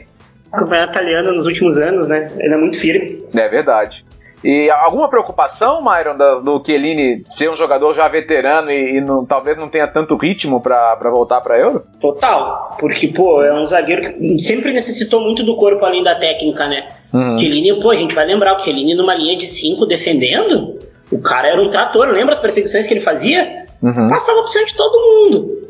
campeonato 0.51 0.91
italiano 0.91 1.33
nos 1.33 1.45
últimos 1.45 1.77
anos, 1.77 2.07
né? 2.07 2.31
Ele 2.37 2.53
é 2.53 2.57
muito 2.57 2.77
firme. 2.79 3.25
É 3.33 3.49
verdade. 3.49 4.05
E 4.45 4.69
alguma 4.69 5.09
preocupação, 5.09 5.83
Myron, 5.83 6.15
do, 6.15 6.41
do 6.41 6.63
Chiellini 6.63 7.25
ser 7.27 7.49
um 7.49 7.55
jogador 7.55 7.95
já 7.95 8.07
veterano 8.07 8.69
e, 8.69 8.97
e 8.97 9.01
não, 9.01 9.25
talvez 9.25 9.57
não 9.57 9.67
tenha 9.67 9.87
tanto 9.87 10.15
ritmo 10.15 10.61
para 10.61 11.09
voltar 11.09 11.41
para 11.41 11.57
Euro? 11.57 11.81
Total, 11.99 12.77
porque, 12.79 13.07
pô, 13.07 13.41
é 13.41 13.51
um 13.51 13.65
zagueiro 13.65 14.03
que 14.03 14.37
sempre 14.37 14.71
necessitou 14.71 15.19
muito 15.19 15.43
do 15.43 15.55
corpo 15.55 15.83
além 15.83 16.03
da 16.03 16.13
técnica, 16.13 16.67
né? 16.67 16.87
Uhum. 17.11 17.39
Chiellini, 17.39 17.81
pô, 17.81 17.89
a 17.89 17.95
gente 17.95 18.13
vai 18.13 18.27
lembrar, 18.27 18.55
o 18.55 18.59
Chiellini 18.59 18.93
numa 18.93 19.15
linha 19.15 19.35
de 19.35 19.47
5 19.47 19.83
defendendo, 19.87 20.77
o 21.11 21.17
cara 21.17 21.47
era 21.47 21.59
um 21.59 21.71
trator, 21.71 22.07
lembra 22.09 22.33
as 22.33 22.39
perseguições 22.39 22.85
que 22.85 22.93
ele 22.93 23.01
fazia? 23.01 23.65
Uhum. 23.81 24.09
Passava 24.09 24.41
por 24.41 24.49
cima 24.49 24.67
de 24.67 24.75
todo 24.75 25.01
mundo, 25.01 25.63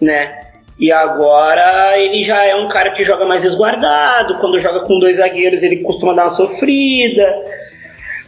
né? 0.00 0.38
E 0.80 0.90
agora 0.90 1.98
ele 1.98 2.22
já 2.22 2.42
é 2.46 2.56
um 2.56 2.66
cara 2.66 2.92
que 2.92 3.04
joga 3.04 3.26
mais 3.26 3.44
resguardado, 3.44 4.38
quando 4.38 4.58
joga 4.58 4.80
com 4.80 4.98
dois 4.98 5.18
zagueiros 5.18 5.62
ele 5.62 5.82
costuma 5.82 6.14
dar 6.14 6.22
uma 6.22 6.30
sofrida 6.30 7.22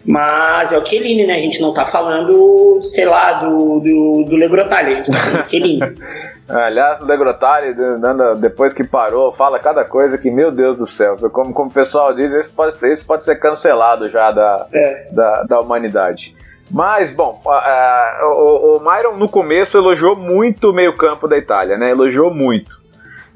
mas 0.07 0.73
é 0.73 0.79
o 0.79 0.85
Chiellini, 0.85 1.27
né? 1.27 1.35
A 1.35 1.41
gente 1.41 1.61
não 1.61 1.73
tá 1.73 1.85
falando, 1.87 2.81
sei 2.83 3.07
lá, 3.07 3.33
do, 3.35 3.81
do, 3.81 4.25
do 4.29 4.37
Legrotali, 4.37 4.93
a 4.93 4.95
gente 4.97 5.11
tá 5.11 5.19
falando 5.19 5.43
do 5.43 5.51
Chiellini. 5.51 5.81
Aliás, 6.47 7.01
o 7.01 7.07
Legrotali, 7.07 7.75
depois 8.39 8.75
que 8.75 8.85
parou, 8.85 9.33
fala 9.33 9.59
cada 9.59 9.83
coisa 9.83 10.19
que, 10.19 10.31
meu 10.31 10.51
Deus 10.53 10.77
do 10.77 10.87
céu, 10.87 11.17
como, 11.33 11.55
como 11.55 11.71
o 11.71 11.73
pessoal 11.73 12.15
diz, 12.15 12.33
esse 12.35 12.53
pode, 12.53 12.77
esse 12.87 13.05
pode 13.05 13.25
ser 13.25 13.37
cancelado 13.37 14.11
já 14.11 14.31
da, 14.31 14.67
é. 14.71 15.09
da, 15.11 15.43
da 15.45 15.61
humanidade. 15.61 16.37
Mas, 16.71 17.13
bom, 17.13 17.41
o, 17.45 18.77
o 18.77 18.81
Myron 18.81 19.17
no 19.17 19.29
começo 19.29 19.79
elogiou 19.79 20.17
muito 20.17 20.71
o 20.71 20.73
meio-campo 20.73 21.27
da 21.27 21.39
Itália, 21.39 21.79
né? 21.79 21.91
Elogiou 21.91 22.33
muito. 22.33 22.84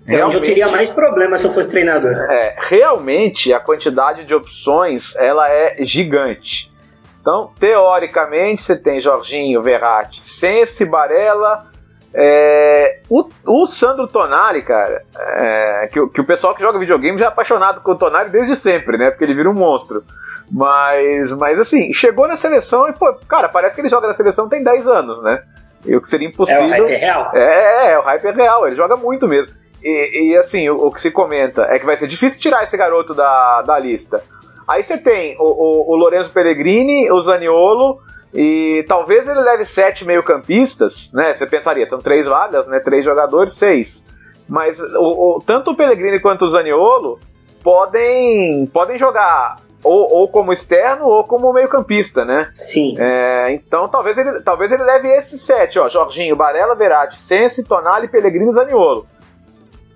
É 0.08 0.24
onde 0.24 0.36
eu 0.36 0.42
teria 0.42 0.68
mais 0.68 0.88
problemas 0.88 1.40
se 1.40 1.46
eu 1.46 1.52
fosse 1.52 1.70
treinador. 1.70 2.12
É, 2.30 2.56
realmente 2.58 3.52
a 3.52 3.60
quantidade 3.60 4.24
de 4.24 4.34
opções 4.34 5.14
ela 5.16 5.50
é 5.50 5.76
gigante. 5.84 6.72
Então, 7.20 7.50
teoricamente, 7.60 8.62
você 8.62 8.74
tem 8.74 9.00
Jorginho, 9.00 9.62
Verratti, 9.62 10.26
Sense, 10.26 10.84
Barella, 10.84 11.66
é, 12.14 13.00
o, 13.08 13.28
o, 13.46 13.66
Sandro 13.66 14.06
Tonali, 14.06 14.62
cara, 14.62 15.02
é, 15.14 15.88
que, 15.92 16.08
que, 16.08 16.20
o 16.22 16.24
pessoal 16.24 16.54
que 16.54 16.62
joga 16.62 16.78
videogame 16.78 17.18
já 17.18 17.26
é 17.26 17.28
apaixonado 17.28 17.82
com 17.82 17.92
o 17.92 17.96
Tonali 17.96 18.30
desde 18.30 18.56
sempre, 18.56 18.96
né? 18.96 19.10
Porque 19.10 19.24
ele 19.24 19.34
vira 19.34 19.50
um 19.50 19.54
monstro. 19.54 20.02
Mas, 20.50 21.30
mas 21.32 21.58
assim, 21.58 21.92
chegou 21.92 22.26
na 22.26 22.36
seleção 22.36 22.88
e, 22.88 22.94
pô, 22.94 23.14
cara, 23.28 23.48
parece 23.48 23.74
que 23.74 23.82
ele 23.82 23.90
joga 23.90 24.08
na 24.08 24.14
seleção 24.14 24.48
tem 24.48 24.62
10 24.62 24.88
anos, 24.88 25.22
né? 25.22 25.42
E 25.84 25.94
o 25.94 26.00
que 26.00 26.08
seria 26.08 26.28
impossível. 26.28 26.62
É, 26.62 26.66
o 26.66 26.70
hype 26.70 26.92
é 26.92 26.96
real. 26.96 27.30
É, 27.34 27.40
é, 27.40 27.92
é, 27.92 27.98
o 27.98 28.02
hype 28.02 28.24
é 28.24 28.32
real, 28.32 28.66
ele 28.66 28.76
joga 28.76 28.96
muito 28.96 29.28
mesmo. 29.28 29.54
E, 29.82 30.32
e 30.32 30.36
assim, 30.36 30.68
o, 30.68 30.86
o, 30.86 30.92
que 30.92 31.00
se 31.00 31.10
comenta 31.10 31.62
é 31.62 31.78
que 31.78 31.86
vai 31.86 31.96
ser 31.96 32.08
difícil 32.08 32.40
tirar 32.40 32.62
esse 32.62 32.76
garoto 32.76 33.14
da, 33.14 33.62
da 33.62 33.78
lista. 33.78 34.22
Aí 34.66 34.82
você 34.82 34.98
tem 34.98 35.36
o, 35.38 35.44
o, 35.44 35.92
o 35.92 35.96
Lorenzo 35.96 36.30
Pellegrini, 36.30 37.10
o 37.10 37.20
Zaniolo, 37.20 38.00
e 38.34 38.84
talvez 38.88 39.26
ele 39.26 39.40
leve 39.40 39.64
sete 39.64 40.04
meio-campistas, 40.04 41.10
né? 41.14 41.32
Você 41.32 41.46
pensaria, 41.46 41.86
são 41.86 42.00
três 42.00 42.26
vagas, 42.26 42.66
né? 42.66 42.80
Três 42.80 43.04
jogadores, 43.04 43.54
seis. 43.54 44.04
Mas 44.48 44.80
o, 44.80 45.36
o, 45.36 45.42
tanto 45.44 45.70
o 45.70 45.76
Pellegrini 45.76 46.20
quanto 46.20 46.44
o 46.44 46.50
Zaniolo 46.50 47.18
podem, 47.62 48.66
podem 48.66 48.98
jogar 48.98 49.58
ou, 49.82 50.12
ou 50.12 50.28
como 50.28 50.52
externo 50.52 51.06
ou 51.06 51.24
como 51.24 51.52
meio-campista, 51.52 52.24
né? 52.24 52.50
Sim. 52.54 52.94
É, 52.98 53.52
então 53.52 53.88
talvez 53.88 54.18
ele, 54.18 54.40
talvez 54.40 54.72
ele 54.72 54.82
leve 54.82 55.08
esses 55.08 55.40
sete, 55.40 55.78
ó. 55.78 55.88
Jorginho, 55.88 56.36
Barella, 56.36 56.74
Verratti, 56.74 57.20
Sense, 57.20 57.64
Tonali, 57.64 58.08
Pellegrini 58.08 58.50
e 58.50 58.54
Zaniolo. 58.54 59.06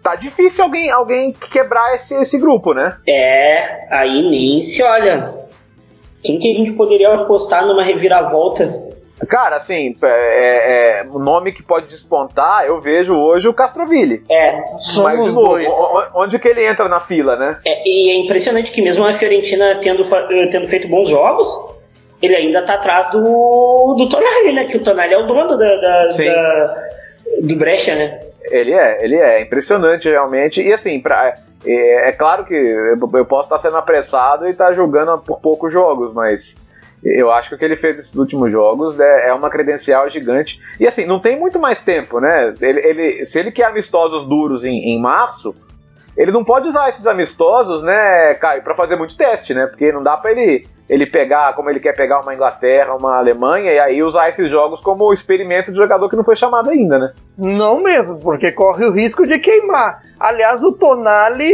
Tá 0.03 0.15
difícil 0.17 0.65
alguém, 0.65 0.91
alguém 0.91 1.33
quebrar 1.33 1.95
esse, 1.95 2.15
esse 2.15 2.39
grupo, 2.39 2.75
né? 2.75 2.97
É, 3.07 3.87
aí 3.91 4.23
nem 4.29 4.61
se 4.61 4.83
olha. 4.83 5.33
Quem 6.23 6.39
que 6.39 6.53
a 6.53 6.55
gente 6.57 6.73
poderia 6.73 7.13
apostar 7.15 7.67
numa 7.67 7.83
reviravolta? 7.83 8.91
Cara, 9.29 9.55
assim, 9.57 9.97
é, 10.03 11.01
é, 11.03 11.07
o 11.09 11.19
nome 11.19 11.53
que 11.53 11.63
pode 11.63 11.87
despontar, 11.87 12.65
eu 12.67 12.81
vejo 12.81 13.15
hoje 13.17 13.47
o 13.49 13.55
Castroville. 13.55 14.25
É, 14.29 14.53
Mas, 14.53 14.85
de 14.85 14.93
somos 14.93 15.35
novo, 15.35 15.49
dois. 15.49 15.73
onde 16.15 16.39
que 16.41 16.49
ele 16.49 16.65
entra 16.67 16.89
na 16.89 16.99
fila, 16.99 17.37
né? 17.37 17.59
É, 17.65 17.83
e 17.89 18.11
é 18.11 18.17
impressionante 18.17 18.73
que 18.73 18.83
mesmo 18.83 19.05
a 19.05 19.13
Fiorentina 19.13 19.79
tendo, 19.81 20.03
eh, 20.03 20.49
tendo 20.51 20.67
feito 20.67 20.89
bons 20.89 21.09
jogos, 21.09 21.49
ele 22.21 22.35
ainda 22.35 22.63
tá 22.63 22.75
atrás 22.75 23.11
do, 23.13 23.95
do 23.97 24.09
Tonali, 24.09 24.53
né? 24.53 24.65
Que 24.65 24.77
o 24.77 24.83
Tonali 24.83 25.15
é 25.15 25.19
o 25.19 25.27
dono 25.27 25.57
da, 25.57 25.77
da- 25.77 26.09
da- 26.09 26.75
do 27.41 27.57
Brecha, 27.57 27.95
né? 27.95 28.21
Ele 28.51 28.73
é, 28.73 29.05
ele 29.05 29.17
é 29.17 29.41
impressionante 29.41 30.09
realmente. 30.09 30.61
E 30.61 30.73
assim, 30.73 31.01
pra, 31.01 31.35
é, 31.65 32.09
é 32.09 32.13
claro 32.13 32.45
que 32.45 32.55
eu 32.55 33.25
posso 33.25 33.45
estar 33.45 33.59
sendo 33.61 33.77
apressado 33.77 34.47
e 34.47 34.51
estar 34.51 34.73
jogando 34.73 35.19
por 35.19 35.41
poucos 35.41 35.73
jogos, 35.73 36.13
mas 36.13 36.55
eu 37.05 37.31
acho 37.33 37.49
que 37.49 37.55
o 37.55 37.59
que 37.59 37.65
ele 37.65 37.77
fez 37.77 37.97
nesses 37.97 38.15
últimos 38.15 38.51
jogos 38.51 38.99
é, 39.01 39.29
é 39.29 39.33
uma 39.35 39.51
credencial 39.51 40.09
gigante. 40.11 40.59
E 40.79 40.87
assim, 40.87 41.05
não 41.07 41.21
tem 41.21 41.39
muito 41.39 41.59
mais 41.59 41.83
tempo, 41.83 42.21
né? 42.21 42.55
Ele, 42.61 42.81
ele- 42.81 43.27
se 43.27 43.39
ele 43.39 43.51
quer 43.51 43.65
amistosos 43.65 44.29
duros 44.29 44.65
em, 44.65 44.91
em 44.95 45.01
março, 45.01 45.55
ele 46.17 46.31
não 46.31 46.45
pode 46.45 46.69
usar 46.69 46.89
esses 46.91 47.07
amistosos, 47.07 47.83
né, 47.83 48.35
Caio, 48.35 48.63
para 48.63 48.75
fazer 48.75 48.97
muito 48.97 49.17
teste, 49.17 49.55
né? 49.55 49.67
Porque 49.67 49.91
não 49.91 50.03
dá 50.03 50.17
para 50.17 50.31
ele 50.33 50.67
ele 50.89 51.07
pegar 51.07 51.55
como 51.55 51.71
ele 51.71 51.81
quer 51.81 51.95
pegar 51.95 52.21
uma 52.21 52.35
Inglaterra, 52.35 52.95
uma 52.95 53.17
Alemanha 53.17 53.73
e 53.73 53.79
aí 53.79 54.03
usar 54.03 54.29
esses 54.29 54.51
jogos 54.51 54.79
como 54.81 55.11
experimento 55.13 55.71
de 55.73 55.79
jogador 55.79 56.07
que 56.11 56.17
não 56.17 56.25
foi 56.25 56.37
chamado 56.37 56.69
ainda, 56.69 56.99
né? 56.99 57.13
Não 57.37 57.83
mesmo, 57.83 58.19
porque 58.19 58.53
corre 58.53 58.85
o 58.85 58.93
risco 58.93 59.27
de 59.27 59.39
queimar. 59.39 60.03
Aliás, 60.21 60.63
o 60.63 60.73
Tonali 60.73 61.53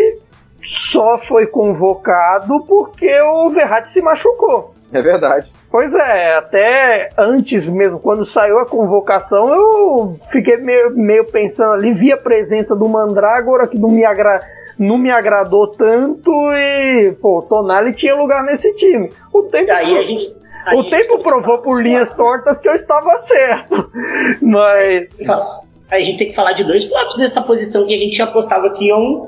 só 0.63 1.19
foi 1.29 1.47
convocado 1.47 2.65
porque 2.67 3.21
o 3.23 3.51
Verratti 3.51 3.91
se 3.91 4.03
machucou. 4.03 4.75
É 4.93 5.01
verdade. 5.03 5.51
Pois 5.71 5.95
é, 5.95 6.35
até 6.35 7.11
antes 7.17 7.69
mesmo, 7.69 8.01
quando 8.01 8.25
saiu 8.27 8.59
a 8.59 8.65
convocação, 8.67 9.55
eu 9.55 10.19
fiquei 10.33 10.57
meio, 10.57 10.91
meio 10.97 11.25
pensando 11.27 11.75
ali, 11.75 11.93
vi 11.93 12.11
a 12.11 12.17
presença 12.17 12.75
do 12.75 12.89
Mandrágora, 12.89 13.67
que 13.67 13.79
não 13.79 13.91
me, 13.91 14.03
agra, 14.05 14.41
não 14.79 14.97
me 14.97 15.11
agradou 15.11 15.69
tanto, 15.69 16.33
e, 16.55 17.13
pô, 17.21 17.39
o 17.41 17.43
Tonali 17.43 17.93
tinha 17.93 18.15
lugar 18.15 18.43
nesse 18.45 18.75
time. 18.77 19.11
O 19.33 19.43
tempo, 19.43 19.71
Aí 19.71 19.99
a 19.99 20.03
gente. 20.03 20.35
o 20.75 20.85
tempo 20.89 21.23
provou 21.23 21.59
por 21.59 21.83
linhas 21.83 22.17
tortas 22.17 22.59
que 22.61 22.69
eu 22.69 22.73
estava 22.75 23.15
certo. 23.19 23.91
Mas. 24.41 25.11
falar- 25.25 25.61
Aí 25.61 25.68
a 25.91 26.01
gente 26.01 26.19
tem 26.19 26.29
que 26.29 26.35
falar 26.35 26.53
de 26.53 26.65
dois 26.65 26.85
flops 26.87 27.17
nessa 27.17 27.43
posição 27.43 27.87
que 27.87 27.95
a 27.95 27.99
gente 27.99 28.21
apostava 28.21 28.71
que 28.71 28.87
iam 28.87 29.27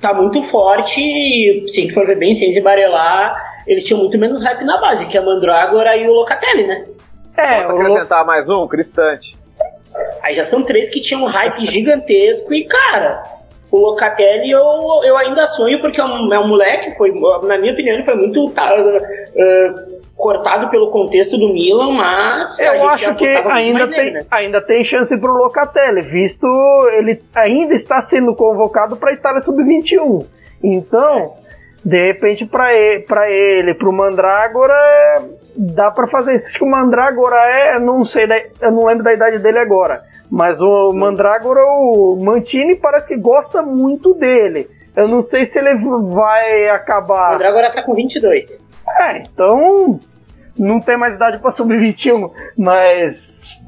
tá 0.00 0.12
muito 0.12 0.42
forte. 0.42 1.00
E 1.00 1.64
se 1.68 1.80
a 1.80 1.82
gente 1.84 1.94
for 1.94 2.06
ver 2.06 2.18
bem, 2.18 2.34
sem 2.34 2.50
esbarelar, 2.50 3.62
eles 3.66 3.84
tinham 3.84 4.00
muito 4.00 4.18
menos 4.18 4.42
hype 4.42 4.64
na 4.64 4.80
base, 4.80 5.06
que 5.06 5.16
é 5.16 5.20
a 5.20 5.24
Mandrágora 5.24 5.96
e 5.96 6.08
o 6.08 6.12
Locatelli, 6.12 6.66
né? 6.66 6.86
É, 7.36 7.62
Posso 7.62 7.74
Lo- 7.74 7.92
acrescentar 7.92 8.26
mais 8.26 8.48
um? 8.48 8.66
Cristante. 8.66 9.36
Aí 10.22 10.34
já 10.34 10.44
são 10.44 10.64
três 10.64 10.88
que 10.90 11.00
tinham 11.00 11.22
um 11.22 11.26
hype 11.26 11.64
gigantesco 11.66 12.52
e, 12.52 12.64
cara, 12.64 13.22
o 13.70 13.78
Locatelli 13.78 14.50
eu, 14.50 14.62
eu 15.04 15.16
ainda 15.16 15.46
sonho 15.46 15.80
porque 15.80 16.00
é 16.00 16.04
um, 16.04 16.32
é 16.32 16.38
um 16.40 16.48
moleque, 16.48 16.90
foi, 16.96 17.12
na 17.44 17.58
minha 17.58 17.72
opinião, 17.72 17.94
ele 17.94 18.02
foi 18.02 18.14
muito 18.16 18.50
tá, 18.50 18.74
uh, 18.74 19.91
cortado 20.16 20.68
pelo 20.70 20.90
contexto 20.90 21.36
do 21.36 21.52
Milan, 21.52 21.92
mas 21.92 22.60
Eu 22.60 22.88
acho 22.88 23.14
que 23.14 23.26
ainda 23.26 23.88
tem, 23.88 23.96
nele, 23.96 24.10
né? 24.12 24.26
ainda 24.30 24.60
tem 24.60 24.84
chance 24.84 25.16
pro 25.18 25.32
Locatelli, 25.32 26.02
visto 26.02 26.46
ele 26.92 27.20
ainda 27.34 27.74
está 27.74 28.00
sendo 28.00 28.34
convocado 28.34 28.96
para 28.96 29.10
a 29.10 29.14
Itália 29.14 29.40
Sub-21. 29.40 30.24
Então, 30.62 31.34
de 31.84 32.00
repente, 32.00 32.46
para 32.46 32.72
ele, 32.72 33.04
ele, 33.28 33.74
pro 33.74 33.92
Mandrágora, 33.92 34.74
é, 34.74 35.14
dá 35.56 35.90
para 35.90 36.06
fazer 36.06 36.34
isso. 36.34 36.48
Acho 36.50 36.58
que 36.58 36.64
o 36.64 36.70
Mandrágora 36.70 37.36
é, 37.36 37.80
não 37.80 38.04
sei, 38.04 38.26
eu 38.60 38.70
não 38.70 38.86
lembro 38.86 39.02
da 39.02 39.12
idade 39.12 39.38
dele 39.38 39.58
agora, 39.58 40.02
mas 40.30 40.60
o 40.60 40.92
Mandrágora, 40.92 41.60
o 41.64 42.16
Mantini 42.22 42.76
parece 42.76 43.08
que 43.08 43.16
gosta 43.16 43.62
muito 43.62 44.14
dele. 44.14 44.68
Eu 44.94 45.08
não 45.08 45.22
sei 45.22 45.44
se 45.46 45.58
ele 45.58 45.74
vai 46.10 46.66
O 46.68 46.74
acabar. 46.74 47.34
André 47.34 47.48
agora 47.48 47.70
tá 47.70 47.82
com 47.82 47.94
22. 47.94 48.62
É, 48.88 49.18
então 49.18 50.00
não 50.58 50.80
tem 50.80 50.96
mais 50.98 51.14
idade 51.14 51.38
para 51.38 51.50
sub-21, 51.50 52.30
mas 52.56 53.60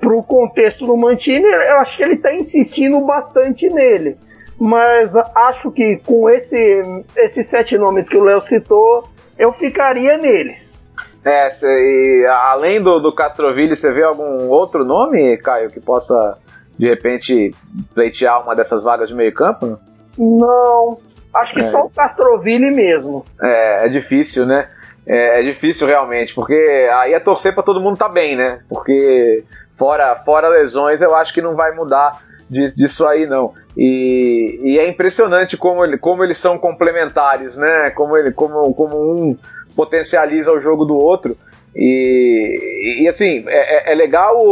pro 0.00 0.22
contexto 0.22 0.86
do 0.86 0.96
Mantini, 0.96 1.44
eu 1.44 1.78
acho 1.78 1.96
que 1.96 2.02
ele 2.02 2.16
tá 2.18 2.34
insistindo 2.34 3.00
bastante 3.00 3.68
nele. 3.68 4.16
Mas 4.58 5.14
acho 5.34 5.70
que 5.70 5.96
com 6.04 6.30
esse, 6.30 6.82
esses 7.16 7.46
sete 7.46 7.76
nomes 7.76 8.08
que 8.08 8.16
o 8.16 8.22
Léo 8.24 8.40
citou, 8.40 9.06
eu 9.38 9.52
ficaria 9.52 10.16
neles. 10.16 10.90
É, 11.24 11.50
cê- 11.50 11.66
e 11.66 12.26
além 12.26 12.80
do, 12.80 12.98
do 13.00 13.12
Castroville, 13.14 13.74
você 13.76 13.92
vê 13.92 14.02
algum 14.04 14.48
outro 14.48 14.84
nome, 14.84 15.36
Caio, 15.38 15.70
que 15.70 15.80
possa 15.80 16.38
de 16.78 16.88
repente 16.88 17.54
pleitear 17.94 18.42
uma 18.42 18.54
dessas 18.54 18.82
vagas 18.82 19.08
de 19.08 19.14
meio 19.14 19.32
campo? 19.34 19.78
Não, 20.16 20.98
acho 21.36 21.54
que 21.54 21.60
É. 21.62 21.70
só 21.70 21.82
o 21.84 21.90
Castroville 21.90 22.70
mesmo. 22.74 23.24
É, 23.42 23.86
é 23.86 23.88
difícil, 23.88 24.46
né? 24.46 24.68
É, 25.06 25.40
é 25.40 25.42
difícil 25.42 25.86
realmente, 25.86 26.34
porque 26.34 26.54
aí 26.92 27.12
é 27.14 27.20
torcer 27.20 27.54
pra 27.54 27.62
todo 27.62 27.80
mundo 27.80 27.96
tá 27.96 28.08
bem, 28.08 28.34
né? 28.36 28.60
Porque 28.68 29.44
fora, 29.78 30.14
fora 30.24 30.48
lesões, 30.48 31.00
eu 31.00 31.14
acho 31.14 31.32
que 31.32 31.40
não 31.42 31.54
vai 31.54 31.72
mudar 31.72 32.20
di- 32.50 32.72
disso 32.74 33.06
aí, 33.06 33.24
não. 33.26 33.54
E, 33.76 34.58
e 34.64 34.78
é 34.78 34.88
impressionante 34.88 35.56
como, 35.56 35.84
ele, 35.84 35.96
como 35.98 36.24
eles 36.24 36.38
são 36.38 36.58
complementares, 36.58 37.56
né? 37.56 37.90
Como, 37.90 38.16
ele, 38.16 38.32
como, 38.32 38.74
como 38.74 38.96
um 38.96 39.36
potencializa 39.76 40.50
o 40.50 40.60
jogo 40.60 40.84
do 40.84 40.96
outro. 40.96 41.36
E, 41.74 43.02
e, 43.02 43.08
assim, 43.08 43.44
é, 43.46 43.90
é- 43.90 43.92
é 43.92 43.94
legal 43.94 44.38
o, 44.38 44.48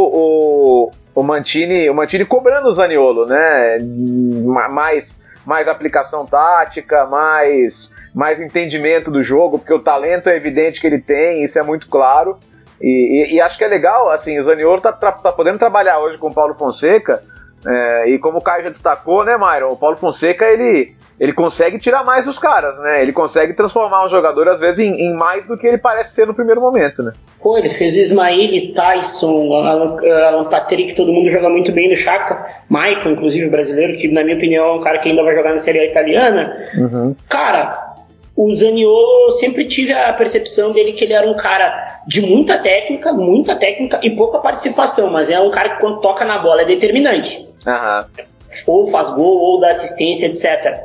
o, 0.85 0.91
o 1.15 1.23
Mantini, 1.23 1.89
o 1.89 1.93
Mantini 1.95 2.23
cobrando 2.23 2.67
o 2.67 2.71
Zaniolo, 2.71 3.25
né? 3.25 3.79
Ma- 4.45 4.69
Mais, 4.69 5.19
mais 5.45 5.67
aplicação 5.67 6.25
tática, 6.25 7.05
mais, 7.05 7.91
mais 8.13 8.39
entendimento 8.39 9.11
do 9.11 9.23
jogo, 9.23 9.59
porque 9.59 9.73
o 9.73 9.79
talento 9.83 10.27
é 10.29 10.35
evidente 10.35 10.81
que 10.81 10.87
ele 10.87 10.99
tem, 10.99 11.43
isso 11.43 11.57
é 11.59 11.63
muito 11.63 11.87
claro. 11.87 12.37
E, 12.81 13.31
e- 13.31 13.35
e 13.35 13.41
acho 13.41 13.57
que 13.57 13.63
é 13.63 13.67
legal, 13.67 14.09
assim, 14.09 14.37
o 14.39 14.43
Zaniolo 14.43 14.81
tá, 14.81 14.91
tra- 14.91 15.11
tá 15.13 15.31
podendo 15.31 15.57
trabalhar 15.59 15.99
hoje 15.99 16.17
com 16.17 16.27
o 16.27 16.33
Paulo 16.33 16.55
Fonseca, 16.55 17.23
é, 17.67 18.09
e 18.09 18.19
como 18.19 18.37
o 18.37 18.41
Caio 18.41 18.65
já 18.65 18.69
destacou, 18.69 19.25
né, 19.25 19.37
Myron? 19.37 19.71
O 19.71 19.77
Paulo 19.77 19.97
Fonseca, 19.97 20.45
ele, 20.45 20.93
ele 21.19 21.33
consegue 21.33 21.79
tirar 21.79 22.03
mais 22.03 22.25
dos 22.25 22.37
caras, 22.37 22.77
né? 22.79 23.01
Ele 23.01 23.11
consegue 23.11 23.53
transformar 23.53 24.05
um 24.05 24.09
jogador, 24.09 24.47
às 24.49 24.59
vezes, 24.59 24.79
em, 24.79 24.91
em 24.91 25.13
mais 25.15 25.47
do 25.47 25.57
que 25.57 25.65
ele 25.65 25.77
parece 25.77 26.13
ser 26.13 26.27
no 26.27 26.33
primeiro 26.33 26.61
momento, 26.61 27.01
né? 27.01 27.13
Pô, 27.41 27.57
ele 27.57 27.71
fez 27.71 27.95
o 27.95 27.99
Ismail, 27.99 28.73
Tyson, 28.73 29.53
Alan, 29.53 29.97
Alan 30.27 30.45
Patrick, 30.45 30.95
todo 30.95 31.11
mundo 31.11 31.29
joga 31.29 31.49
muito 31.49 31.71
bem 31.71 31.89
no 31.89 31.95
Shakhtar. 31.95 32.63
Michael, 32.69 33.11
inclusive, 33.13 33.47
o 33.47 33.51
brasileiro, 33.51 33.97
que 33.97 34.07
na 34.07 34.23
minha 34.23 34.37
opinião 34.37 34.67
é 34.67 34.73
um 34.73 34.81
cara 34.81 34.99
que 34.99 35.09
ainda 35.09 35.23
vai 35.23 35.33
jogar 35.33 35.51
na 35.51 35.57
Série 35.57 35.79
A 35.79 35.85
italiana. 35.85 36.55
Cara, 37.27 37.95
o 38.35 38.53
Zaniolo 38.53 39.27
eu 39.27 39.31
sempre 39.31 39.65
tive 39.65 39.93
a 39.93 40.11
percepção 40.13 40.73
dele 40.73 40.91
que 40.91 41.05
ele 41.05 41.13
era 41.13 41.29
um 41.29 41.35
cara 41.35 42.01
de 42.05 42.21
muita 42.21 42.57
técnica, 42.57 43.13
muita 43.13 43.55
técnica 43.55 43.99
e 44.03 44.09
pouca 44.09 44.39
participação, 44.39 45.11
mas 45.11 45.31
é 45.31 45.39
um 45.39 45.49
cara 45.49 45.75
que 45.75 45.81
quando 45.81 46.01
toca 46.01 46.25
na 46.25 46.39
bola 46.39 46.61
é 46.61 46.65
determinante. 46.65 47.47
Aham. 47.65 48.05
Ou 48.67 48.87
faz 48.87 49.09
gol, 49.09 49.37
ou 49.37 49.59
dá 49.59 49.71
assistência, 49.71 50.27
etc. 50.27 50.79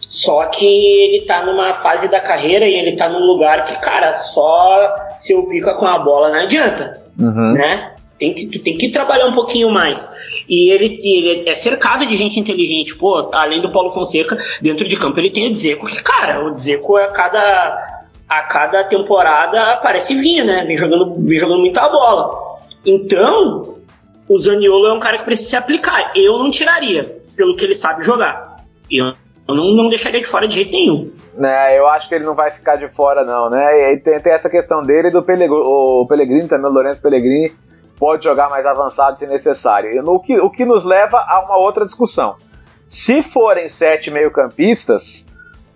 Só 0.00 0.44
que 0.46 0.66
ele 0.66 1.26
tá 1.26 1.44
numa 1.44 1.72
fase 1.72 2.08
da 2.08 2.20
carreira 2.20 2.66
e 2.66 2.74
ele 2.74 2.96
tá 2.96 3.08
num 3.08 3.24
lugar 3.24 3.64
que, 3.64 3.76
cara, 3.78 4.12
só 4.12 4.94
se 5.16 5.32
eu 5.32 5.46
pica 5.46 5.74
com 5.74 5.86
a 5.86 5.98
bola 5.98 6.30
não 6.30 6.40
adianta 6.40 7.04
Uhum. 7.18 7.52
né? 7.52 7.92
Tem 8.18 8.32
que, 8.32 8.46
tu 8.46 8.58
tem 8.62 8.78
que 8.78 8.88
trabalhar 8.88 9.26
um 9.26 9.34
pouquinho 9.34 9.70
mais. 9.70 10.10
E 10.48 10.70
ele, 10.70 10.98
ele 11.02 11.48
é 11.48 11.54
cercado 11.54 12.06
de 12.06 12.16
gente 12.16 12.40
inteligente. 12.40 12.96
Pô, 12.96 13.28
além 13.32 13.60
do 13.60 13.70
Paulo 13.70 13.90
Fonseca, 13.90 14.38
dentro 14.60 14.88
de 14.88 14.96
campo 14.96 15.18
ele 15.18 15.30
tem 15.30 15.48
o 15.48 15.52
Dzeko, 15.52 15.86
que, 15.86 16.02
cara, 16.02 16.44
o 16.44 16.50
Dzeko 16.50 16.96
a 16.96 17.08
cada, 17.08 18.02
a 18.26 18.40
cada 18.42 18.84
temporada 18.84 19.78
parece 19.82 20.14
vinha, 20.14 20.44
né? 20.44 20.64
Vem 20.66 20.78
jogando, 20.78 21.14
vem 21.18 21.38
jogando 21.38 21.60
muita 21.60 21.88
bola. 21.88 22.58
Então, 22.86 23.75
o 24.28 24.38
Zaniolo 24.38 24.86
é 24.86 24.92
um 24.92 25.00
cara 25.00 25.18
que 25.18 25.24
precisa 25.24 25.50
se 25.50 25.56
aplicar. 25.56 26.12
Eu 26.16 26.38
não 26.38 26.50
tiraria, 26.50 27.20
pelo 27.36 27.56
que 27.56 27.64
ele 27.64 27.74
sabe 27.74 28.04
jogar. 28.04 28.56
Eu, 28.90 29.06
eu 29.48 29.54
não, 29.54 29.74
não 29.74 29.88
deixaria 29.88 30.20
de 30.20 30.26
fora 30.28 30.46
de 30.48 30.56
jeito 30.56 30.72
nenhum. 30.72 31.10
né, 31.34 31.78
eu 31.78 31.86
acho 31.86 32.08
que 32.08 32.14
ele 32.14 32.24
não 32.24 32.34
vai 32.34 32.50
ficar 32.50 32.76
de 32.76 32.88
fora, 32.88 33.24
não, 33.24 33.48
né? 33.50 33.92
E 33.92 33.98
tem, 33.98 34.18
tem 34.20 34.32
essa 34.32 34.50
questão 34.50 34.82
dele 34.82 35.08
e 35.08 35.10
do 35.10 35.22
Pelegr 35.22 35.52
o 35.52 36.06
Pellegrini 36.08 36.48
também, 36.48 36.70
o 36.70 36.72
Lourenço 36.74 37.02
Pellegrini, 37.02 37.52
pode 37.98 38.24
jogar 38.24 38.48
mais 38.50 38.64
avançado 38.66 39.18
se 39.18 39.26
necessário. 39.26 39.92
E 39.92 40.00
no 40.02 40.20
que, 40.20 40.38
o 40.38 40.50
que 40.50 40.64
nos 40.64 40.84
leva 40.84 41.18
a 41.18 41.44
uma 41.44 41.56
outra 41.58 41.84
discussão. 41.84 42.36
Se 42.88 43.22
forem 43.22 43.68
sete 43.68 44.10
meio-campistas, 44.10 45.24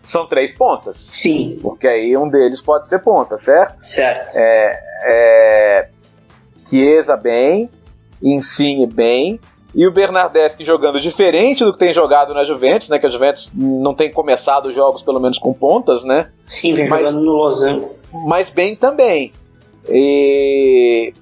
são 0.04 0.26
três 0.26 0.52
pontas. 0.52 0.98
Sim, 0.98 1.58
Porque 1.60 1.86
aí 1.86 2.16
um 2.16 2.28
deles 2.28 2.62
pode 2.62 2.88
ser 2.88 3.00
ponta, 3.00 3.36
certo? 3.36 3.84
certo. 3.84 4.36
É, 4.36 4.80
é, 5.04 5.88
Chiesa 6.68 7.16
bem, 7.16 7.68
Insigne 8.22 8.86
bem, 8.86 9.40
e 9.74 9.86
o 9.86 9.92
Bernardeschi 9.92 10.64
jogando 10.64 11.00
diferente 11.00 11.64
do 11.64 11.72
que 11.72 11.78
tem 11.78 11.94
jogado 11.94 12.34
na 12.34 12.44
Juventus, 12.44 12.88
né? 12.88 12.98
Que 12.98 13.06
a 13.06 13.10
Juventus 13.10 13.50
não 13.54 13.94
tem 13.94 14.10
começado 14.10 14.66
os 14.66 14.74
jogos, 14.74 15.02
pelo 15.02 15.20
menos 15.20 15.38
com 15.38 15.52
pontas, 15.52 16.04
né? 16.04 16.28
Sim, 16.46 16.74
vem 16.74 16.88
mas, 16.88 17.10
jogando 17.10 17.24
no 17.24 17.36
Lausanne. 17.36 17.86
Mas 18.26 18.50
bem 18.50 18.74
também. 18.74 19.32
E... 19.88 21.14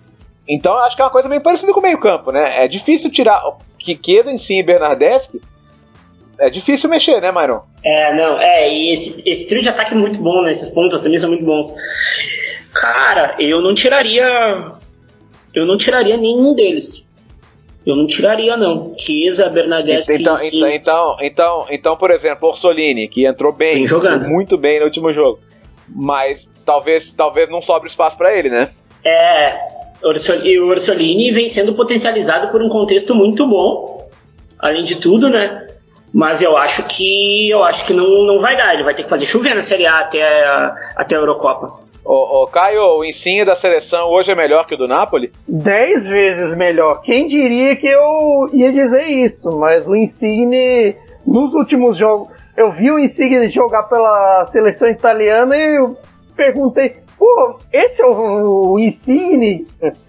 Então 0.49 0.77
acho 0.79 0.97
que 0.97 1.03
é 1.03 1.05
uma 1.05 1.11
coisa 1.11 1.29
bem 1.29 1.41
parecida 1.43 1.73
com 1.73 1.81
o 1.81 1.83
meio-campo, 1.83 2.33
né? 2.33 2.65
É 2.65 2.69
difícil 2.69 3.11
tirar. 3.11 3.43
Chiesa 3.79 4.31
em 4.31 4.39
si 4.39 4.59
e 4.59 4.63
Bernardeschi. 4.63 5.41
É 6.39 6.49
difícil 6.49 6.89
mexer, 6.89 7.21
né, 7.21 7.33
Myron? 7.33 7.63
É, 7.83 8.15
não, 8.15 8.41
é, 8.41 8.73
e 8.73 8.93
esse, 8.93 9.29
esse 9.29 9.49
trio 9.49 9.61
de 9.61 9.69
ataque 9.69 9.93
é 9.93 9.97
muito 9.97 10.19
bom, 10.19 10.43
né? 10.43 10.53
Esses 10.53 10.69
pontos 10.69 11.01
também 11.03 11.19
são 11.19 11.29
muito 11.29 11.45
bons. 11.45 11.75
Cara, 12.75 13.35
eu 13.39 13.61
não 13.61 13.75
tiraria. 13.75 14.78
Eu 15.59 15.67
não 15.67 15.77
tiraria 15.77 16.17
nenhum 16.17 16.55
deles. 16.55 17.09
Eu 17.85 17.97
não 17.97 18.07
tiraria, 18.07 18.57
não. 18.57 18.93
Chiesa, 18.97 19.49
Bernadette, 19.49 20.13
então, 20.13 20.35
então, 20.35 20.69
então, 20.69 21.17
então, 21.21 21.67
então, 21.71 21.97
por 21.97 22.11
exemplo, 22.11 22.49
Orsolini, 22.49 23.09
que 23.09 23.27
entrou 23.27 23.53
bem, 23.53 23.87
jogando. 23.87 24.29
muito 24.29 24.57
bem 24.57 24.79
no 24.79 24.85
último 24.85 25.13
jogo. 25.13 25.41
Mas 25.89 26.49
talvez, 26.65 27.13
talvez 27.13 27.49
não 27.49 27.63
sobre 27.63 27.89
espaço 27.89 28.17
para 28.17 28.37
ele, 28.37 28.51
né? 28.51 28.71
É, 29.05 29.59
o 30.03 30.69
Orsolini 30.69 31.33
vem 31.33 31.49
sendo 31.49 31.73
potencializado 31.73 32.49
por 32.49 32.63
um 32.63 32.69
contexto 32.69 33.15
muito 33.15 33.47
bom, 33.47 34.09
além 34.59 34.85
de 34.85 34.97
tudo, 34.97 35.29
né? 35.31 35.67
Mas 36.13 36.41
eu 36.41 36.57
acho 36.57 36.85
que 36.85 37.51
eu 37.51 37.65
acho 37.65 37.85
que 37.85 37.93
não, 37.93 38.27
não 38.27 38.41
vai 38.41 38.57
dar. 38.57 38.75
Ele 38.75 38.85
vai 38.85 38.95
ter 38.95 39.03
que 39.03 39.11
fazer 39.11 39.27
chover 39.27 39.55
na 39.55 39.63
Série 39.63 39.87
A 39.87 40.01
até 40.01 40.23
a, 40.23 40.93
até 40.97 41.17
a 41.17 41.19
Eurocopa. 41.19 41.88
Ô, 42.11 42.47
Caio, 42.47 42.81
o 42.97 43.05
ensino 43.05 43.45
da 43.45 43.55
seleção 43.55 44.09
hoje 44.09 44.33
é 44.33 44.35
melhor 44.35 44.67
que 44.67 44.73
o 44.73 44.79
do 44.79 44.89
Napoli? 44.89 45.31
Dez 45.47 46.07
vezes 46.07 46.57
melhor. 46.57 47.03
Quem 47.03 47.27
diria 47.27 47.77
que 47.77 47.87
eu 47.87 48.49
ia 48.55 48.73
dizer 48.73 49.05
isso? 49.09 49.51
Mas 49.59 49.87
o 49.87 49.95
Insigne, 49.95 50.97
nos 51.27 51.53
últimos 51.53 51.99
jogos, 51.99 52.33
eu 52.57 52.73
vi 52.73 52.91
o 52.91 52.99
Insigne 52.99 53.47
jogar 53.49 53.83
pela 53.83 54.43
seleção 54.45 54.89
italiana 54.89 55.55
e 55.55 55.77
eu 55.77 55.99
perguntei, 56.35 56.97
pô, 57.19 57.59
esse 57.71 58.03
é 58.03 58.07
o, 58.07 58.73
o 58.73 58.79
Insigne? 58.79 59.67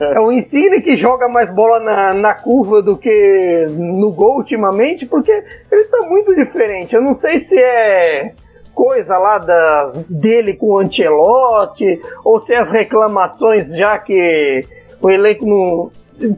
É 0.00 0.18
o 0.18 0.32
Insigne 0.32 0.80
que 0.80 0.96
joga 0.96 1.28
mais 1.28 1.54
bola 1.54 1.78
na, 1.78 2.14
na 2.14 2.34
curva 2.34 2.80
do 2.80 2.96
que 2.96 3.66
no 3.76 4.10
gol 4.10 4.38
ultimamente, 4.38 5.04
porque 5.04 5.30
ele 5.30 5.84
tá 5.84 6.00
muito 6.08 6.34
diferente. 6.34 6.96
Eu 6.96 7.02
não 7.02 7.12
sei 7.12 7.38
se 7.38 7.60
é 7.60 8.32
coisa 8.78 9.18
lá 9.18 9.38
das, 9.38 10.04
dele 10.04 10.54
com 10.54 10.68
o 10.68 10.78
Ancelotti, 10.78 12.00
ou 12.24 12.38
se 12.38 12.54
as 12.54 12.70
reclamações, 12.70 13.76
já 13.76 13.98
que 13.98 14.64
o 15.02 15.10
elenco 15.10 15.44
não, 15.44 15.90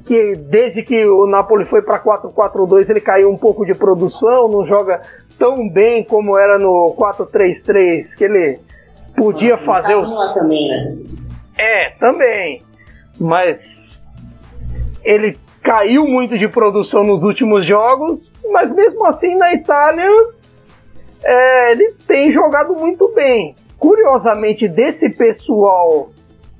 que 0.07 0.32
desde 0.36 0.82
que 0.82 1.05
o 1.05 1.26
Napoli 1.26 1.66
foi 1.66 1.82
para 1.82 2.01
4-4-2 2.03 2.88
ele 2.88 3.01
caiu 3.03 3.30
um 3.30 3.36
pouco 3.36 3.66
de 3.66 3.74
produção, 3.74 4.49
não 4.49 4.64
joga 4.64 5.03
tão 5.38 5.68
bem 5.68 6.03
como 6.03 6.38
era 6.38 6.59
no 6.59 6.97
4-3-3, 6.99 8.16
que 8.16 8.24
ele 8.24 8.59
podia 9.14 9.57
ah, 9.57 9.59
fazer 9.59 9.97
os. 9.97 10.11
Também, 10.32 10.66
né? 10.66 10.97
É, 11.59 11.91
também. 11.91 12.62
Mas 13.20 13.99
ele 15.05 15.36
caiu 15.62 16.07
muito 16.07 16.38
de 16.38 16.49
produção 16.49 17.05
nos 17.05 17.22
últimos 17.22 17.66
jogos, 17.66 18.32
mas 18.51 18.74
mesmo 18.74 19.05
assim 19.05 19.36
na 19.36 19.53
Itália 19.53 20.09
é, 21.24 21.72
ele 21.72 21.94
tem 22.06 22.30
jogado 22.30 22.74
muito 22.74 23.08
bem. 23.14 23.54
Curiosamente, 23.78 24.68
desse 24.68 25.08
pessoal 25.10 26.10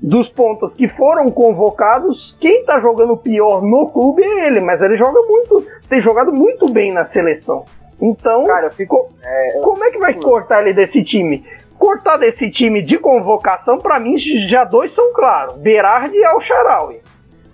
dos 0.01 0.27
pontos 0.27 0.73
que 0.73 0.87
foram 0.87 1.29
convocados, 1.29 2.35
quem 2.39 2.65
tá 2.65 2.79
jogando 2.79 3.15
pior 3.15 3.61
no 3.61 3.89
clube 3.89 4.23
é 4.23 4.47
ele, 4.47 4.59
mas 4.59 4.81
ele 4.81 4.97
joga 4.97 5.21
muito, 5.21 5.63
tem 5.87 6.01
jogado 6.01 6.33
muito 6.33 6.67
bem 6.69 6.91
na 6.91 7.03
seleção. 7.03 7.63
Então, 8.01 8.43
Cara, 8.45 8.71
fico, 8.71 9.11
é, 9.23 9.59
como 9.61 9.83
é 9.83 9.91
que 9.91 9.99
vai 9.99 10.15
cortar 10.15 10.61
ele 10.61 10.73
desse 10.73 11.03
time? 11.03 11.45
Cortar 11.77 12.17
desse 12.17 12.49
time 12.49 12.81
de 12.81 12.97
convocação, 12.97 13.77
para 13.77 13.99
mim, 13.99 14.17
já 14.17 14.63
dois 14.63 14.93
são 14.93 15.13
claros: 15.13 15.57
Berardi 15.57 16.17
e 16.17 16.25
Al-Sharawi, 16.25 17.01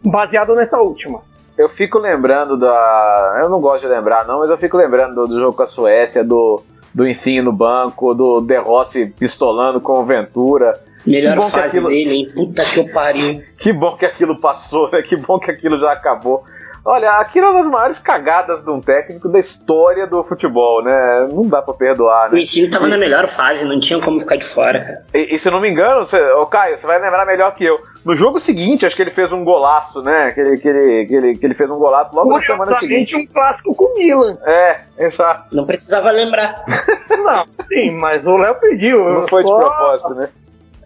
baseado 0.04 0.56
nessa 0.56 0.80
última. 0.80 1.22
Eu 1.58 1.68
fico 1.68 1.98
lembrando 1.98 2.56
da. 2.56 3.42
Eu 3.44 3.50
não 3.50 3.60
gosto 3.60 3.82
de 3.82 3.88
lembrar, 3.88 4.26
não, 4.26 4.40
mas 4.40 4.50
eu 4.50 4.58
fico 4.58 4.78
lembrando 4.78 5.16
do, 5.16 5.28
do 5.28 5.40
jogo 5.40 5.58
com 5.58 5.64
a 5.64 5.68
Suécia, 5.68 6.24
do 6.24 6.62
do 6.98 7.08
ensino 7.08 7.52
no 7.52 7.54
banco, 7.54 8.16
do 8.16 8.42
De 8.42 8.58
Rossi 8.58 9.06
pistolando 9.06 9.80
com 9.80 10.00
o 10.00 10.04
Ventura. 10.04 10.82
Melhor 11.06 11.52
fase 11.52 11.78
aquilo... 11.78 11.90
dele, 11.90 12.16
hein? 12.16 12.32
Puta 12.34 12.66
que 12.66 12.80
eu 12.80 12.90
pariu. 12.92 13.44
que 13.56 13.72
bom 13.72 13.96
que 13.96 14.04
aquilo 14.04 14.42
passou, 14.42 14.90
né? 14.90 15.04
Que 15.04 15.16
bom 15.16 15.38
que 15.38 15.52
aquilo 15.52 15.80
já 15.80 15.92
acabou. 15.92 16.44
Olha, 16.90 17.12
aquilo 17.20 17.48
é 17.48 17.50
uma 17.50 17.60
das 17.60 17.70
maiores 17.70 18.00
cagadas 18.00 18.64
de 18.64 18.70
um 18.72 18.80
técnico 18.80 19.28
da 19.28 19.38
história 19.38 20.08
do 20.08 20.24
futebol, 20.24 20.82
né? 20.82 21.28
Não 21.30 21.46
dá 21.46 21.62
pra 21.62 21.74
perdoar, 21.74 22.30
né? 22.30 22.36
O 22.36 22.38
ensino 22.38 22.72
tava 22.72 22.88
e... 22.88 22.90
na 22.90 22.98
melhor 22.98 23.28
fase, 23.28 23.66
não 23.66 23.78
tinha 23.78 24.00
como 24.00 24.22
ficar 24.22 24.38
de 24.38 24.46
fora. 24.46 25.04
E, 25.14 25.36
e 25.36 25.38
se 25.38 25.52
não 25.52 25.60
me 25.60 25.70
engano, 25.70 26.06
você, 26.06 26.18
ô 26.32 26.46
Caio, 26.46 26.78
você 26.78 26.88
vai 26.88 26.98
lembrar 27.02 27.26
melhor 27.26 27.54
que 27.56 27.66
eu. 27.66 27.78
No 28.06 28.16
jogo 28.16 28.40
seguinte, 28.40 28.86
acho 28.86 28.96
que 28.96 29.02
ele 29.02 29.12
fez 29.12 29.34
um 29.34 29.44
golaço, 29.44 30.02
né? 30.02 30.32
Que 30.32 30.40
ele, 30.40 30.58
que 30.60 30.68
ele, 30.70 31.06
que 31.08 31.14
ele, 31.14 31.38
que 31.38 31.46
ele 31.46 31.56
fez 31.56 31.70
um 31.70 31.78
golaço 31.78 32.16
logo 32.16 32.32
na 32.32 32.42
semana 32.42 32.80
seguinte. 32.80 33.18
um 33.18 33.28
clássico 33.28 33.76
com 33.76 33.84
o 33.84 33.94
Milan. 33.98 34.38
É, 34.46 34.80
exato. 34.98 35.58
Não 35.58 35.66
precisava 35.66 36.10
lembrar. 36.12 36.64
não, 37.10 37.48
sim, 37.68 37.92
mas 38.00 38.26
o 38.26 38.38
Léo 38.38 38.56
pediu. 38.62 39.04
Não 39.04 39.28
foi 39.28 39.44
de 39.44 39.52
propósito, 39.52 40.16
né? 40.16 40.30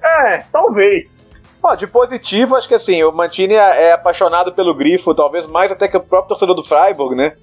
É, 0.02 0.43
talvez. 0.52 1.24
Ó, 1.64 1.76
de 1.76 1.86
positivo, 1.86 2.55
acho 2.55 2.68
que 2.68 2.74
assim, 2.74 3.03
o 3.03 3.12
Mantini 3.12 3.53
é, 3.53 3.89
é 3.89 3.91
apaixonado 3.93 4.51
pelo 4.51 4.76
grifo, 4.76 5.14
talvez 5.14 5.45
mais 5.45 5.72
até 5.72 5.88
que 5.88 5.97
o 5.97 6.01
próprio 6.01 6.30
torcedor 6.30 6.55
do 6.55 6.64
Freiburg, 6.64 7.16
né? 7.16 7.34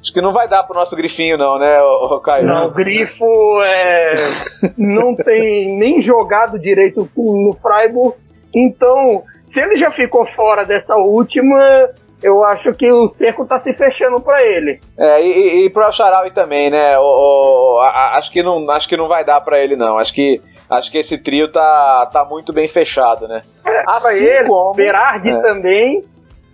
Acho 0.00 0.12
que 0.14 0.22
não 0.22 0.32
vai 0.32 0.48
dar 0.48 0.62
pro 0.62 0.74
nosso 0.74 0.96
grifinho, 0.96 1.36
não, 1.36 1.58
né, 1.58 1.78
o 1.82 2.18
Caio? 2.20 2.46
Não, 2.46 2.68
o 2.68 2.70
grifo 2.70 3.26
é, 3.62 4.14
não 4.78 5.14
tem 5.14 5.76
nem 5.76 6.00
jogado 6.00 6.58
direito 6.58 7.06
no 7.14 7.54
Freiburg, 7.60 8.16
então, 8.54 9.22
se 9.44 9.60
ele 9.60 9.76
já 9.76 9.90
ficou 9.90 10.26
fora 10.34 10.64
dessa 10.64 10.96
última, 10.96 11.90
eu 12.22 12.44
acho 12.44 12.72
que 12.72 12.90
o 12.90 13.08
cerco 13.08 13.46
tá 13.46 13.58
se 13.58 13.72
fechando 13.74 14.20
para 14.20 14.42
ele. 14.42 14.80
É, 14.98 15.22
e, 15.22 15.64
e 15.64 15.70
pro 15.70 15.90
Charaui 15.92 16.30
também, 16.30 16.70
né? 16.70 16.98
O, 16.98 17.02
o, 17.02 17.80
a, 17.80 18.18
acho, 18.18 18.30
que 18.30 18.42
não, 18.42 18.68
acho 18.70 18.88
que 18.88 18.96
não 18.96 19.08
vai 19.08 19.24
dar 19.24 19.40
para 19.40 19.58
ele, 19.58 19.76
não. 19.76 19.98
Acho 19.98 20.12
que 20.12 20.40
acho 20.70 20.90
que 20.90 20.98
esse 20.98 21.18
trio 21.18 21.50
tá, 21.50 22.06
tá 22.06 22.24
muito 22.24 22.52
bem 22.52 22.68
fechado, 22.68 23.26
né? 23.26 23.42
É, 23.66 23.82
assim 23.86 24.24
ele, 24.24 24.48
como, 24.48 24.72
Berardi 24.72 25.30
é, 25.30 25.42
também. 25.42 26.04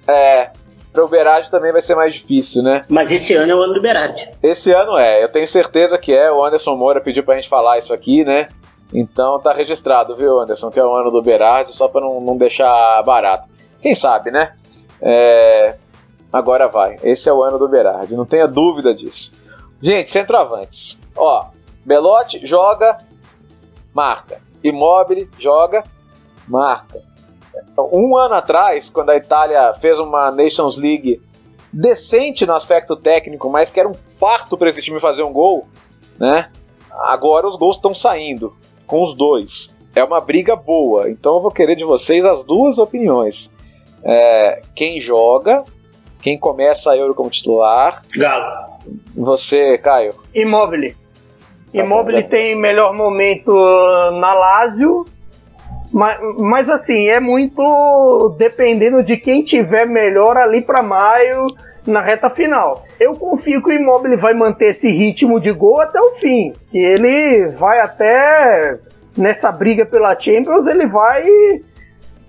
É, 0.09 0.51
para 0.93 1.05
o 1.05 1.09
Berardi 1.09 1.51
também 1.51 1.73
vai 1.73 1.83
ser 1.83 1.95
mais 1.95 2.15
difícil, 2.15 2.63
né? 2.63 2.81
Mas 2.89 3.13
esse 3.13 3.35
ano 3.35 3.53
é 3.53 3.55
o 3.55 3.63
ano 3.63 3.75
do 3.75 3.83
Berardi. 3.83 4.31
Esse 4.43 4.73
ano 4.73 4.97
é, 4.97 5.23
eu 5.23 5.29
tenho 5.29 5.47
certeza 5.47 5.99
que 5.99 6.13
é. 6.13 6.33
O 6.33 6.43
Anderson 6.43 6.75
Moura 6.75 7.01
pediu 7.01 7.23
pra 7.23 7.35
gente 7.35 7.49
falar 7.49 7.79
isso 7.79 7.93
aqui, 7.93 8.25
né? 8.25 8.49
Então 8.95 9.39
tá 9.41 9.53
registrado, 9.53 10.17
viu, 10.17 10.41
Anderson? 10.41 10.71
Que 10.71 10.81
é 10.81 10.85
o 10.85 10.95
ano 10.95 11.11
do 11.11 11.21
Berardi, 11.21 11.77
só 11.77 11.87
para 11.87 12.01
não, 12.01 12.21
não 12.21 12.37
deixar 12.37 13.03
barato. 13.03 13.49
Quem 13.83 13.95
sabe, 13.95 14.31
né? 14.31 14.55
É... 15.03 15.75
Agora 16.33 16.67
vai. 16.69 16.97
Esse 17.03 17.29
é 17.29 17.33
o 17.33 17.43
ano 17.43 17.59
do 17.59 17.69
Berardi, 17.69 18.17
não 18.17 18.25
tenha 18.25 18.47
dúvida 18.47 18.95
disso. 18.95 19.33
Gente, 19.83 20.11
centroavantes. 20.11 21.01
Ó, 21.15 21.47
Belotti 21.85 22.47
joga 22.47 22.99
marca. 23.97 24.43
Immobile 24.63 25.31
joga, 25.39 25.83
marca. 26.47 27.03
Um 27.79 28.15
ano 28.15 28.35
atrás, 28.35 28.91
quando 28.91 29.09
a 29.09 29.17
Itália 29.17 29.73
fez 29.81 29.99
uma 29.99 30.31
Nations 30.31 30.77
League 30.77 31.23
decente 31.73 32.45
no 32.45 32.53
aspecto 32.53 32.95
técnico, 32.95 33.49
mas 33.49 33.71
que 33.71 33.81
era 33.81 33.89
um 33.89 33.95
parto 34.21 34.59
para 34.59 34.69
esse 34.69 34.83
time 34.83 35.01
fazer 35.01 35.23
um 35.23 35.33
gol, 35.33 35.67
né? 36.19 36.51
Agora 36.91 37.49
os 37.49 37.57
gols 37.57 37.77
estão 37.77 37.95
saindo 37.95 38.55
com 38.87 39.03
os 39.03 39.15
dois. 39.15 39.75
É 39.95 40.05
uma 40.05 40.21
briga 40.21 40.55
boa, 40.55 41.11
então 41.11 41.37
eu 41.37 41.41
vou 41.41 41.51
querer 41.51 41.75
de 41.75 41.85
vocês 41.85 42.23
as 42.23 42.45
duas 42.45 42.79
opiniões. 42.79 43.51
É, 44.05 44.61
quem 44.75 45.01
joga, 45.01 45.65
quem 46.21 46.39
começa 46.39 46.91
a 46.91 46.97
Euro 46.99 47.15
como 47.15 47.31
titular. 47.31 48.05
Galo. 48.15 48.77
Você, 49.17 49.79
Caio. 49.79 50.15
Immobile. 50.35 51.06
Immobile 51.81 52.23
tá 52.23 52.31
tem 52.31 52.57
melhor 52.57 52.95
momento 52.95 53.51
uh, 53.51 54.11
na 54.19 54.35
Lazio, 54.35 55.05
mas, 55.93 56.19
mas 56.39 56.69
assim, 56.69 57.09
é 57.09 57.21
muito 57.21 58.35
dependendo 58.39 59.03
de 59.03 59.17
quem 59.17 59.43
tiver 59.43 59.87
melhor 59.87 60.37
ali 60.37 60.63
para 60.63 60.83
maio 60.83 61.47
na 61.87 62.01
reta 62.01 62.29
final. 62.31 62.85
Eu 62.99 63.15
confio 63.15 63.63
que 63.63 63.71
o 63.71 63.73
Immobile 63.73 64.17
vai 64.17 64.35
manter 64.35 64.71
esse 64.71 64.91
ritmo 64.91 65.41
de 65.41 65.53
gol 65.53 65.81
até 65.81 66.01
o 66.01 66.17
fim, 66.17 66.53
que 66.71 66.79
ele 66.79 67.49
vai 67.57 67.81
até 67.81 68.79
nessa 69.17 69.51
briga 69.51 69.87
pela 69.87 70.19
Champions, 70.19 70.67
ele 70.67 70.87
vai 70.87 71.25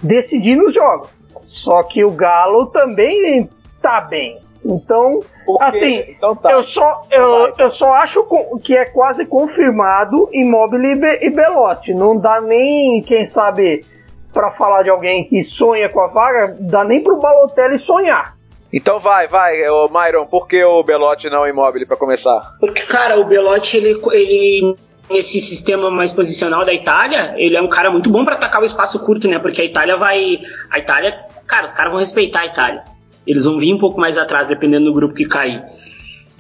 decidir 0.02 0.56
nos 0.56 0.74
jogos. 0.74 1.10
Só 1.44 1.84
que 1.84 2.04
o 2.04 2.12
Galo 2.12 2.68
também 2.68 3.50
tá 3.82 4.02
bem. 4.02 4.40
Então, 4.66 5.20
porque, 5.46 5.64
assim, 5.64 6.04
então 6.10 6.36
tá. 6.36 6.52
eu, 6.52 6.64
só, 6.64 7.04
eu, 7.12 7.48
então. 7.48 7.66
eu 7.66 7.72
só 7.72 7.92
acho 7.94 8.26
que 8.64 8.76
é 8.76 8.86
quase 8.86 9.26
confirmado 9.26 10.30
Immobile 10.34 11.00
e 11.22 11.30
Belotti. 11.30 11.94
Não 11.94 12.18
dá 12.18 12.42
nem, 12.42 13.02
quem 13.02 13.26
sabe, 13.26 13.86
para 14.34 14.52
falar 14.52 14.84
de 14.84 14.90
alguém 14.90 15.24
que 15.24 15.44
sonha 15.44 15.90
com 15.90 16.02
a 16.02 16.08
vaga, 16.08 16.56
dá 16.60 16.84
nem 16.84 17.04
pro 17.04 17.18
Balotelli 17.18 17.80
sonhar. 17.80 18.36
Então 18.72 19.00
vai, 19.00 19.28
vai, 19.28 19.68
ô 19.70 19.88
Myron, 19.88 20.26
por 20.26 20.48
que 20.48 20.64
o 20.64 20.84
Belotti 20.84 21.30
não 21.30 21.46
é 21.46 21.50
imóvel 21.50 21.88
para 21.88 21.96
começar? 21.96 22.56
Porque, 22.60 22.82
cara, 22.82 23.18
o 23.20 23.24
Belotti, 23.24 23.78
ele, 23.78 24.00
ele 24.12 24.76
esse 25.10 25.40
sistema 25.40 25.90
mais 25.90 26.12
posicional 26.12 26.66
da 26.66 26.74
Itália, 26.74 27.34
ele 27.38 27.56
é 27.56 27.62
um 27.62 27.70
cara 27.70 27.90
muito 27.90 28.10
bom 28.10 28.26
para 28.26 28.36
atacar 28.36 28.62
o 28.62 28.66
espaço 28.66 29.00
curto, 29.00 29.28
né? 29.28 29.40
Porque 29.40 29.62
a 29.62 29.66
Itália 29.66 29.96
vai. 29.96 30.40
A 30.70 30.80
Itália, 30.80 31.18
cara, 31.46 31.66
os 31.66 31.72
caras 31.72 31.92
vão 31.92 32.00
respeitar 32.00 32.42
a 32.42 32.46
Itália. 32.46 32.84
Eles 33.28 33.44
vão 33.46 33.58
vir 33.58 33.74
um 33.74 33.78
pouco 33.78 34.00
mais 34.00 34.18
atrás, 34.18 34.48
dependendo 34.48 34.86
do 34.86 34.94
grupo 34.94 35.14
que 35.14 35.26
cair. 35.26 35.62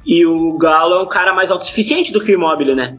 E 0.05 0.25
o 0.25 0.57
Galo 0.57 0.95
é 0.95 1.03
um 1.03 1.07
cara 1.07 1.33
mais 1.33 1.51
autossuficiente 1.51 2.13
do 2.13 2.21
que 2.23 2.31
o 2.31 2.35
Immobile, 2.35 2.73
né? 2.73 2.95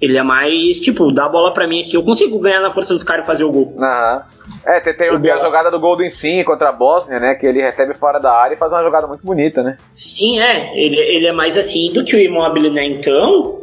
Ele 0.00 0.16
é 0.16 0.22
mais, 0.22 0.78
tipo, 0.78 1.12
dá 1.12 1.24
a 1.26 1.28
bola 1.28 1.52
pra 1.52 1.66
mim 1.66 1.82
aqui, 1.82 1.96
eu 1.96 2.04
consigo 2.04 2.38
ganhar 2.40 2.60
na 2.60 2.70
força 2.70 2.94
dos 2.94 3.02
caras 3.02 3.24
e 3.24 3.26
fazer 3.26 3.44
o 3.44 3.52
gol. 3.52 3.74
Aham. 3.78 4.22
É, 4.64 4.80
tem, 4.80 4.94
tem, 4.94 5.20
tem 5.20 5.30
a 5.30 5.44
jogada 5.44 5.70
do 5.70 5.80
gol 5.80 5.96
do 5.96 6.04
Insigne 6.04 6.44
contra 6.44 6.68
a 6.68 6.72
Bósnia, 6.72 7.18
né? 7.18 7.34
Que 7.34 7.46
ele 7.46 7.60
recebe 7.60 7.94
fora 7.94 8.18
da 8.18 8.32
área 8.32 8.54
e 8.54 8.58
faz 8.58 8.70
uma 8.70 8.82
jogada 8.82 9.06
muito 9.06 9.24
bonita, 9.24 9.62
né? 9.62 9.76
Sim, 9.90 10.40
é. 10.40 10.76
Ele, 10.78 10.98
ele 10.98 11.26
é 11.26 11.32
mais 11.32 11.56
assim 11.56 11.92
do 11.92 12.04
que 12.04 12.14
o 12.14 12.18
Immobile, 12.18 12.70
né? 12.70 12.84
Então, 12.86 13.62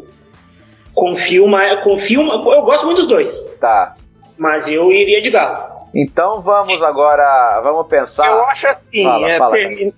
confio 0.93 1.47
mais. 1.47 1.83
Confio, 1.83 2.21
eu 2.21 2.61
gosto 2.63 2.85
muito 2.85 2.97
dos 2.97 3.07
dois. 3.07 3.45
Tá. 3.59 3.95
Mas 4.37 4.67
eu 4.67 4.91
iria 4.91 5.21
de 5.21 5.29
Galo. 5.29 5.74
Então 5.95 6.41
vamos 6.41 6.83
agora, 6.83 7.61
vamos 7.63 7.87
pensar. 7.87 8.27
Eu 8.27 8.43
acho 8.47 8.67
assim, 8.67 9.03
fala, 9.03 9.29
é, 9.29 9.37
fala, 9.37 9.55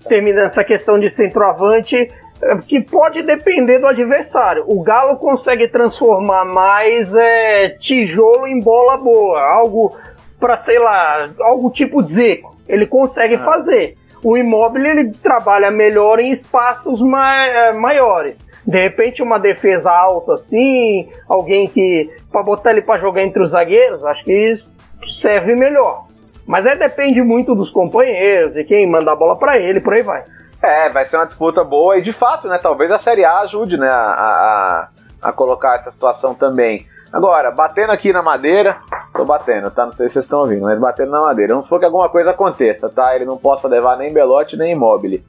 terminando 0.07 0.45
essa 0.45 0.63
questão 0.63 0.99
de 0.99 1.09
centroavante, 1.09 2.07
é, 2.39 2.57
que 2.57 2.81
pode 2.81 3.23
depender 3.23 3.79
do 3.79 3.87
adversário. 3.87 4.63
O 4.67 4.83
Galo 4.83 5.17
consegue 5.17 5.67
transformar 5.67 6.45
mais 6.45 7.15
é, 7.15 7.69
tijolo 7.79 8.47
em 8.47 8.59
bola 8.59 8.95
boa, 8.97 9.41
algo 9.41 9.97
para 10.39 10.55
sei 10.55 10.77
lá, 10.77 11.29
algo 11.39 11.71
tipo 11.71 12.03
Zeco. 12.03 12.55
Ele 12.69 12.85
consegue 12.85 13.33
ah. 13.33 13.43
fazer. 13.43 13.95
O 14.23 14.37
imóvel 14.37 14.85
ele 14.85 15.11
trabalha 15.13 15.71
melhor 15.71 16.19
em 16.19 16.31
espaços 16.31 17.01
mai 17.01 17.49
é, 17.49 17.73
maiores. 17.73 18.47
De 18.67 18.77
repente 18.79 19.23
uma 19.23 19.39
defesa 19.39 19.91
alta 19.91 20.33
assim, 20.33 21.09
alguém 21.27 21.67
que 21.67 22.07
para 22.31 22.43
botar 22.43 22.71
ele 22.71 22.81
para 22.83 22.99
jogar 22.99 23.23
entre 23.23 23.41
os 23.41 23.51
zagueiros, 23.51 24.05
acho 24.05 24.23
que 24.23 24.51
isso 24.51 24.76
serve 25.05 25.55
melhor. 25.55 26.05
Mas 26.45 26.65
aí 26.65 26.77
depende 26.77 27.21
muito 27.21 27.53
dos 27.53 27.69
companheiros 27.69 28.55
e 28.55 28.63
quem 28.63 28.89
manda 28.89 29.11
a 29.11 29.15
bola 29.15 29.35
para 29.37 29.59
ele, 29.59 29.81
por 29.81 29.93
aí 29.93 30.01
vai. 30.01 30.23
É, 30.63 30.89
vai 30.89 31.05
ser 31.05 31.17
uma 31.17 31.25
disputa 31.25 31.63
boa 31.63 31.97
e 31.97 32.01
de 32.01 32.13
fato, 32.13 32.47
né? 32.47 32.57
Talvez 32.57 32.89
a 32.91 32.97
Série 32.97 33.23
A 33.23 33.39
ajude, 33.39 33.77
né? 33.77 33.89
A, 33.89 33.93
a, 33.93 34.89
a 35.21 35.31
colocar 35.31 35.75
essa 35.75 35.91
situação 35.91 36.33
também. 36.33 36.85
Agora, 37.11 37.51
batendo 37.51 37.91
aqui 37.91 38.11
na 38.11 38.23
madeira, 38.23 38.77
tô 39.13 39.23
batendo, 39.23 39.69
tá? 39.69 39.85
Não 39.85 39.93
sei 39.93 40.07
se 40.07 40.13
vocês 40.13 40.25
estão 40.25 40.39
ouvindo, 40.39 40.63
mas 40.63 40.79
batendo 40.79 41.11
na 41.11 41.21
madeira. 41.21 41.53
Vamos 41.53 41.65
supor 41.65 41.79
que 41.79 41.85
alguma 41.85 42.09
coisa 42.09 42.31
aconteça, 42.31 42.89
tá? 42.89 43.15
Ele 43.15 43.25
não 43.25 43.37
possa 43.37 43.67
levar 43.67 43.97
nem 43.97 44.11
Belote 44.11 44.57
nem 44.57 44.71
Imóvel. 44.71 45.19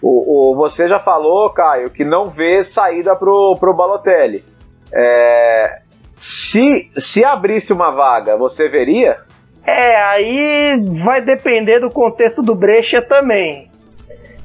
O, 0.00 0.50
o, 0.50 0.56
você 0.56 0.88
já 0.88 0.98
falou, 0.98 1.48
Caio, 1.50 1.90
que 1.90 2.04
não 2.04 2.26
vê 2.26 2.64
saída 2.64 3.14
pro, 3.14 3.56
pro 3.60 3.74
Balotelli. 3.74 4.44
É, 4.92 5.80
se, 6.16 6.90
se 6.96 7.24
abrisse 7.24 7.72
uma 7.72 7.90
vaga, 7.90 8.36
você 8.36 8.68
veria? 8.68 9.18
É, 9.64 10.02
aí 10.04 10.84
vai 11.04 11.20
depender 11.20 11.80
do 11.80 11.90
contexto 11.90 12.42
do 12.42 12.54
Brecha 12.54 13.00
também. 13.00 13.70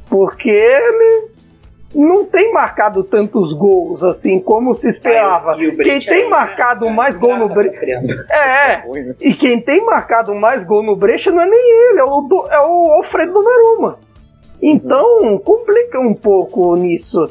Porque 0.10 0.50
ele 0.50 1.30
não 1.96 2.26
tem 2.26 2.54
marcado 2.54 3.04
tantos 3.04 3.54
gols 3.54 4.04
assim 4.04 4.40
como 4.40 4.76
se 4.76 4.90
esperava. 4.90 5.56
quem 5.56 6.00
tem 6.00 6.30
marcado 6.30 6.88
é, 6.88 6.92
mais 6.92 7.18
gol 7.18 7.38
no 7.38 7.50
Brecha. 7.50 7.80
É, 8.30 8.74
é, 8.74 8.84
né? 8.88 9.16
e 9.20 9.34
quem 9.34 9.60
tem 9.62 9.84
marcado 9.84 10.36
mais 10.36 10.64
gol 10.64 10.84
no 10.84 10.96
Brecha 10.96 11.32
não 11.32 11.42
é 11.42 11.50
nem 11.50 11.90
ele, 11.90 12.00
é 12.00 12.04
o, 12.04 12.48
é 12.52 12.60
o 12.60 12.92
Alfredo 12.94 13.34
Donnarumma. 13.34 14.00
Então 14.62 15.20
uhum. 15.22 15.38
complica 15.40 16.00
um 16.00 16.14
pouco 16.14 16.76
nisso. 16.76 17.28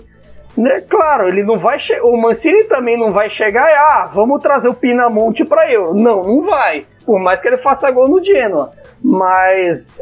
Né? 0.57 0.81
Claro, 0.89 1.29
ele 1.29 1.43
não 1.43 1.57
vai 1.57 1.79
o 2.03 2.17
Mancini 2.17 2.65
também 2.65 2.99
não 2.99 3.11
vai 3.11 3.29
chegar 3.29 3.71
e 3.71 3.75
ah, 3.75 4.11
vamos 4.13 4.41
trazer 4.41 4.69
o 4.69 4.75
Pinamonte 4.75 5.45
para 5.45 5.71
eu. 5.71 5.93
Não, 5.95 6.23
não 6.23 6.43
vai. 6.43 6.87
Por 7.05 7.21
mais 7.21 7.41
que 7.41 7.49
ele 7.49 7.59
faça 7.59 7.91
gol 7.91 8.09
no 8.09 8.25
Genoa. 8.25 8.73
Mas 9.03 10.01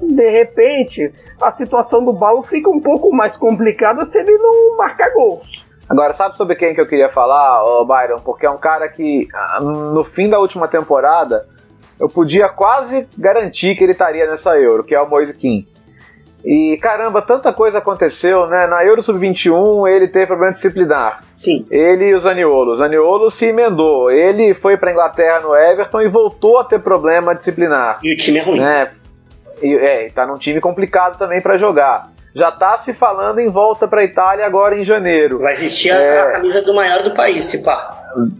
de 0.00 0.30
repente, 0.30 1.12
a 1.40 1.50
situação 1.50 2.04
do 2.04 2.12
Balo 2.12 2.42
fica 2.42 2.70
um 2.70 2.80
pouco 2.80 3.14
mais 3.14 3.36
complicada 3.36 4.04
se 4.04 4.18
ele 4.18 4.36
não 4.38 4.76
marcar 4.76 5.12
gols. 5.12 5.66
Agora, 5.88 6.12
sabe 6.12 6.36
sobre 6.36 6.54
quem 6.54 6.74
que 6.74 6.80
eu 6.80 6.86
queria 6.86 7.08
falar, 7.08 7.64
oh, 7.64 7.84
Byron? 7.84 8.20
Porque 8.20 8.46
é 8.46 8.50
um 8.50 8.58
cara 8.58 8.88
que, 8.88 9.26
no 9.62 10.04
fim 10.04 10.28
da 10.28 10.38
última 10.38 10.68
temporada, 10.68 11.46
eu 11.98 12.08
podia 12.08 12.48
quase 12.48 13.08
garantir 13.16 13.74
que 13.74 13.84
ele 13.84 13.92
estaria 13.92 14.28
nessa 14.28 14.56
Euro, 14.58 14.84
que 14.84 14.94
é 14.94 15.00
o 15.00 15.08
Moise 15.08 15.34
Kim. 15.34 15.66
E 16.48 16.78
caramba, 16.78 17.20
tanta 17.20 17.52
coisa 17.52 17.76
aconteceu, 17.76 18.46
né? 18.46 18.66
Na 18.66 18.82
Euro 18.82 19.02
Sub-21 19.02 19.86
ele 19.86 20.08
teve 20.08 20.28
problema 20.28 20.54
disciplinar. 20.54 21.20
Sim. 21.36 21.66
Ele 21.70 22.06
e 22.06 22.14
o 22.14 22.18
Zaniolo. 22.18 22.72
O 22.72 22.76
Zaniolo 22.76 23.30
se 23.30 23.44
emendou. 23.44 24.10
Ele 24.10 24.54
foi 24.54 24.78
para 24.78 24.90
Inglaterra 24.90 25.40
no 25.40 25.54
Everton 25.54 26.00
e 26.00 26.08
voltou 26.08 26.58
a 26.58 26.64
ter 26.64 26.78
problema 26.78 27.34
disciplinar. 27.34 27.98
E 28.02 28.14
o 28.14 28.16
time 28.16 28.38
é 28.38 28.42
ruim. 28.42 28.60
Né? 28.60 28.90
E, 29.62 29.74
é, 29.74 30.08
tá 30.08 30.26
num 30.26 30.38
time 30.38 30.58
complicado 30.58 31.18
também 31.18 31.42
para 31.42 31.58
jogar. 31.58 32.08
Já 32.34 32.50
tá 32.50 32.78
se 32.78 32.94
falando 32.94 33.40
em 33.40 33.48
volta 33.48 33.86
para 33.86 34.02
Itália 34.02 34.46
agora 34.46 34.74
em 34.74 34.84
janeiro. 34.84 35.40
Vai 35.40 35.54
vestir 35.54 35.92
é... 35.92 36.18
a 36.18 36.32
camisa 36.32 36.62
do 36.62 36.72
maior 36.72 37.02
do 37.02 37.12
país, 37.12 37.44
se 37.44 37.62
pá. 37.62 37.90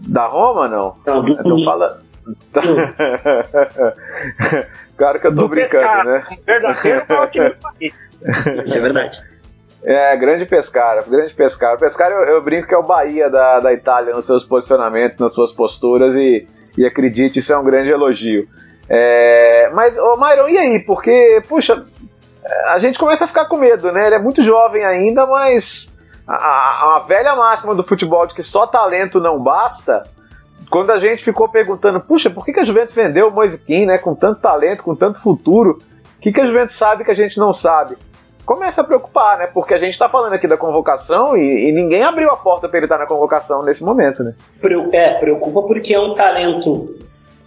Da 0.07 0.25
Roma, 0.25 0.67
não? 0.67 0.95
Não, 1.05 1.23
do 1.23 1.33
Então 1.33 1.63
fala. 1.63 2.01
claro 4.97 5.19
que 5.19 5.27
eu 5.27 5.35
tô 5.35 5.41
do 5.41 5.47
brincando, 5.47 5.71
pescar, 5.71 6.05
né? 6.05 6.23
Verdadeiro 6.45 7.05
time 7.31 7.49
do 7.49 7.55
país. 7.55 7.93
Isso 8.65 8.77
é 8.77 8.81
verdade. 8.81 9.23
É, 9.83 10.15
grande 10.17 10.45
pescar, 10.45 11.03
grande 11.09 11.33
pescar. 11.33 11.75
O 11.75 11.79
pescar 11.79 12.11
eu, 12.11 12.23
eu, 12.25 12.41
brinco 12.41 12.67
que 12.67 12.75
é 12.75 12.77
o 12.77 12.83
Bahia 12.83 13.29
da, 13.29 13.59
da 13.59 13.73
Itália 13.73 14.13
nos 14.13 14.25
seus 14.25 14.47
posicionamentos, 14.47 15.17
nas 15.17 15.33
suas 15.33 15.53
posturas 15.53 16.13
e, 16.15 16.47
e 16.77 16.85
acredite, 16.85 17.39
isso 17.39 17.53
é 17.53 17.57
um 17.57 17.63
grande 17.63 17.89
elogio. 17.89 18.47
É, 18.89 19.69
mas, 19.73 19.97
ô 19.97 20.17
Myron, 20.17 20.49
e 20.49 20.57
aí? 20.57 20.79
Porque, 20.79 21.41
puxa, 21.47 21.85
a 22.65 22.79
gente 22.79 22.97
começa 22.97 23.23
a 23.23 23.27
ficar 23.27 23.45
com 23.45 23.57
medo, 23.57 23.91
né? 23.91 24.07
Ele 24.07 24.15
é 24.15 24.19
muito 24.19 24.41
jovem 24.41 24.83
ainda, 24.83 25.25
mas 25.25 25.93
a, 26.27 26.35
a, 26.35 26.97
a 26.97 26.99
velha 27.07 27.35
máxima 27.35 27.73
do 27.73 27.83
futebol 27.83 28.25
de 28.25 28.33
que 28.33 28.43
só 28.43 28.67
talento 28.67 29.19
não 29.19 29.41
basta. 29.41 30.03
Quando 30.69 30.91
a 30.91 30.99
gente 30.99 31.23
ficou 31.23 31.49
perguntando, 31.49 31.99
puxa, 31.99 32.29
por 32.29 32.45
que, 32.45 32.53
que 32.53 32.59
a 32.59 32.63
Juventus 32.63 32.93
vendeu 32.93 33.27
o 33.27 33.31
Moisiquim, 33.31 33.85
né? 33.85 33.97
Com 33.97 34.13
tanto 34.13 34.39
talento, 34.39 34.83
com 34.83 34.95
tanto 34.95 35.19
futuro, 35.19 35.79
o 36.17 36.21
que, 36.21 36.31
que 36.31 36.39
a 36.39 36.45
Juventus 36.45 36.75
sabe 36.75 37.03
que 37.03 37.11
a 37.11 37.15
gente 37.15 37.39
não 37.39 37.53
sabe? 37.53 37.97
Começa 38.45 38.81
a 38.81 38.83
preocupar, 38.83 39.39
né? 39.39 39.47
Porque 39.47 39.73
a 39.73 39.79
gente 39.79 39.93
está 39.93 40.07
falando 40.07 40.33
aqui 40.33 40.47
da 40.47 40.57
convocação 40.57 41.35
e, 41.35 41.69
e 41.69 41.71
ninguém 41.71 42.03
abriu 42.03 42.29
a 42.29 42.35
porta 42.35 42.67
para 42.67 42.77
ele 42.77 42.85
estar 42.85 42.97
na 42.99 43.07
convocação 43.07 43.63
nesse 43.63 43.83
momento, 43.83 44.23
né? 44.23 44.33
É, 44.91 45.13
preocupa 45.15 45.63
porque 45.63 45.93
é 45.93 45.99
um 45.99 46.13
talento 46.13 46.95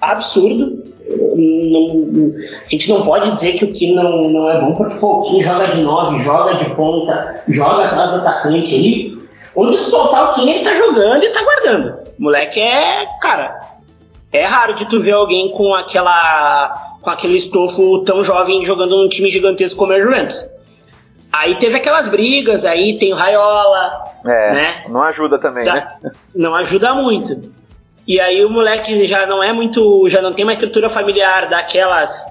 absurdo. 0.00 0.82
Não, 1.08 2.32
a 2.64 2.68
gente 2.68 2.88
não 2.88 3.02
pode 3.02 3.30
dizer 3.32 3.52
que 3.52 3.64
o 3.64 3.72
Kim 3.72 3.94
não, 3.94 4.30
não 4.30 4.50
é 4.50 4.60
bom, 4.60 4.74
porque 4.74 4.96
pô, 4.96 5.20
o 5.20 5.22
Kim 5.24 5.42
joga 5.42 5.68
de 5.68 5.82
9, 5.82 6.22
joga 6.22 6.54
de 6.54 6.74
ponta, 6.74 7.42
joga 7.48 7.86
atrás 7.86 8.10
do 8.10 8.16
atacante 8.16 8.74
ali. 8.74 9.22
Onde 9.56 9.76
soltar 9.76 10.30
o 10.30 10.34
Kim, 10.34 10.50
ele 10.50 10.64
tá 10.64 10.74
jogando 10.74 11.22
e 11.22 11.28
tá 11.28 11.42
guardando. 11.44 12.01
Moleque 12.22 12.60
é, 12.60 13.04
cara, 13.20 13.60
é 14.32 14.44
raro 14.44 14.74
de 14.74 14.88
tu 14.88 15.02
ver 15.02 15.10
alguém 15.10 15.50
com 15.50 15.74
aquela 15.74 16.72
com 17.00 17.10
aquele 17.10 17.36
estofo 17.36 18.04
tão 18.04 18.22
jovem 18.22 18.64
jogando 18.64 18.94
num 18.96 19.08
time 19.08 19.28
gigantesco 19.28 19.76
como 19.76 19.92
é 19.92 19.98
o 19.98 20.02
Juventus. 20.02 20.46
Aí 21.32 21.56
teve 21.56 21.74
aquelas 21.74 22.06
brigas, 22.06 22.64
aí 22.64 22.96
tem 22.96 23.12
o 23.12 23.16
Raiola, 23.16 24.04
é, 24.24 24.52
né? 24.52 24.82
Não 24.88 25.02
ajuda 25.02 25.36
também, 25.36 25.64
né? 25.64 25.96
Não 26.32 26.54
ajuda 26.54 26.94
muito. 26.94 27.50
E 28.06 28.20
aí 28.20 28.44
o 28.44 28.50
moleque 28.50 29.04
já 29.04 29.26
não 29.26 29.42
é 29.42 29.52
muito, 29.52 30.08
já 30.08 30.22
não 30.22 30.32
tem 30.32 30.44
uma 30.44 30.52
estrutura 30.52 30.88
familiar 30.88 31.48
daquelas 31.48 32.24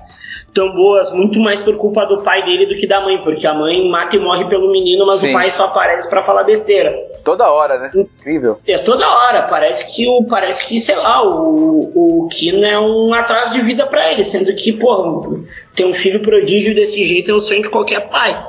tão 0.54 0.74
boas, 0.74 1.12
muito 1.12 1.40
mais 1.40 1.62
por 1.62 1.78
culpa 1.78 2.06
do 2.06 2.22
pai 2.24 2.44
dele 2.44 2.66
do 2.66 2.76
que 2.76 2.88
da 2.88 3.02
mãe, 3.02 3.20
porque 3.22 3.48
a 3.48 3.54
mãe 3.54 3.90
mata 3.90 4.16
e 4.16 4.20
morre 4.20 4.46
pelo 4.46 4.72
menino, 4.72 5.06
mas 5.06 5.20
Sim. 5.20 5.30
o 5.30 5.34
pai 5.34 5.50
só 5.50 5.66
aparece 5.66 6.10
para 6.10 6.22
falar 6.22 6.44
besteira. 6.44 6.94
Toda 7.24 7.50
hora, 7.50 7.78
né? 7.78 7.92
Incrível. 7.94 8.60
É 8.68 8.78
toda 8.78 9.08
hora, 9.08 9.44
parece 9.44 9.94
que 9.94 10.08
o 10.08 10.26
parece 10.26 10.66
que, 10.66 10.80
sei 10.80 10.96
lá, 10.96 11.24
o 11.24 11.92
o 11.94 12.28
Kino 12.28 12.66
é 12.66 12.80
um 12.80 13.14
atraso 13.14 13.54
de 13.54 13.62
vida 13.62 13.86
para 13.86 14.12
ele, 14.12 14.24
sendo 14.24 14.54
que, 14.56 14.74
pô, 14.74 15.38
ter 15.76 15.86
um 15.86 15.94
filho 15.94 16.22
prodígio 16.22 16.74
desse 16.74 17.04
jeito 17.06 17.32
é 17.32 17.34
o 17.34 17.40
sonho 17.40 17.62
de 17.62 17.70
qualquer 17.70 18.10
pai. 18.10 18.44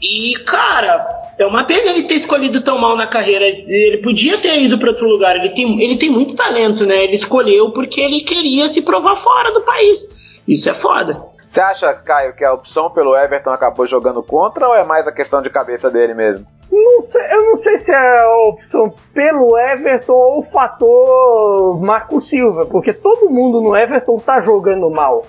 E, 0.00 0.34
cara, 0.44 1.06
é 1.38 1.46
uma 1.46 1.64
pena 1.64 1.90
ele 1.90 2.04
ter 2.04 2.14
escolhido 2.14 2.60
tão 2.60 2.78
mal 2.78 2.96
na 2.96 3.06
carreira. 3.06 3.46
Ele 3.46 3.98
podia 3.98 4.38
ter 4.38 4.60
ido 4.60 4.78
para 4.78 4.90
outro 4.90 5.08
lugar. 5.08 5.36
Ele 5.36 5.50
tem, 5.50 5.82
ele 5.82 5.96
tem 5.96 6.10
muito 6.10 6.36
talento, 6.36 6.86
né? 6.86 7.04
Ele 7.04 7.14
escolheu 7.14 7.70
porque 7.70 8.00
ele 8.00 8.20
queria 8.20 8.68
se 8.68 8.82
provar 8.82 9.16
fora 9.16 9.52
do 9.52 9.60
país. 9.62 10.08
Isso 10.48 10.70
é 10.70 10.74
foda. 10.74 11.22
Você 11.46 11.60
acha, 11.60 11.92
Caio, 11.94 12.34
que 12.34 12.44
a 12.44 12.52
opção 12.52 12.90
pelo 12.90 13.16
Everton 13.16 13.50
acabou 13.50 13.86
jogando 13.86 14.22
contra 14.22 14.66
ou 14.66 14.74
é 14.74 14.82
mais 14.82 15.06
a 15.06 15.12
questão 15.12 15.42
de 15.42 15.50
cabeça 15.50 15.90
dele 15.90 16.14
mesmo? 16.14 16.46
Não 16.70 17.02
sei, 17.02 17.22
eu 17.32 17.42
não 17.44 17.56
sei 17.56 17.78
se 17.78 17.92
é 17.92 18.20
a 18.20 18.44
opção 18.48 18.92
pelo 19.14 19.58
Everton 19.58 20.12
ou 20.12 20.38
o 20.40 20.42
fator 20.44 21.80
Marco 21.80 22.20
Silva, 22.20 22.66
porque 22.66 22.92
todo 22.92 23.30
mundo 23.30 23.60
no 23.60 23.76
Everton 23.76 24.16
tá 24.18 24.40
jogando 24.40 24.90
mal. 24.90 25.22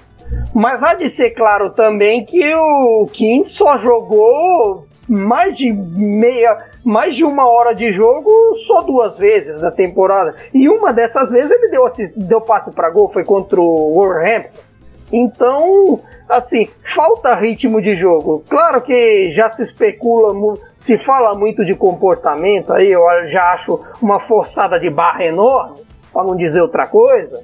Mas 0.53 0.83
há 0.83 0.93
de 0.93 1.09
ser 1.09 1.31
claro 1.31 1.71
também 1.71 2.25
que 2.25 2.53
o 2.55 3.05
Kim 3.11 3.43
só 3.43 3.77
jogou 3.77 4.85
mais 5.07 5.57
de 5.57 5.71
meia, 5.71 6.65
mais 6.83 7.15
de 7.15 7.25
uma 7.25 7.47
hora 7.47 7.73
de 7.73 7.91
jogo 7.91 8.29
só 8.67 8.81
duas 8.81 9.17
vezes 9.17 9.59
na 9.59 9.71
temporada. 9.71 10.35
E 10.53 10.69
uma 10.69 10.93
dessas 10.93 11.31
vezes 11.31 11.49
ele 11.49 11.69
deu, 11.69 11.85
deu 12.15 12.41
passe 12.41 12.71
para 12.71 12.89
gol, 12.89 13.09
foi 13.11 13.23
contra 13.23 13.59
o 13.59 13.93
Wolverhampton. 13.93 14.68
Então, 15.11 16.01
assim, 16.27 16.67
falta 16.95 17.35
ritmo 17.35 17.81
de 17.81 17.95
jogo. 17.95 18.43
Claro 18.47 18.81
que 18.81 19.31
já 19.33 19.49
se 19.49 19.63
especula, 19.63 20.33
se 20.77 20.97
fala 20.99 21.37
muito 21.37 21.65
de 21.65 21.73
comportamento, 21.73 22.73
aí 22.73 22.91
eu 22.91 23.01
já 23.31 23.53
acho 23.53 23.79
uma 24.01 24.19
forçada 24.21 24.79
de 24.79 24.89
barra 24.89 25.25
enorme, 25.25 25.77
para 26.13 26.23
não 26.23 26.35
dizer 26.35 26.61
outra 26.61 26.85
coisa. 26.85 27.41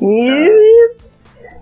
E 0.00 0.88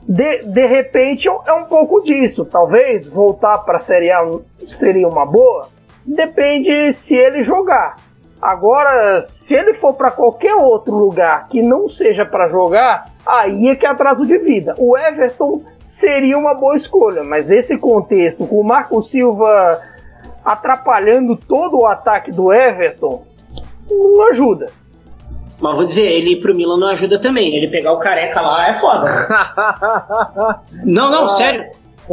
de, 0.08 0.42
de 0.44 0.66
repente 0.66 1.28
é 1.28 1.52
um 1.52 1.64
pouco 1.64 2.02
disso. 2.02 2.44
Talvez 2.44 3.08
voltar 3.08 3.58
para 3.58 3.76
a 3.76 3.80
Série 3.80 4.10
A 4.10 4.22
seria 4.66 5.08
uma 5.08 5.24
boa. 5.24 5.68
Depende 6.04 6.92
se 6.92 7.16
ele 7.16 7.42
jogar. 7.42 7.96
Agora, 8.40 9.20
se 9.20 9.54
ele 9.54 9.74
for 9.74 9.94
para 9.94 10.10
qualquer 10.10 10.54
outro 10.54 10.94
lugar 10.94 11.48
que 11.48 11.62
não 11.62 11.88
seja 11.88 12.24
para 12.24 12.48
jogar, 12.48 13.10
aí 13.26 13.68
é 13.68 13.74
que 13.74 13.86
é 13.86 13.88
atraso 13.88 14.24
de 14.24 14.38
vida. 14.38 14.74
O 14.78 14.96
Everton 14.96 15.62
seria 15.84 16.36
uma 16.36 16.54
boa 16.54 16.76
escolha, 16.76 17.24
mas 17.24 17.50
esse 17.50 17.78
contexto 17.78 18.46
com 18.46 18.60
o 18.60 18.64
Marco 18.64 19.02
Silva 19.02 19.80
atrapalhando 20.44 21.36
todo 21.36 21.78
o 21.78 21.86
ataque 21.86 22.30
do 22.30 22.52
Everton 22.52 23.24
não 23.90 24.28
ajuda. 24.28 24.66
Mas 25.58 25.74
vou 25.74 25.84
dizer, 25.84 26.06
ele 26.06 26.32
ir 26.32 26.40
pro 26.40 26.54
Milan 26.54 26.76
não 26.76 26.88
ajuda 26.88 27.18
também. 27.18 27.56
Ele 27.56 27.68
pegar 27.68 27.92
o 27.92 27.98
careca 27.98 28.40
lá 28.42 28.68
é 28.68 28.74
foda. 28.74 29.10
não, 30.84 31.10
não, 31.10 31.28
sério. 31.28 31.64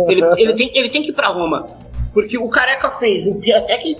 Ele, 0.07 0.21
ele, 0.38 0.53
tem, 0.53 0.71
ele 0.74 0.89
tem 0.89 1.03
que 1.03 1.09
ir 1.09 1.13
pra 1.13 1.28
Roma. 1.28 1.67
Porque 2.14 2.38
o 2.38 2.47
careca 2.47 2.91
fez 2.91 3.26
até 3.55 3.78
que 3.78 3.91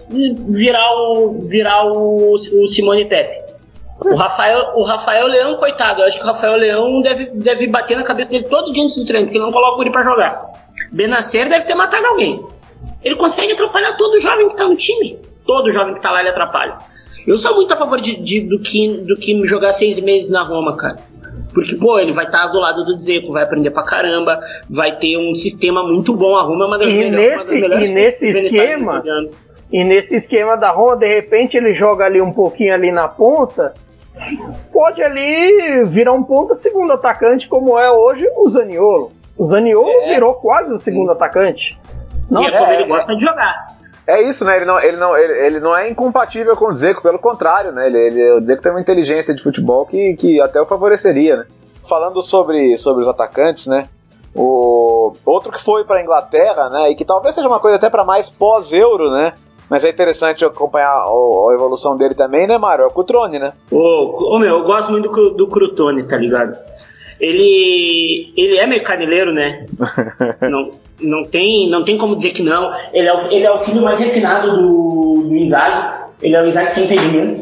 virar 0.48 0.88
o, 0.96 1.42
virar 1.44 1.84
o, 1.86 2.34
o 2.34 2.68
Simone 2.68 3.06
Pepe. 3.06 3.42
O 4.00 4.16
Rafael, 4.16 4.74
o 4.76 4.84
Rafael 4.84 5.28
Leão, 5.28 5.56
coitado, 5.56 6.02
eu 6.02 6.08
acho 6.08 6.18
que 6.18 6.24
o 6.24 6.28
Rafael 6.28 6.56
Leão 6.58 7.02
deve, 7.02 7.26
deve 7.28 7.68
bater 7.68 7.96
na 7.96 8.04
cabeça 8.04 8.30
dele 8.30 8.46
todo 8.50 8.72
dia 8.72 8.84
antes 8.84 8.98
do 8.98 9.06
treino, 9.06 9.26
porque 9.26 9.38
ele 9.38 9.46
não 9.46 9.52
coloca 9.52 9.82
ele 9.82 9.92
pra 9.92 10.04
jogar. 10.04 10.52
Benacer 10.92 11.50
deve 11.50 11.66
ter 11.66 11.74
matado 11.74 12.06
alguém. 12.06 12.46
Ele 13.04 13.16
consegue 13.16 13.54
atrapalhar 13.54 13.94
todo 13.94 14.20
jovem 14.20 14.50
que 14.50 14.56
tá 14.56 14.66
no 14.66 14.76
time. 14.76 15.20
Todo 15.46 15.72
jovem 15.72 15.94
que 15.94 16.02
tá 16.02 16.12
lá 16.12 16.20
ele 16.20 16.30
atrapalha. 16.30 16.78
Eu 17.26 17.38
sou 17.38 17.56
muito 17.56 17.74
a 17.74 17.78
favor 17.78 18.00
de, 18.02 18.18
de, 18.18 18.42
do, 18.42 18.60
que, 18.60 18.88
do 18.90 19.16
que 19.16 19.48
jogar 19.48 19.74
seis 19.74 20.00
meses 20.00 20.30
na 20.30 20.44
Roma, 20.44 20.76
cara. 20.76 20.98
Porque, 21.54 21.76
pô, 21.76 22.00
ele 22.00 22.12
vai 22.12 22.26
estar 22.26 22.44
tá 22.44 22.48
do 22.48 22.60
lado 22.60 22.84
do 22.84 22.96
Dzeko, 22.96 23.32
vai 23.32 23.44
aprender 23.44 23.72
pra 23.72 23.84
caramba, 23.84 24.40
vai 24.70 24.96
ter 24.98 25.18
um 25.18 25.36
sistema 25.36 25.84
muito 25.84 26.16
bom. 26.16 26.36
A 26.36 26.42
Roma 26.42 26.66
é 26.66 26.68
uma 26.68 26.80
das, 26.80 26.90
e 26.90 26.94
melhores, 26.94 27.38
nesse, 27.38 27.58
uma 27.58 27.70
das. 27.70 27.88
E 27.88 27.92
nesse 27.92 28.28
esquema, 28.30 29.04
e 29.72 29.84
nesse 29.84 30.16
esquema 30.16 30.56
da 30.58 30.72
Roma, 30.72 30.98
de 30.98 31.08
repente 31.08 31.56
ele 31.56 31.74
joga 31.74 32.06
ali 32.06 32.22
um 32.22 32.32
pouquinho 32.32 32.74
ali 32.74 32.92
na 32.92 33.08
ponta, 33.08 33.74
pode 34.72 35.02
ali 35.04 35.84
virar 35.86 36.14
um 36.14 36.24
ponto 36.24 36.56
segundo 36.56 36.94
atacante, 36.94 37.48
como 37.48 37.80
é 37.80 37.92
hoje 37.92 38.28
o 38.36 38.50
Zaniolo. 38.50 39.12
O 39.38 39.46
Zaniolo 39.46 39.90
é. 39.90 40.14
virou 40.14 40.34
quase 40.36 40.74
o 40.74 40.80
segundo 40.80 41.12
atacante. 41.12 41.80
Não, 42.30 42.42
e 42.42 42.46
é, 42.46 42.50
é 42.50 42.58
como 42.58 42.72
ele 42.72 42.88
gosta 42.88 43.16
de 43.16 43.22
jogar. 43.22 43.73
É 44.06 44.22
isso, 44.22 44.44
né? 44.44 44.58
Ele 44.58 44.66
não, 44.66 44.80
ele 44.82 44.98
não, 44.98 45.18
ele, 45.18 45.34
ele 45.46 45.60
não 45.60 45.76
é 45.76 45.90
incompatível 45.90 46.56
com 46.58 46.68
o 46.68 46.74
Dzeko, 46.74 47.02
pelo 47.02 47.20
contrário, 47.20 47.72
né? 47.72 47.88
Ele, 47.88 47.98
ele, 47.98 48.32
o 48.34 48.42
Dzeko 48.42 48.62
tem 48.62 48.72
uma 48.72 48.82
inteligência 48.82 49.34
de 49.34 49.42
futebol 49.42 49.86
que, 49.86 50.16
que 50.16 50.42
até 50.42 50.62
o 50.62 50.66
favoreceria, 50.66 51.38
né? 51.38 51.46
Falando 51.88 52.22
sobre, 52.22 52.78
sobre 52.78 53.04
os 53.04 53.10
atacantes, 53.10 53.68
né? 53.68 53.88
O 54.36 55.14
outro 55.26 55.52
que 55.52 55.64
foi 55.64 55.86
para 55.86 56.02
Inglaterra, 56.02 56.70
né? 56.70 56.92
E 56.92 56.96
que 56.96 57.06
talvez 57.06 57.36
seja 57.36 57.48
uma 57.48 57.60
coisa 57.60 57.78
até 57.78 57.90
para 57.90 58.04
mais 58.04 58.30
pós-euro, 58.30 59.10
né? 59.10 59.34
Mas 59.70 59.84
é 59.84 59.90
interessante 59.90 60.44
acompanhar 60.44 60.90
a, 60.90 61.06
a, 61.06 61.54
evolução 61.54 61.96
dele 61.96 62.14
também, 62.14 62.46
né, 62.46 62.58
Mário? 62.58 62.84
É 62.84 62.88
o 62.88 62.92
Cutrone, 62.92 63.40
né? 63.40 63.54
Ô, 63.72 64.36
ô, 64.36 64.40
meu, 64.40 64.58
eu 64.58 64.64
gosto 64.64 64.92
muito 64.92 65.10
do, 65.10 65.30
do 65.32 65.48
Crutone, 65.48 66.04
tá 66.04 66.18
ligado? 66.18 66.58
Ele, 67.20 68.34
ele 68.36 68.58
é 68.58 68.68
meio 68.68 68.84
caneleiro, 68.84 69.32
né? 69.32 69.66
não, 70.50 70.72
não, 71.02 71.24
tem, 71.24 71.70
não 71.70 71.84
tem 71.84 71.98
como 71.98 72.16
dizer 72.16 72.32
que 72.32 72.44
não. 72.44 72.72
Ele 72.94 73.08
é 73.08 73.14
o, 73.16 73.32
ele 73.32 73.46
é 73.46 73.52
o 73.52 73.58
filho 73.58 73.82
mais 73.82 74.00
refinado 74.00 74.62
do, 74.62 75.24
do 75.28 75.36
Inzaghi. 75.36 76.04
Ele 76.22 76.36
é 76.36 76.42
o 76.42 76.48
Inzaghi 76.48 76.72
sem 76.72 76.86
impedimentos. 76.86 77.42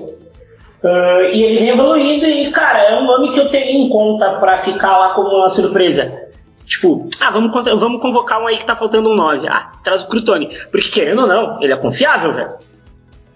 Uh, 0.83 1.29
e 1.33 1.43
ele 1.43 1.59
vem 1.59 1.69
evoluindo 1.69 2.25
e, 2.25 2.51
cara, 2.51 2.79
é 2.89 2.99
um 2.99 3.05
nome 3.05 3.33
que 3.33 3.39
eu 3.39 3.49
teria 3.49 3.77
em 3.77 3.89
conta 3.89 4.39
para 4.39 4.57
ficar 4.57 4.97
lá 4.97 5.13
como 5.13 5.29
uma 5.29 5.49
surpresa. 5.49 6.29
Tipo, 6.65 7.07
ah, 7.19 7.29
vamos, 7.29 7.51
vamos 7.79 8.01
convocar 8.01 8.41
um 8.41 8.47
aí 8.47 8.57
que 8.57 8.65
tá 8.65 8.75
faltando 8.75 9.09
um 9.09 9.15
9. 9.15 9.47
Ah, 9.47 9.71
traz 9.83 10.03
o 10.03 10.07
Crutone. 10.07 10.49
Porque 10.71 10.89
querendo 10.89 11.21
ou 11.21 11.27
não, 11.27 11.61
ele 11.61 11.73
é 11.73 11.77
confiável, 11.77 12.33
velho 12.33 12.70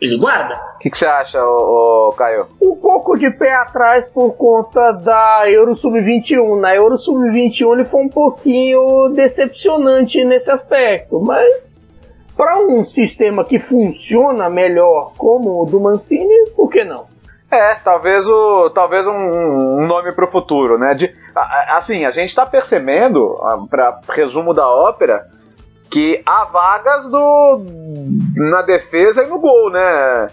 ele 0.05 0.17
guarda. 0.17 0.55
O 0.75 0.79
que, 0.79 0.89
você 0.89 1.05
acha, 1.05 1.43
ô, 1.43 2.09
ô, 2.09 2.13
Caio? 2.13 2.47
Um 2.61 2.75
pouco 2.75 3.17
de 3.17 3.29
pé 3.31 3.53
atrás 3.53 4.07
por 4.07 4.33
conta 4.33 4.91
da 4.91 5.49
Euro 5.49 5.75
Sub-21. 5.75 6.59
Na 6.59 6.75
Euro 6.75 6.97
Sub-21 6.97 7.73
ele 7.73 7.85
foi 7.85 8.01
um 8.01 8.09
pouquinho 8.09 9.09
decepcionante 9.09 10.23
nesse 10.23 10.51
aspecto, 10.51 11.19
mas 11.19 11.83
para 12.35 12.59
um 12.59 12.85
sistema 12.85 13.45
que 13.45 13.59
funciona 13.59 14.49
melhor 14.49 15.13
como 15.17 15.63
o 15.63 15.65
do 15.65 15.79
Mancini, 15.79 16.49
por 16.55 16.69
que 16.69 16.83
não? 16.83 17.05
É, 17.49 17.75
talvez 17.75 18.27
o 18.27 18.69
talvez 18.71 19.07
um, 19.07 19.11
um 19.11 19.87
nome 19.87 20.11
para 20.11 20.25
o 20.25 20.31
futuro, 20.31 20.77
né? 20.77 20.93
De, 20.93 21.15
assim, 21.69 22.05
a 22.05 22.11
gente 22.11 22.29
está 22.29 22.45
percebendo, 22.45 23.39
para 23.69 23.99
resumo 24.09 24.53
da 24.53 24.67
ópera, 24.67 25.25
que 25.89 26.21
há 26.25 26.45
vagas 26.45 27.09
do, 27.09 27.61
na 28.35 28.61
defesa 28.61 29.23
e 29.23 29.27
no 29.27 29.39
gol, 29.39 29.69
né? 29.69 30.27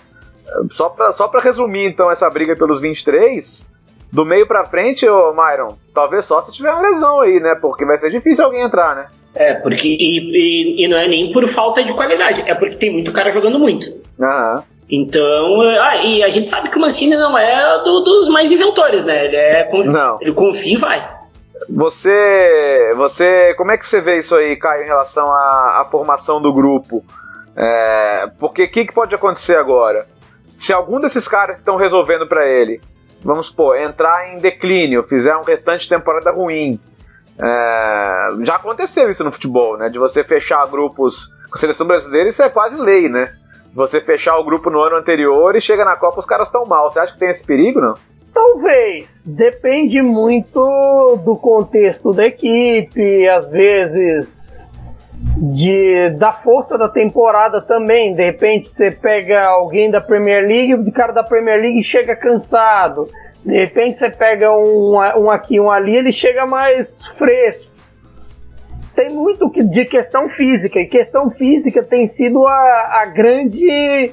Só 0.72 0.88
pra, 0.88 1.12
só 1.12 1.28
pra 1.28 1.40
resumir, 1.40 1.86
então, 1.86 2.10
essa 2.10 2.28
briga 2.28 2.56
pelos 2.56 2.80
23, 2.80 3.64
do 4.12 4.24
meio 4.24 4.46
pra 4.46 4.66
frente, 4.66 5.08
ô 5.08 5.32
Myron, 5.32 5.76
talvez 5.94 6.24
só 6.24 6.42
se 6.42 6.52
tiver 6.52 6.70
uma 6.70 6.90
lesão 6.90 7.20
aí, 7.20 7.40
né? 7.40 7.54
Porque 7.60 7.84
vai 7.84 7.98
ser 7.98 8.10
difícil 8.10 8.44
alguém 8.44 8.62
entrar, 8.62 8.94
né? 8.94 9.06
É, 9.34 9.54
porque. 9.54 9.88
E, 9.88 10.18
e, 10.18 10.84
e 10.84 10.88
não 10.88 10.98
é 10.98 11.08
nem 11.08 11.32
por 11.32 11.48
falta 11.48 11.82
de 11.82 11.92
qualidade, 11.94 12.42
é 12.46 12.54
porque 12.54 12.76
tem 12.76 12.92
muito 12.92 13.12
cara 13.12 13.30
jogando 13.30 13.58
muito. 13.58 13.86
Aham. 14.20 14.62
Então, 14.90 15.60
ah, 15.80 16.04
e 16.04 16.22
a 16.22 16.28
gente 16.28 16.50
sabe 16.50 16.68
que 16.68 16.76
o 16.76 16.80
Mancini 16.80 17.16
não 17.16 17.38
é 17.38 17.82
do, 17.82 18.00
dos 18.00 18.28
mais 18.28 18.50
inventores, 18.50 19.04
né? 19.04 19.24
Ele 19.24 19.36
é. 19.36 19.70
Não. 19.86 20.18
Ele 20.20 20.32
confia 20.32 20.74
e 20.74 20.76
vai. 20.76 21.21
Você, 21.68 22.92
você, 22.96 23.54
como 23.54 23.70
é 23.70 23.78
que 23.78 23.88
você 23.88 24.00
vê 24.00 24.18
isso 24.18 24.34
aí, 24.36 24.56
Caio, 24.56 24.82
em 24.82 24.86
relação 24.86 25.24
à, 25.30 25.80
à 25.80 25.88
formação 25.90 26.40
do 26.40 26.52
grupo? 26.52 27.02
É, 27.56 28.26
porque 28.38 28.64
o 28.64 28.70
que, 28.70 28.86
que, 28.86 28.94
pode 28.94 29.14
acontecer 29.14 29.56
agora? 29.56 30.06
Se 30.58 30.72
algum 30.72 31.00
desses 31.00 31.28
caras 31.28 31.58
estão 31.58 31.76
resolvendo 31.76 32.26
para 32.26 32.46
ele, 32.46 32.80
vamos 33.22 33.48
supor, 33.48 33.76
entrar 33.78 34.32
em 34.32 34.38
declínio, 34.38 35.02
fizer 35.04 35.36
um 35.36 35.42
restante 35.42 35.82
de 35.82 35.88
temporada 35.90 36.30
ruim, 36.30 36.80
é, 37.40 38.28
já 38.42 38.56
aconteceu 38.56 39.10
isso 39.10 39.24
no 39.24 39.32
futebol, 39.32 39.76
né? 39.76 39.88
De 39.88 39.98
você 39.98 40.24
fechar 40.24 40.66
grupos 40.68 41.26
com 41.48 41.54
a 41.54 41.58
seleção 41.58 41.86
brasileira, 41.86 42.28
isso 42.28 42.42
é 42.42 42.48
quase 42.48 42.76
lei, 42.76 43.08
né? 43.08 43.32
Você 43.74 44.00
fechar 44.00 44.36
o 44.36 44.44
grupo 44.44 44.70
no 44.70 44.82
ano 44.82 44.96
anterior 44.96 45.56
e 45.56 45.60
chega 45.60 45.84
na 45.84 45.96
Copa 45.96 46.20
os 46.20 46.26
caras 46.26 46.48
estão 46.48 46.66
mal. 46.66 46.90
Você 46.90 47.00
acha 47.00 47.12
que 47.12 47.18
tem 47.18 47.30
esse 47.30 47.44
perigo, 47.44 47.80
não? 47.80 47.94
Talvez. 48.32 49.26
Depende 49.26 50.02
muito 50.02 50.60
do 51.24 51.36
contexto 51.36 52.12
da 52.12 52.26
equipe, 52.26 53.28
às 53.28 53.46
vezes 53.50 54.68
de 55.36 56.10
da 56.18 56.32
força 56.32 56.76
da 56.76 56.88
temporada 56.88 57.60
também. 57.60 58.14
De 58.14 58.24
repente 58.24 58.68
você 58.68 58.90
pega 58.90 59.46
alguém 59.46 59.90
da 59.90 60.00
Premier 60.00 60.46
League, 60.46 60.74
o 60.74 60.92
cara 60.92 61.12
da 61.12 61.22
Premier 61.22 61.60
League 61.60 61.82
chega 61.82 62.16
cansado. 62.16 63.06
De 63.44 63.56
repente 63.56 63.96
você 63.96 64.10
pega 64.10 64.50
um, 64.52 64.94
um 64.94 65.30
aqui, 65.30 65.60
um 65.60 65.70
ali, 65.70 65.96
ele 65.96 66.12
chega 66.12 66.46
mais 66.46 67.06
fresco. 67.18 67.70
Tem 68.94 69.10
muito 69.10 69.50
de 69.50 69.84
questão 69.86 70.28
física, 70.28 70.78
e 70.78 70.86
questão 70.86 71.30
física 71.30 71.82
tem 71.82 72.06
sido 72.06 72.46
a, 72.46 73.00
a 73.02 73.06
grande 73.06 74.12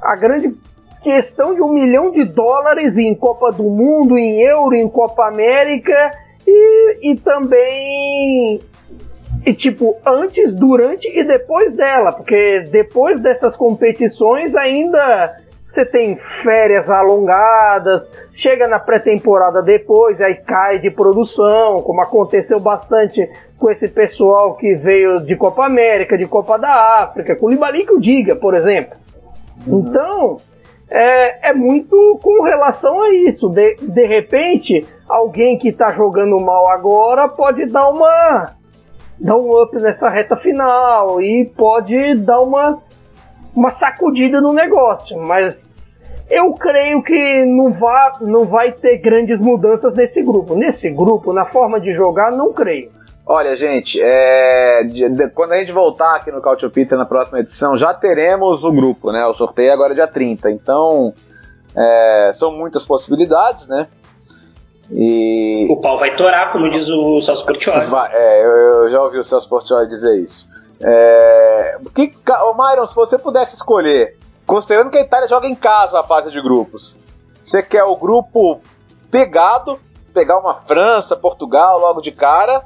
a 0.00 0.16
grande 0.16 0.54
questão 1.02 1.54
de 1.54 1.62
um 1.62 1.72
milhão 1.72 2.10
de 2.10 2.24
dólares 2.24 2.96
em 2.96 3.14
Copa 3.14 3.50
do 3.50 3.64
Mundo, 3.64 4.16
em 4.16 4.40
Euro, 4.40 4.74
em 4.74 4.88
Copa 4.88 5.26
América 5.26 6.10
e, 6.46 7.10
e 7.10 7.16
também 7.16 8.60
e 9.44 9.52
tipo 9.52 9.96
antes, 10.06 10.52
durante 10.52 11.08
e 11.08 11.24
depois 11.24 11.74
dela, 11.74 12.12
porque 12.12 12.60
depois 12.70 13.18
dessas 13.18 13.56
competições 13.56 14.54
ainda 14.54 15.36
você 15.64 15.86
tem 15.86 16.16
férias 16.16 16.90
alongadas, 16.90 18.12
chega 18.32 18.68
na 18.68 18.78
pré-temporada 18.78 19.62
depois, 19.62 20.20
aí 20.20 20.34
cai 20.34 20.78
de 20.78 20.90
produção, 20.90 21.80
como 21.80 22.02
aconteceu 22.02 22.60
bastante 22.60 23.28
com 23.58 23.70
esse 23.70 23.88
pessoal 23.88 24.54
que 24.54 24.74
veio 24.74 25.20
de 25.20 25.34
Copa 25.34 25.64
América, 25.64 26.18
de 26.18 26.26
Copa 26.26 26.58
da 26.58 27.02
África, 27.02 27.34
com 27.34 27.46
o 27.46 27.50
Libali 27.50 27.86
que 27.86 27.94
o 27.94 28.00
diga, 28.00 28.36
por 28.36 28.54
exemplo. 28.54 28.98
Uhum. 29.66 29.78
Então, 29.80 30.40
é, 30.94 31.48
é 31.48 31.54
muito 31.54 32.18
com 32.22 32.42
relação 32.42 33.00
a 33.02 33.14
isso. 33.14 33.48
De, 33.48 33.76
de 33.76 34.06
repente, 34.06 34.86
alguém 35.08 35.58
que 35.58 35.68
está 35.68 35.90
jogando 35.92 36.38
mal 36.38 36.70
agora 36.70 37.28
pode 37.28 37.64
dar 37.66 37.88
uma 37.88 38.52
dar 39.18 39.36
um 39.36 39.62
up 39.62 39.74
nessa 39.80 40.08
reta 40.10 40.36
final 40.36 41.20
e 41.22 41.50
pode 41.56 42.14
dar 42.16 42.40
uma, 42.40 42.82
uma 43.54 43.70
sacudida 43.70 44.40
no 44.40 44.52
negócio, 44.52 45.16
mas 45.18 46.00
eu 46.28 46.52
creio 46.54 47.02
que 47.02 47.44
não, 47.44 47.72
vá, 47.72 48.18
não 48.20 48.44
vai 48.44 48.72
ter 48.72 48.98
grandes 48.98 49.38
mudanças 49.38 49.94
nesse 49.94 50.22
grupo. 50.22 50.54
Nesse 50.54 50.90
grupo, 50.90 51.32
na 51.32 51.44
forma 51.44 51.80
de 51.80 51.92
jogar, 51.92 52.32
não 52.32 52.52
creio. 52.52 52.90
Olha, 53.34 53.56
gente, 53.56 53.98
é, 53.98 54.84
de, 54.84 55.08
de, 55.08 55.30
quando 55.30 55.52
a 55.52 55.56
gente 55.56 55.72
voltar 55.72 56.16
aqui 56.16 56.30
no 56.30 56.42
Cautio 56.42 56.70
Pizza 56.70 56.98
na 56.98 57.06
próxima 57.06 57.40
edição, 57.40 57.78
já 57.78 57.94
teremos 57.94 58.62
o 58.62 58.70
grupo, 58.70 59.10
né? 59.10 59.24
O 59.24 59.32
sorteio 59.32 59.72
agora 59.72 59.92
é 59.92 59.94
dia 59.94 60.06
30. 60.06 60.50
Então, 60.50 61.14
é, 61.74 62.30
são 62.34 62.52
muitas 62.52 62.84
possibilidades, 62.84 63.66
né? 63.66 63.88
E... 64.90 65.66
O 65.70 65.80
pau 65.80 65.98
vai 65.98 66.14
torar, 66.14 66.52
como 66.52 66.70
diz 66.70 66.86
o 66.90 67.22
Celso 67.22 67.46
Portioli. 67.46 67.86
É, 68.12 68.44
eu, 68.44 68.50
eu, 68.50 68.90
já 68.90 69.00
ouvi 69.00 69.16
o 69.16 69.24
Celso 69.24 69.48
Portioli 69.48 69.88
dizer 69.88 70.14
isso. 70.18 70.46
É, 70.78 71.78
que, 71.94 72.12
Myron, 72.54 72.86
se 72.86 72.94
você 72.94 73.16
pudesse 73.16 73.54
escolher, 73.54 74.14
considerando 74.46 74.90
que 74.90 74.98
a 74.98 75.02
Itália 75.02 75.26
joga 75.26 75.48
em 75.48 75.54
casa 75.54 75.98
a 75.98 76.04
fase 76.04 76.30
de 76.30 76.42
grupos, 76.42 76.98
você 77.42 77.62
quer 77.62 77.84
o 77.84 77.96
grupo 77.96 78.60
pegado, 79.10 79.80
pegar 80.12 80.38
uma 80.38 80.52
França, 80.52 81.16
Portugal 81.16 81.80
logo 81.80 82.02
de 82.02 82.12
cara, 82.12 82.62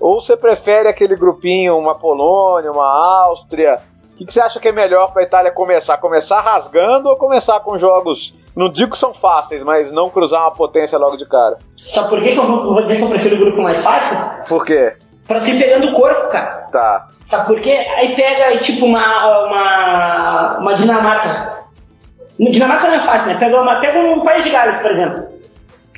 ou 0.00 0.20
você 0.20 0.36
prefere 0.36 0.88
aquele 0.88 1.14
grupinho, 1.14 1.76
uma 1.76 1.94
Polônia, 1.94 2.72
uma 2.72 2.86
Áustria? 3.26 3.78
O 4.14 4.24
que, 4.24 4.32
você 4.32 4.40
acha 4.40 4.58
que 4.58 4.68
é 4.68 4.72
melhor 4.72 5.12
para 5.12 5.22
a 5.22 5.24
Itália 5.24 5.50
começar? 5.50 5.96
Começar 5.98 6.40
rasgando 6.40 7.08
ou 7.08 7.16
começar 7.16 7.60
com 7.60 7.78
jogos, 7.78 8.34
não 8.54 8.68
digo 8.68 8.90
que 8.90 8.98
são 8.98 9.14
fáceis, 9.14 9.62
mas 9.62 9.90
não 9.90 10.10
cruzar 10.10 10.42
uma 10.42 10.50
potência 10.50 10.98
logo 10.98 11.16
de 11.16 11.26
cara? 11.26 11.58
Sabe 11.76 12.10
por 12.10 12.22
que, 12.22 12.32
que 12.32 12.38
eu 12.38 12.62
vou 12.62 12.82
dizer 12.82 12.96
que 12.96 13.02
eu 13.02 13.08
prefiro 13.08 13.36
o 13.36 13.38
grupo 13.38 13.62
mais 13.62 13.82
fácil? 13.82 14.44
Por 14.46 14.64
quê? 14.64 14.94
Pra 15.26 15.40
tu 15.40 15.50
ir 15.50 15.58
pegando 15.58 15.88
o 15.88 15.92
corpo, 15.92 16.28
cara. 16.28 16.68
Tá. 16.70 17.06
Sabe 17.22 17.46
por 17.46 17.60
quê? 17.60 17.70
Aí 17.70 18.14
pega, 18.14 18.58
tipo, 18.58 18.84
uma, 18.84 19.46
uma, 19.46 20.58
uma 20.58 20.74
Dinamarca. 20.74 21.60
Dinamarca 22.38 22.88
não 22.88 22.94
é 22.96 23.00
fácil, 23.00 23.28
né? 23.28 23.38
Pega, 23.38 23.60
uma, 23.60 23.80
pega 23.80 23.98
um 24.00 24.22
país 24.22 24.44
de 24.44 24.50
Gales, 24.50 24.78
por 24.78 24.90
exemplo 24.90 25.39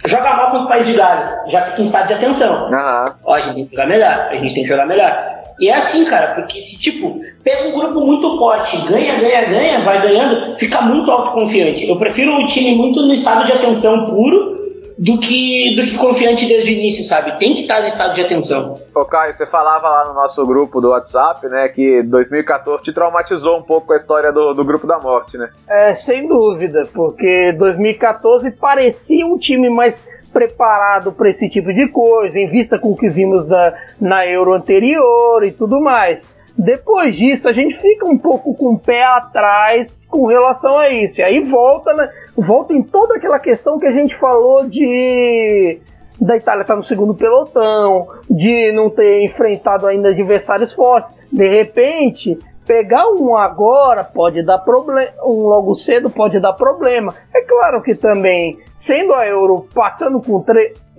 joga 0.05 0.34
mal 0.34 0.50
contra 0.50 0.66
o 0.66 0.68
País 0.68 0.86
de 0.86 0.94
Gales, 0.94 1.28
já 1.48 1.62
fica 1.62 1.82
em 1.82 1.84
estado 1.84 2.07
de 2.09 2.14
atenção. 2.14 2.66
Uhum. 2.66 3.12
Ó, 3.24 3.34
a 3.34 3.40
gente 3.40 3.55
tem 3.55 3.64
que 3.66 3.76
jogar 3.76 3.88
melhor, 3.88 4.28
a 4.30 4.34
gente 4.34 4.55
tem 4.55 4.62
que 4.62 4.68
jogar 4.68 4.86
melhor. 4.86 5.28
E 5.61 5.68
é 5.68 5.74
assim, 5.74 6.05
cara, 6.05 6.34
porque 6.34 6.61
se, 6.61 6.78
tipo, 6.78 7.20
pega 7.44 7.68
um 7.68 7.78
grupo 7.78 8.00
muito 8.00 8.36
forte, 8.38 8.76
ganha, 8.88 9.20
ganha, 9.20 9.44
ganha, 9.48 9.84
vai 9.84 10.03
ganhando, 10.03 10.59
fica 10.59 10.80
muito 10.82 11.11
autoconfiante. 11.11 11.88
Eu 11.88 11.96
prefiro 11.96 12.32
um 12.32 12.46
time 12.46 12.74
muito 12.74 13.03
no 13.03 13.12
estado 13.12 13.46
de 13.46 13.53
atenção 13.53 14.07
puro 14.07 14.62
do 15.03 15.18
que, 15.18 15.74
do 15.74 15.82
que 15.82 15.98
confiante 15.98 16.46
desde 16.46 16.70
o 16.70 16.74
início, 16.74 17.03
sabe? 17.03 17.36
Tem 17.36 17.55
que 17.55 17.62
estar 17.62 17.80
no 17.80 17.88
estado 17.88 18.14
de 18.14 18.20
atenção. 18.20 18.80
Ô 18.94 19.05
Caio, 19.05 19.34
você 19.34 19.44
falava 19.44 19.88
lá 19.88 20.05
no 20.07 20.14
nosso 20.14 20.46
grupo 20.46 20.80
do 20.80 20.90
WhatsApp, 20.90 21.48
né, 21.48 21.68
que 21.68 22.05
2014 22.05 22.84
te 22.84 22.92
traumatizou 22.92 23.59
um 23.59 23.62
pouco 23.62 23.88
com 23.88 23.94
a 23.94 23.96
história 23.96 24.30
do, 24.30 24.55
do 24.55 24.64
grupo 24.64 24.86
da 24.86 25.00
morte, 25.00 25.36
né? 25.36 25.50
É, 25.68 25.92
sem 25.92 26.28
dúvida, 26.28 26.84
porque 26.94 27.53
2014 27.59 28.48
parecia 28.53 29.26
um 29.26 29.36
time 29.36 29.68
mais 29.68 30.09
preparado 30.32 31.11
para 31.11 31.28
esse 31.28 31.48
tipo 31.48 31.74
de 31.74 31.88
coisa, 31.88 32.38
em 32.38 32.48
vista 32.48 32.78
com 32.78 32.92
o 32.92 32.96
que 32.96 33.09
vimos 33.09 33.44
da, 33.44 33.74
na 34.00 34.24
Euro 34.24 34.55
anterior 34.55 35.44
e 35.44 35.50
tudo 35.50 35.80
mais. 35.80 36.32
Depois 36.57 37.16
disso, 37.16 37.48
a 37.48 37.53
gente 37.53 37.80
fica 37.80 38.07
um 38.07 38.18
pouco 38.18 38.55
com 38.55 38.74
o 38.74 38.78
pé 38.78 39.03
atrás 39.05 40.07
com 40.07 40.26
relação 40.26 40.78
a 40.78 40.90
isso. 40.90 41.20
E 41.20 41.24
aí 41.24 41.40
volta, 41.40 41.92
né, 41.94 42.11
volta 42.36 42.72
em 42.72 42.82
toda 42.82 43.16
aquela 43.16 43.38
questão 43.38 43.78
que 43.78 43.86
a 43.86 43.92
gente 43.92 44.14
falou 44.16 44.68
de 44.68 45.80
da 46.20 46.36
Itália 46.36 46.62
estar 46.62 46.74
tá 46.74 46.76
no 46.76 46.84
segundo 46.84 47.14
pelotão, 47.14 48.07
de 48.30 48.70
não 48.72 48.88
ter 48.88 49.24
enfrentado 49.24 49.88
ainda 49.88 50.11
adversários 50.11 50.72
fortes. 50.72 51.12
De 51.32 51.48
repente, 51.48 52.38
pegar 52.67 53.09
um 53.09 53.37
agora 53.37 54.05
pode 54.05 54.45
dar 54.45 54.59
problema, 54.59 55.11
um 55.25 55.47
logo 55.49 55.75
cedo 55.75 56.09
pode 56.09 56.41
dar 56.41 56.53
problema. 56.53 57.15
É 57.35 57.43
claro 57.43 57.83
que 57.83 57.95
também, 57.95 58.59
sendo 58.75 59.15
a 59.15 59.27
Euro 59.27 59.67
passando 59.75 60.21
com 60.21 60.45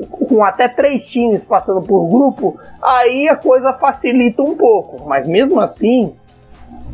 com 0.09 0.43
até 0.43 0.67
três 0.67 1.07
times 1.07 1.45
passando 1.45 1.81
por 1.81 2.07
grupo, 2.07 2.59
aí 2.81 3.29
a 3.29 3.35
coisa 3.35 3.73
facilita 3.73 4.41
um 4.41 4.55
pouco. 4.55 5.07
Mas 5.07 5.27
mesmo 5.27 5.59
assim, 5.59 6.15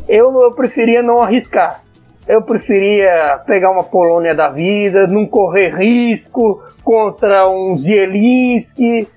eu, 0.08 0.40
eu 0.42 0.52
preferia 0.52 1.02
não 1.02 1.22
arriscar. 1.22 1.82
Eu 2.28 2.42
preferia 2.42 3.40
pegar 3.46 3.70
uma 3.70 3.82
Polônia 3.82 4.34
da 4.34 4.48
vida, 4.48 5.06
não 5.06 5.26
correr 5.26 5.74
risco 5.74 6.62
contra 6.84 7.48
um 7.48 7.76
Zielinski. 7.76 9.08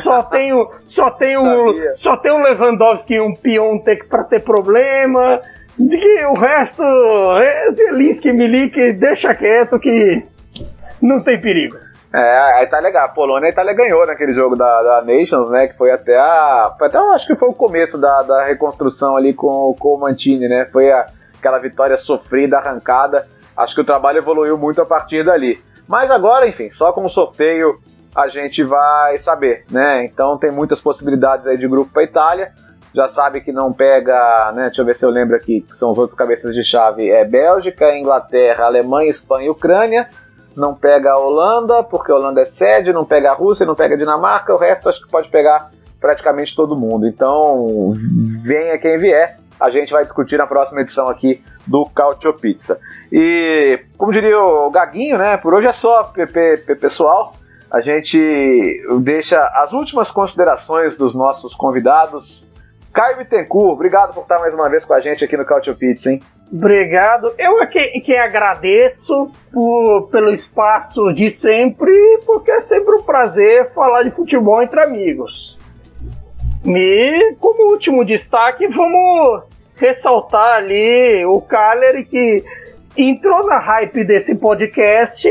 Só 0.00 0.22
tenho, 0.22 0.70
só 0.84 1.10
tenho, 1.10 1.94
só 1.94 2.16
tenho 2.16 2.36
um 2.36 2.42
Lewandowski 2.42 3.14
e 3.14 3.20
um 3.20 3.34
Piontek 3.34 4.06
para 4.06 4.24
ter 4.24 4.42
problema. 4.42 5.40
De 5.78 5.98
que 5.98 6.26
o 6.26 6.34
resto, 6.34 6.82
é 6.82 7.70
Zielinski, 7.72 8.32
Milik, 8.32 8.92
deixa 8.92 9.34
quieto 9.34 9.78
que 9.78 10.22
não 11.00 11.22
tem 11.22 11.40
perigo. 11.40 11.76
É, 12.14 12.58
a 12.58 12.62
Itália, 12.62 12.90
a 13.00 13.08
Polônia, 13.08 13.48
a 13.48 13.50
Itália 13.50 13.72
ganhou 13.72 14.06
naquele 14.06 14.34
jogo 14.34 14.54
da, 14.54 14.82
da 14.82 15.02
Nations, 15.02 15.48
né? 15.48 15.66
Que 15.68 15.76
foi 15.78 15.90
até 15.90 16.14
a. 16.18 16.74
Até 16.78 16.98
acho 16.98 17.26
que 17.26 17.34
foi 17.34 17.48
o 17.48 17.54
começo 17.54 17.96
da, 17.98 18.20
da 18.20 18.44
reconstrução 18.44 19.16
ali 19.16 19.32
com, 19.32 19.74
com 19.78 19.94
o 19.94 19.98
Mantini, 19.98 20.46
né? 20.46 20.68
Foi 20.70 20.92
a, 20.92 21.06
aquela 21.38 21.58
vitória 21.58 21.96
sofrida, 21.96 22.58
arrancada. 22.58 23.26
Acho 23.56 23.74
que 23.74 23.80
o 23.80 23.84
trabalho 23.84 24.18
evoluiu 24.18 24.58
muito 24.58 24.82
a 24.82 24.84
partir 24.84 25.24
dali. 25.24 25.58
Mas 25.88 26.10
agora, 26.10 26.46
enfim, 26.46 26.70
só 26.70 26.92
com 26.92 27.04
o 27.04 27.08
sorteio 27.08 27.78
a 28.14 28.28
gente 28.28 28.62
vai 28.62 29.18
saber, 29.18 29.64
né? 29.70 30.04
Então 30.04 30.38
tem 30.38 30.50
muitas 30.50 30.80
possibilidades 30.80 31.46
aí 31.46 31.56
de 31.56 31.68
grupo 31.68 31.92
para 31.92 32.04
Itália. 32.04 32.52
Já 32.94 33.08
sabe 33.08 33.40
que 33.40 33.52
não 33.52 33.72
pega, 33.72 34.52
né? 34.54 34.66
Deixa 34.66 34.82
eu 34.82 34.86
ver 34.86 34.94
se 34.94 35.04
eu 35.04 35.10
lembro 35.10 35.34
aqui, 35.34 35.62
que 35.62 35.78
são 35.78 35.92
os 35.92 35.98
outros 35.98 36.16
cabeças 36.16 36.54
de 36.54 36.62
chave. 36.62 37.10
É 37.10 37.24
Bélgica, 37.24 37.96
Inglaterra, 37.96 38.66
Alemanha, 38.66 39.08
Espanha 39.08 39.46
e 39.46 39.50
Ucrânia 39.50 40.08
não 40.56 40.74
pega 40.74 41.12
a 41.12 41.18
Holanda, 41.18 41.82
porque 41.82 42.12
a 42.12 42.14
Holanda 42.14 42.40
é 42.40 42.44
sede, 42.44 42.92
não 42.92 43.04
pega 43.04 43.30
a 43.30 43.34
Rússia, 43.34 43.66
não 43.66 43.74
pega 43.74 43.94
a 43.94 43.98
Dinamarca, 43.98 44.54
o 44.54 44.58
resto 44.58 44.88
acho 44.88 45.04
que 45.04 45.10
pode 45.10 45.28
pegar 45.28 45.70
praticamente 46.00 46.54
todo 46.54 46.76
mundo. 46.76 47.06
Então, 47.06 47.92
venha 48.42 48.78
quem 48.78 48.98
vier, 48.98 49.38
a 49.60 49.70
gente 49.70 49.92
vai 49.92 50.04
discutir 50.04 50.36
na 50.36 50.46
próxima 50.46 50.80
edição 50.80 51.08
aqui 51.08 51.42
do 51.66 51.86
Cautio 51.86 52.34
Pizza. 52.34 52.80
E, 53.10 53.78
como 53.96 54.12
diria 54.12 54.38
o 54.38 54.70
Gaguinho, 54.70 55.18
né, 55.18 55.36
por 55.36 55.54
hoje 55.54 55.68
é 55.68 55.72
só, 55.72 56.04
PP, 56.04 56.76
pessoal. 56.80 57.34
A 57.72 57.80
gente 57.80 58.20
deixa 59.00 59.40
as 59.54 59.72
últimas 59.72 60.10
considerações 60.10 60.94
dos 60.98 61.14
nossos 61.14 61.54
convidados. 61.54 62.46
Caio 62.92 63.16
Bittencourt, 63.16 63.72
obrigado 63.72 64.12
por 64.12 64.20
estar 64.20 64.38
mais 64.38 64.52
uma 64.52 64.68
vez 64.68 64.84
com 64.84 64.92
a 64.92 65.00
gente 65.00 65.24
aqui 65.24 65.38
no 65.38 65.46
Cautio 65.46 65.74
Pizza, 65.74 66.12
hein? 66.12 66.20
Obrigado. 66.52 67.32
Eu 67.38 67.62
é 67.62 67.66
que, 67.66 68.00
que 68.00 68.14
agradeço 68.14 69.30
por, 69.50 70.10
pelo 70.10 70.34
espaço 70.34 71.14
de 71.14 71.30
sempre, 71.30 71.90
porque 72.26 72.50
é 72.50 72.60
sempre 72.60 72.94
um 72.94 73.02
prazer 73.02 73.72
falar 73.72 74.02
de 74.02 74.10
futebol 74.10 74.62
entre 74.62 74.82
amigos. 74.82 75.56
E, 76.66 77.34
como 77.40 77.72
último 77.72 78.04
destaque, 78.04 78.68
vamos 78.68 79.44
ressaltar 79.76 80.56
ali 80.56 81.24
o 81.24 81.40
Caleri 81.40 82.04
que 82.04 82.44
entrou 82.98 83.46
na 83.46 83.58
hype 83.58 84.04
desse 84.04 84.34
podcast 84.34 85.26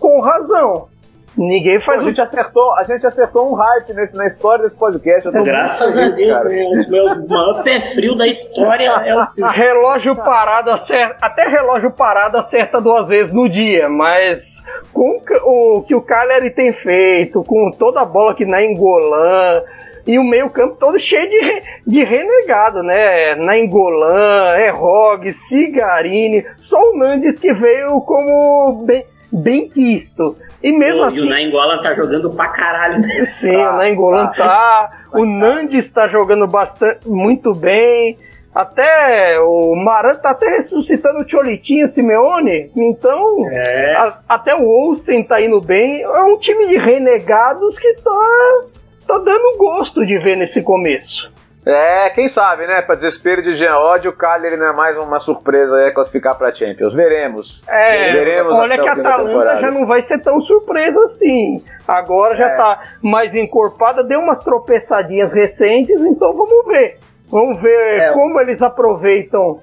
com 0.00 0.22
razão. 0.22 0.88
Ninguém 1.36 1.80
faz. 1.80 2.02
Pô, 2.02 2.08
a, 2.08 2.10
gente 2.10 2.20
acertou, 2.20 2.74
a 2.74 2.84
gente 2.84 3.06
acertou 3.06 3.50
um 3.50 3.54
hype 3.54 3.94
nesse, 3.94 4.14
na 4.14 4.26
história 4.26 4.64
desse 4.64 4.76
podcast. 4.76 5.30
Graças 5.30 5.98
a 5.98 6.08
Deus, 6.08 6.38
cara. 6.38 6.48
Né? 6.48 6.70
os 6.72 6.88
meus 6.88 7.26
maior 7.26 7.62
pé 7.62 7.80
frio 7.80 8.14
da 8.14 8.26
história 8.26 8.88
é 8.88 9.14
o 9.14 9.24
relógio 9.50 10.14
parado 10.16 10.70
acerta, 10.70 11.16
até 11.20 11.48
relógio 11.48 11.90
parado 11.90 12.36
acerta 12.36 12.80
duas 12.80 13.08
vezes 13.08 13.32
no 13.32 13.48
dia, 13.48 13.88
mas 13.88 14.62
com 14.92 15.22
o 15.44 15.82
que 15.82 15.94
o 15.94 16.02
Cagliari 16.02 16.50
tem 16.50 16.72
feito, 16.72 17.42
com 17.44 17.70
toda 17.70 18.02
a 18.02 18.04
bola 18.04 18.34
que 18.34 18.44
na 18.44 18.62
Engolan 18.62 19.62
e 20.06 20.18
o 20.18 20.24
meio 20.24 20.50
campo 20.50 20.76
todo 20.78 20.98
cheio 20.98 21.28
de, 21.28 21.62
de 21.86 22.04
renegado, 22.04 22.82
né? 22.82 23.36
Na 23.36 23.56
Engolan, 23.56 24.54
é 24.56 24.70
Rog, 24.70 25.30
Cigarini, 25.32 26.44
só 26.58 26.78
o 26.90 26.98
Nandes 26.98 27.38
que 27.38 27.52
veio 27.52 28.00
como 28.00 28.84
bem, 28.84 29.04
bem 29.32 29.68
quisto. 29.68 30.36
E 30.62 30.70
mesmo 30.70 31.04
assim. 31.04 31.20
E 31.20 31.22
o 31.22 31.28
Nainggolan 31.30 31.82
tá 31.82 31.94
jogando 31.94 32.30
pra 32.30 32.48
caralho. 32.48 33.00
Né? 33.00 33.24
Sim, 33.26 33.52
tá, 33.52 33.74
o 33.74 33.76
Nainggolan 33.78 34.26
tá. 34.26 34.32
tá. 34.32 34.90
O 35.12 35.24
Nandes 35.24 35.90
tá 35.90 36.08
jogando 36.08 36.46
bastante, 36.46 37.08
muito 37.08 37.54
bem. 37.54 38.18
Até 38.54 39.40
o 39.40 39.74
Maran 39.74 40.16
tá 40.16 40.30
até 40.30 40.46
ressuscitando 40.50 41.20
o 41.20 41.28
Cholitinho 41.28 41.88
Simeone. 41.88 42.70
Então, 42.76 43.48
é. 43.50 43.94
a, 43.96 44.18
até 44.28 44.54
o 44.54 44.68
Olsen 44.68 45.22
tá 45.22 45.40
indo 45.40 45.58
bem. 45.58 46.02
É 46.02 46.22
um 46.22 46.36
time 46.36 46.68
de 46.68 46.76
renegados 46.76 47.78
que 47.78 47.94
tá, 47.94 48.64
tá 49.06 49.18
dando 49.18 49.56
gosto 49.56 50.04
de 50.04 50.18
ver 50.18 50.36
nesse 50.36 50.62
começo. 50.62 51.41
É, 51.64 52.10
quem 52.10 52.28
sabe, 52.28 52.66
né? 52.66 52.82
Pra 52.82 52.96
desespero 52.96 53.40
de 53.40 53.54
Jean 53.54 53.76
Odd, 53.76 54.08
o 54.08 54.12
Cagliari 54.12 54.56
não 54.56 54.66
é 54.66 54.72
mais 54.72 54.98
uma 54.98 55.20
surpresa 55.20 55.80
é 55.80 55.92
classificar 55.92 56.36
pra 56.36 56.52
Champions. 56.52 56.92
Veremos. 56.92 57.64
É, 57.68 58.12
Veremos 58.12 58.52
olha 58.52 58.80
que 58.80 58.88
a 58.88 58.92
Atalanta 58.92 59.58
já 59.58 59.70
não 59.70 59.86
vai 59.86 60.02
ser 60.02 60.18
tão 60.20 60.40
surpresa 60.40 61.00
assim. 61.04 61.62
Agora 61.86 62.36
já 62.36 62.48
é. 62.48 62.56
tá 62.56 62.82
mais 63.00 63.36
encorpada, 63.36 64.02
deu 64.02 64.18
umas 64.18 64.40
tropeçadinhas 64.40 65.32
recentes, 65.32 66.02
então 66.02 66.32
vamos 66.32 66.66
ver. 66.66 66.98
Vamos 67.30 67.60
ver 67.62 68.00
é. 68.00 68.12
como 68.12 68.40
eles 68.40 68.60
aproveitam 68.60 69.60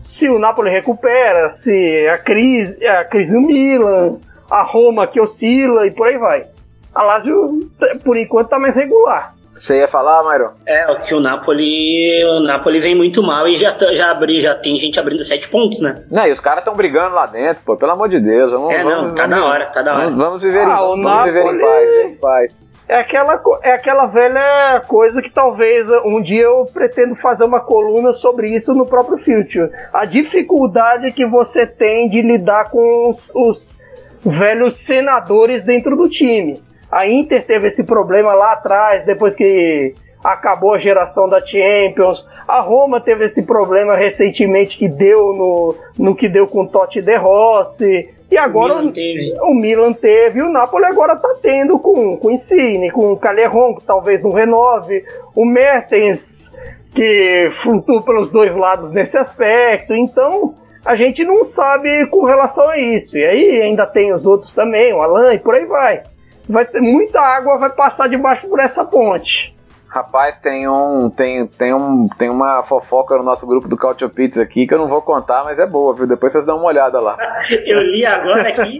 se 0.00 0.30
o 0.30 0.38
Napoli 0.38 0.70
recupera, 0.70 1.50
se 1.50 2.06
a 2.08 2.18
crise, 2.18 2.86
a 2.86 3.04
crise 3.04 3.34
no 3.34 3.46
Milan, 3.46 4.18
a 4.48 4.62
Roma 4.62 5.06
que 5.06 5.20
oscila 5.20 5.86
e 5.86 5.90
por 5.90 6.06
aí 6.06 6.16
vai. 6.16 6.46
A 6.94 7.02
Lazio, 7.02 7.68
por 8.04 8.16
enquanto, 8.16 8.48
tá 8.48 8.58
mais 8.58 8.76
regular. 8.76 9.35
Você 9.60 9.78
ia 9.78 9.88
falar, 9.88 10.22
Myron? 10.22 10.50
É, 10.66 10.90
o 10.92 10.98
que 10.98 11.14
o 11.14 11.20
Napoli, 11.20 12.24
o 12.24 12.40
Napoli 12.40 12.78
vem 12.78 12.94
muito 12.94 13.22
mal 13.22 13.48
e 13.48 13.56
já, 13.56 13.74
já, 13.92 14.10
abri, 14.10 14.40
já 14.40 14.54
tem 14.54 14.76
gente 14.76 15.00
abrindo 15.00 15.24
sete 15.24 15.48
pontos, 15.48 15.80
né? 15.80 15.94
Não, 16.10 16.26
e 16.26 16.32
os 16.32 16.40
caras 16.40 16.60
estão 16.60 16.74
brigando 16.74 17.14
lá 17.14 17.26
dentro, 17.26 17.62
pô, 17.64 17.76
pelo 17.76 17.92
amor 17.92 18.08
de 18.08 18.20
Deus. 18.20 18.52
Vamos, 18.52 18.72
é, 18.72 18.84
não, 18.84 19.14
tá 19.14 19.26
da 19.26 19.44
hora, 19.44 19.66
tá 19.66 19.82
da 19.82 19.94
hora. 19.94 20.04
Vamos, 20.04 20.18
vamos 20.18 20.42
viver, 20.42 20.60
ah, 20.60 20.74
em, 20.74 20.76
vamos 20.76 21.04
Napoli... 21.04 21.32
viver 21.32 21.54
em 21.54 21.60
paz, 21.60 22.04
em 22.04 22.14
paz. 22.16 22.66
É 22.88 23.00
aquela, 23.00 23.42
é 23.64 23.72
aquela 23.72 24.06
velha 24.06 24.80
coisa 24.86 25.20
que 25.20 25.30
talvez 25.30 25.88
um 26.04 26.22
dia 26.22 26.44
eu 26.44 26.66
pretendo 26.72 27.16
fazer 27.16 27.42
uma 27.42 27.58
coluna 27.58 28.12
sobre 28.12 28.54
isso 28.54 28.72
no 28.74 28.86
próprio 28.86 29.18
Future. 29.18 29.72
A 29.92 30.04
dificuldade 30.04 31.12
que 31.12 31.26
você 31.26 31.66
tem 31.66 32.08
de 32.08 32.22
lidar 32.22 32.70
com 32.70 33.10
os, 33.10 33.32
os 33.34 33.76
velhos 34.24 34.76
senadores 34.76 35.64
dentro 35.64 35.96
do 35.96 36.08
time. 36.08 36.62
A 36.96 37.06
Inter 37.06 37.44
teve 37.44 37.66
esse 37.66 37.84
problema 37.84 38.32
lá 38.32 38.52
atrás, 38.52 39.04
depois 39.04 39.36
que 39.36 39.92
acabou 40.24 40.72
a 40.72 40.78
geração 40.78 41.28
da 41.28 41.44
Champions. 41.44 42.26
A 42.48 42.60
Roma 42.60 43.02
teve 43.02 43.26
esse 43.26 43.44
problema 43.44 43.94
recentemente 43.94 44.78
que 44.78 44.88
deu 44.88 45.34
no, 45.34 45.74
no 45.98 46.16
que 46.16 46.26
deu 46.26 46.46
com 46.46 46.66
Totti 46.66 47.02
De 47.02 47.14
Rossi. 47.18 48.08
E 48.30 48.38
agora 48.38 48.76
o 48.76 48.78
Milan 48.78 48.92
teve, 48.92 49.34
o, 49.42 49.54
Milan 49.54 49.92
teve, 49.92 50.42
o 50.42 50.48
Napoli 50.48 50.86
agora 50.86 51.12
está 51.12 51.34
tendo 51.42 51.78
com, 51.78 52.16
com 52.16 52.28
o 52.28 52.30
Insigne, 52.30 52.90
com 52.90 53.12
o 53.12 53.16
Calerron, 53.18 53.74
que 53.74 53.84
talvez 53.84 54.22
não 54.22 54.30
renove, 54.30 55.04
o 55.34 55.44
Mertens, 55.44 56.50
que 56.94 57.50
flutua 57.62 58.02
pelos 58.04 58.30
dois 58.30 58.56
lados 58.56 58.90
nesse 58.90 59.18
aspecto. 59.18 59.94
Então, 59.94 60.54
a 60.82 60.96
gente 60.96 61.22
não 61.26 61.44
sabe 61.44 62.06
com 62.06 62.24
relação 62.24 62.66
a 62.70 62.78
isso. 62.78 63.18
E 63.18 63.22
aí 63.22 63.60
ainda 63.60 63.86
tem 63.86 64.14
os 64.14 64.24
outros 64.24 64.54
também, 64.54 64.94
o 64.94 65.02
Alan 65.02 65.34
e 65.34 65.38
por 65.38 65.54
aí 65.54 65.66
vai. 65.66 66.02
Vai 66.48 66.64
ter, 66.64 66.80
muita 66.80 67.20
água 67.20 67.58
vai 67.58 67.70
passar 67.70 68.08
debaixo 68.08 68.46
por 68.48 68.60
essa 68.60 68.84
ponte. 68.84 69.54
Rapaz, 69.88 70.38
tem 70.38 70.68
um, 70.68 71.08
tem, 71.08 71.46
tem 71.46 71.72
um, 71.72 72.08
tem 72.18 72.28
uma 72.28 72.62
fofoca 72.64 73.16
no 73.16 73.22
nosso 73.22 73.46
grupo 73.46 73.66
do 73.66 73.76
Cautio 73.76 74.10
Pizza 74.10 74.42
aqui 74.42 74.66
que 74.66 74.74
eu 74.74 74.78
não 74.78 74.88
vou 74.88 75.00
contar, 75.00 75.44
mas 75.44 75.58
é 75.58 75.66
boa, 75.66 75.94
viu? 75.94 76.06
Depois 76.06 76.32
vocês 76.32 76.44
dão 76.44 76.58
uma 76.58 76.66
olhada 76.66 77.00
lá. 77.00 77.16
eu 77.48 77.80
li 77.80 78.04
agora 78.04 78.48
aqui. 78.48 78.78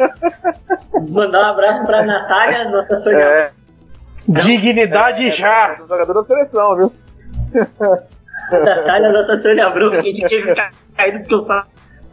Mandar 1.11 1.41
um 1.41 1.51
abraço 1.53 1.85
pra 1.87 2.05
Natália, 2.05 2.69
nossa 2.69 2.97
sonhadora. 2.97 3.53
É. 3.53 3.53
Dignidade 4.29 5.29
é, 5.29 5.31
já. 5.31 5.73
É, 5.73 5.89
jogador 5.89 6.13
da 6.13 6.25
seleção, 6.25 6.77
viu? 6.77 6.93
Natália, 8.53 9.11
nossa 9.11 9.37
Sônia 9.37 9.71
Bruno, 9.71 9.93
que 9.93 9.99
a 9.99 10.03
gente 10.03 10.29
teve 10.29 10.55
caído 10.97 11.21
porque 11.21 11.35
eu 11.35 11.39
só 11.39 11.65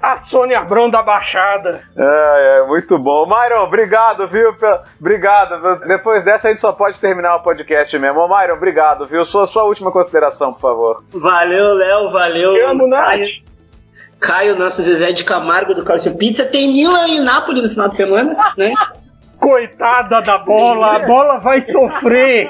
a 0.04 0.18
Sônia 0.18 0.60
Abrão 0.60 0.89
da 0.89 1.01
Baixada. 1.01 1.82
É, 1.97 2.58
é, 2.58 2.68
muito 2.68 2.99
bom. 2.99 3.26
Myron, 3.26 3.64
obrigado, 3.64 4.28
viu? 4.28 4.54
Obrigado. 4.99 5.80
Depois 5.88 6.26
dessa 6.26 6.49
a 6.49 6.51
gente 6.51 6.60
só 6.60 6.74
pode 6.74 6.99
terminar 6.99 7.38
o 7.38 7.39
podcast 7.39 7.97
mesmo. 7.97 8.20
Ô, 8.20 8.28
Myron, 8.28 8.56
obrigado, 8.56 9.06
viu? 9.06 9.24
Sua, 9.24 9.47
sua 9.47 9.64
última 9.64 9.93
consideração, 9.93 10.51
por 10.51 10.60
favor. 10.60 11.04
Valeu, 11.10 11.74
Léo, 11.76 12.12
valeu. 12.12 12.54
Eu 12.54 12.70
amo, 12.72 12.89
Caio. 12.89 13.26
Caio, 14.20 14.58
nosso 14.58 14.82
Zezé 14.82 15.14
de 15.14 15.24
Camargo 15.24 15.74
do 15.74 15.86
Calcio 15.86 16.18
Pizza. 16.18 16.43
Tem 16.43 16.74
Milan 16.74 17.08
e 17.08 17.22
Nápoles 17.22 17.64
no 17.64 17.70
final 17.70 17.88
de 17.88 17.95
semana, 17.95 18.36
né? 18.58 18.74
Coitada 19.39 20.22
da 20.22 20.38
bola, 20.38 20.97
a 20.97 20.99
bola 20.99 21.39
vai 21.39 21.62
sofrer. 21.62 22.49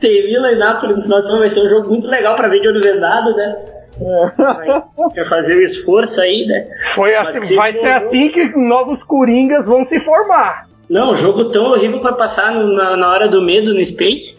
Tem 0.00 0.26
Milan 0.26 0.52
e 0.52 0.56
Nápoles 0.56 0.96
no 0.96 1.02
final 1.02 1.20
de 1.20 1.26
semana, 1.26 1.44
vai 1.44 1.50
ser 1.50 1.60
um 1.60 1.68
jogo 1.68 1.88
muito 1.88 2.06
legal 2.06 2.36
para 2.36 2.48
ver 2.48 2.60
de 2.60 2.68
olho 2.68 2.82
vendado, 2.82 3.34
né? 3.34 3.75
Quer 5.14 5.26
fazer 5.26 5.56
o 5.56 5.62
esforço 5.62 6.20
aí, 6.20 6.44
né? 6.46 6.66
Foi 6.94 7.14
assim, 7.14 7.56
vai 7.56 7.72
ser 7.72 7.88
assim 7.92 8.30
que 8.30 8.56
novos 8.56 9.02
Coringas 9.02 9.66
vão 9.66 9.84
se 9.84 9.98
formar. 10.00 10.66
Não, 10.88 11.16
jogo 11.16 11.46
tão 11.46 11.64
horrível 11.66 12.00
para 12.00 12.12
passar 12.12 12.54
na, 12.54 12.96
na, 12.96 13.10
hora 13.10 13.28
do 13.28 13.42
medo 13.42 13.74
no 13.74 13.84
Space. 13.84 14.38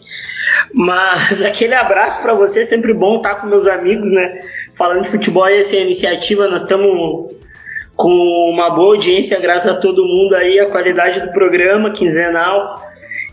Mas 0.72 1.42
aquele 1.44 1.74
abraço 1.74 2.22
para 2.22 2.34
você, 2.34 2.64
sempre 2.64 2.94
bom 2.94 3.16
estar 3.16 3.36
com 3.36 3.46
meus 3.46 3.66
amigos, 3.66 4.10
né? 4.10 4.40
Falando 4.74 5.02
de 5.02 5.10
futebol 5.10 5.48
e 5.48 5.58
essa 5.58 5.76
iniciativa, 5.76 6.48
nós 6.48 6.62
estamos 6.62 7.36
com 7.96 8.10
uma 8.52 8.70
boa 8.70 8.94
audiência, 8.94 9.40
graças 9.40 9.72
a 9.72 9.80
todo 9.80 10.06
mundo 10.06 10.34
aí, 10.34 10.60
a 10.60 10.70
qualidade 10.70 11.20
do 11.20 11.32
programa 11.32 11.90
quinzenal. 11.90 12.80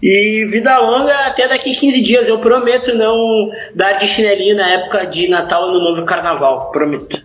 E 0.07 0.45
vida 0.45 0.77
longa 0.77 1.25
até 1.25 1.47
daqui 1.47 1.73
15 1.73 2.03
dias. 2.03 2.27
Eu 2.27 2.37
prometo 2.37 2.93
não 2.93 3.49
dar 3.73 3.93
de 3.93 4.05
chinelinho 4.05 4.55
na 4.55 4.69
época 4.69 5.07
de 5.07 5.27
Natal 5.27 5.71
no 5.71 5.79
novo 5.79 6.05
carnaval. 6.05 6.69
Prometo. 6.69 7.23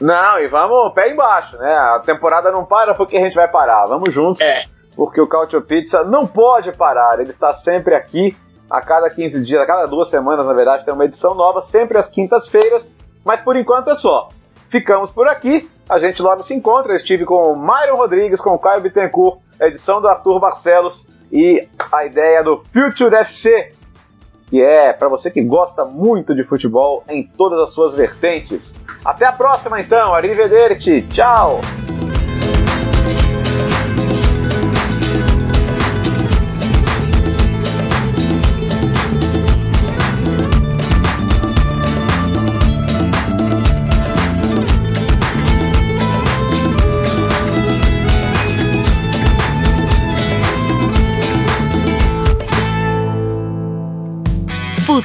Não, 0.00 0.38
e 0.38 0.46
vamos 0.46 0.92
pé 0.94 1.10
embaixo, 1.10 1.58
né? 1.58 1.74
A 1.74 1.98
temporada 1.98 2.52
não 2.52 2.64
para 2.64 2.94
porque 2.94 3.16
a 3.16 3.20
gente 3.20 3.34
vai 3.34 3.48
parar. 3.48 3.86
Vamos 3.86 4.14
juntos. 4.14 4.40
É. 4.40 4.62
Porque 4.94 5.20
o 5.20 5.26
Cautio 5.26 5.60
Pizza 5.62 6.04
não 6.04 6.24
pode 6.24 6.70
parar. 6.70 7.18
Ele 7.18 7.30
está 7.30 7.52
sempre 7.54 7.92
aqui. 7.92 8.36
A 8.70 8.80
cada 8.80 9.10
15 9.10 9.42
dias, 9.42 9.60
a 9.60 9.66
cada 9.66 9.86
duas 9.86 10.08
semanas, 10.08 10.46
na 10.46 10.52
verdade, 10.54 10.84
tem 10.84 10.94
uma 10.94 11.04
edição 11.04 11.34
nova, 11.34 11.60
sempre 11.60 11.98
às 11.98 12.08
quintas-feiras. 12.08 12.96
Mas 13.24 13.40
por 13.40 13.56
enquanto 13.56 13.90
é 13.90 13.96
só. 13.96 14.28
Ficamos 14.70 15.10
por 15.10 15.26
aqui. 15.26 15.68
A 15.88 15.98
gente 15.98 16.22
logo 16.22 16.44
se 16.44 16.54
encontra. 16.54 16.92
Eu 16.92 16.96
estive 16.96 17.24
com 17.24 17.52
o 17.52 17.56
Myron 17.56 17.96
Rodrigues, 17.96 18.40
com 18.40 18.50
o 18.50 18.58
Caio 18.58 18.80
Bittencourt, 18.80 19.40
edição 19.60 20.00
do 20.00 20.06
Arthur 20.06 20.38
Barcelos 20.38 21.10
e 21.32 21.66
a 21.90 22.04
ideia 22.04 22.44
do 22.44 22.62
Future 22.72 23.14
FC, 23.16 23.72
que 24.50 24.60
é 24.60 24.92
para 24.92 25.08
você 25.08 25.30
que 25.30 25.42
gosta 25.42 25.84
muito 25.84 26.34
de 26.34 26.44
futebol 26.44 27.02
em 27.08 27.22
todas 27.22 27.58
as 27.62 27.70
suas 27.70 27.94
vertentes. 27.94 28.74
Até 29.02 29.24
a 29.24 29.32
próxima 29.32 29.80
então, 29.80 30.14
arrivederci, 30.14 31.00
tchau! 31.10 31.60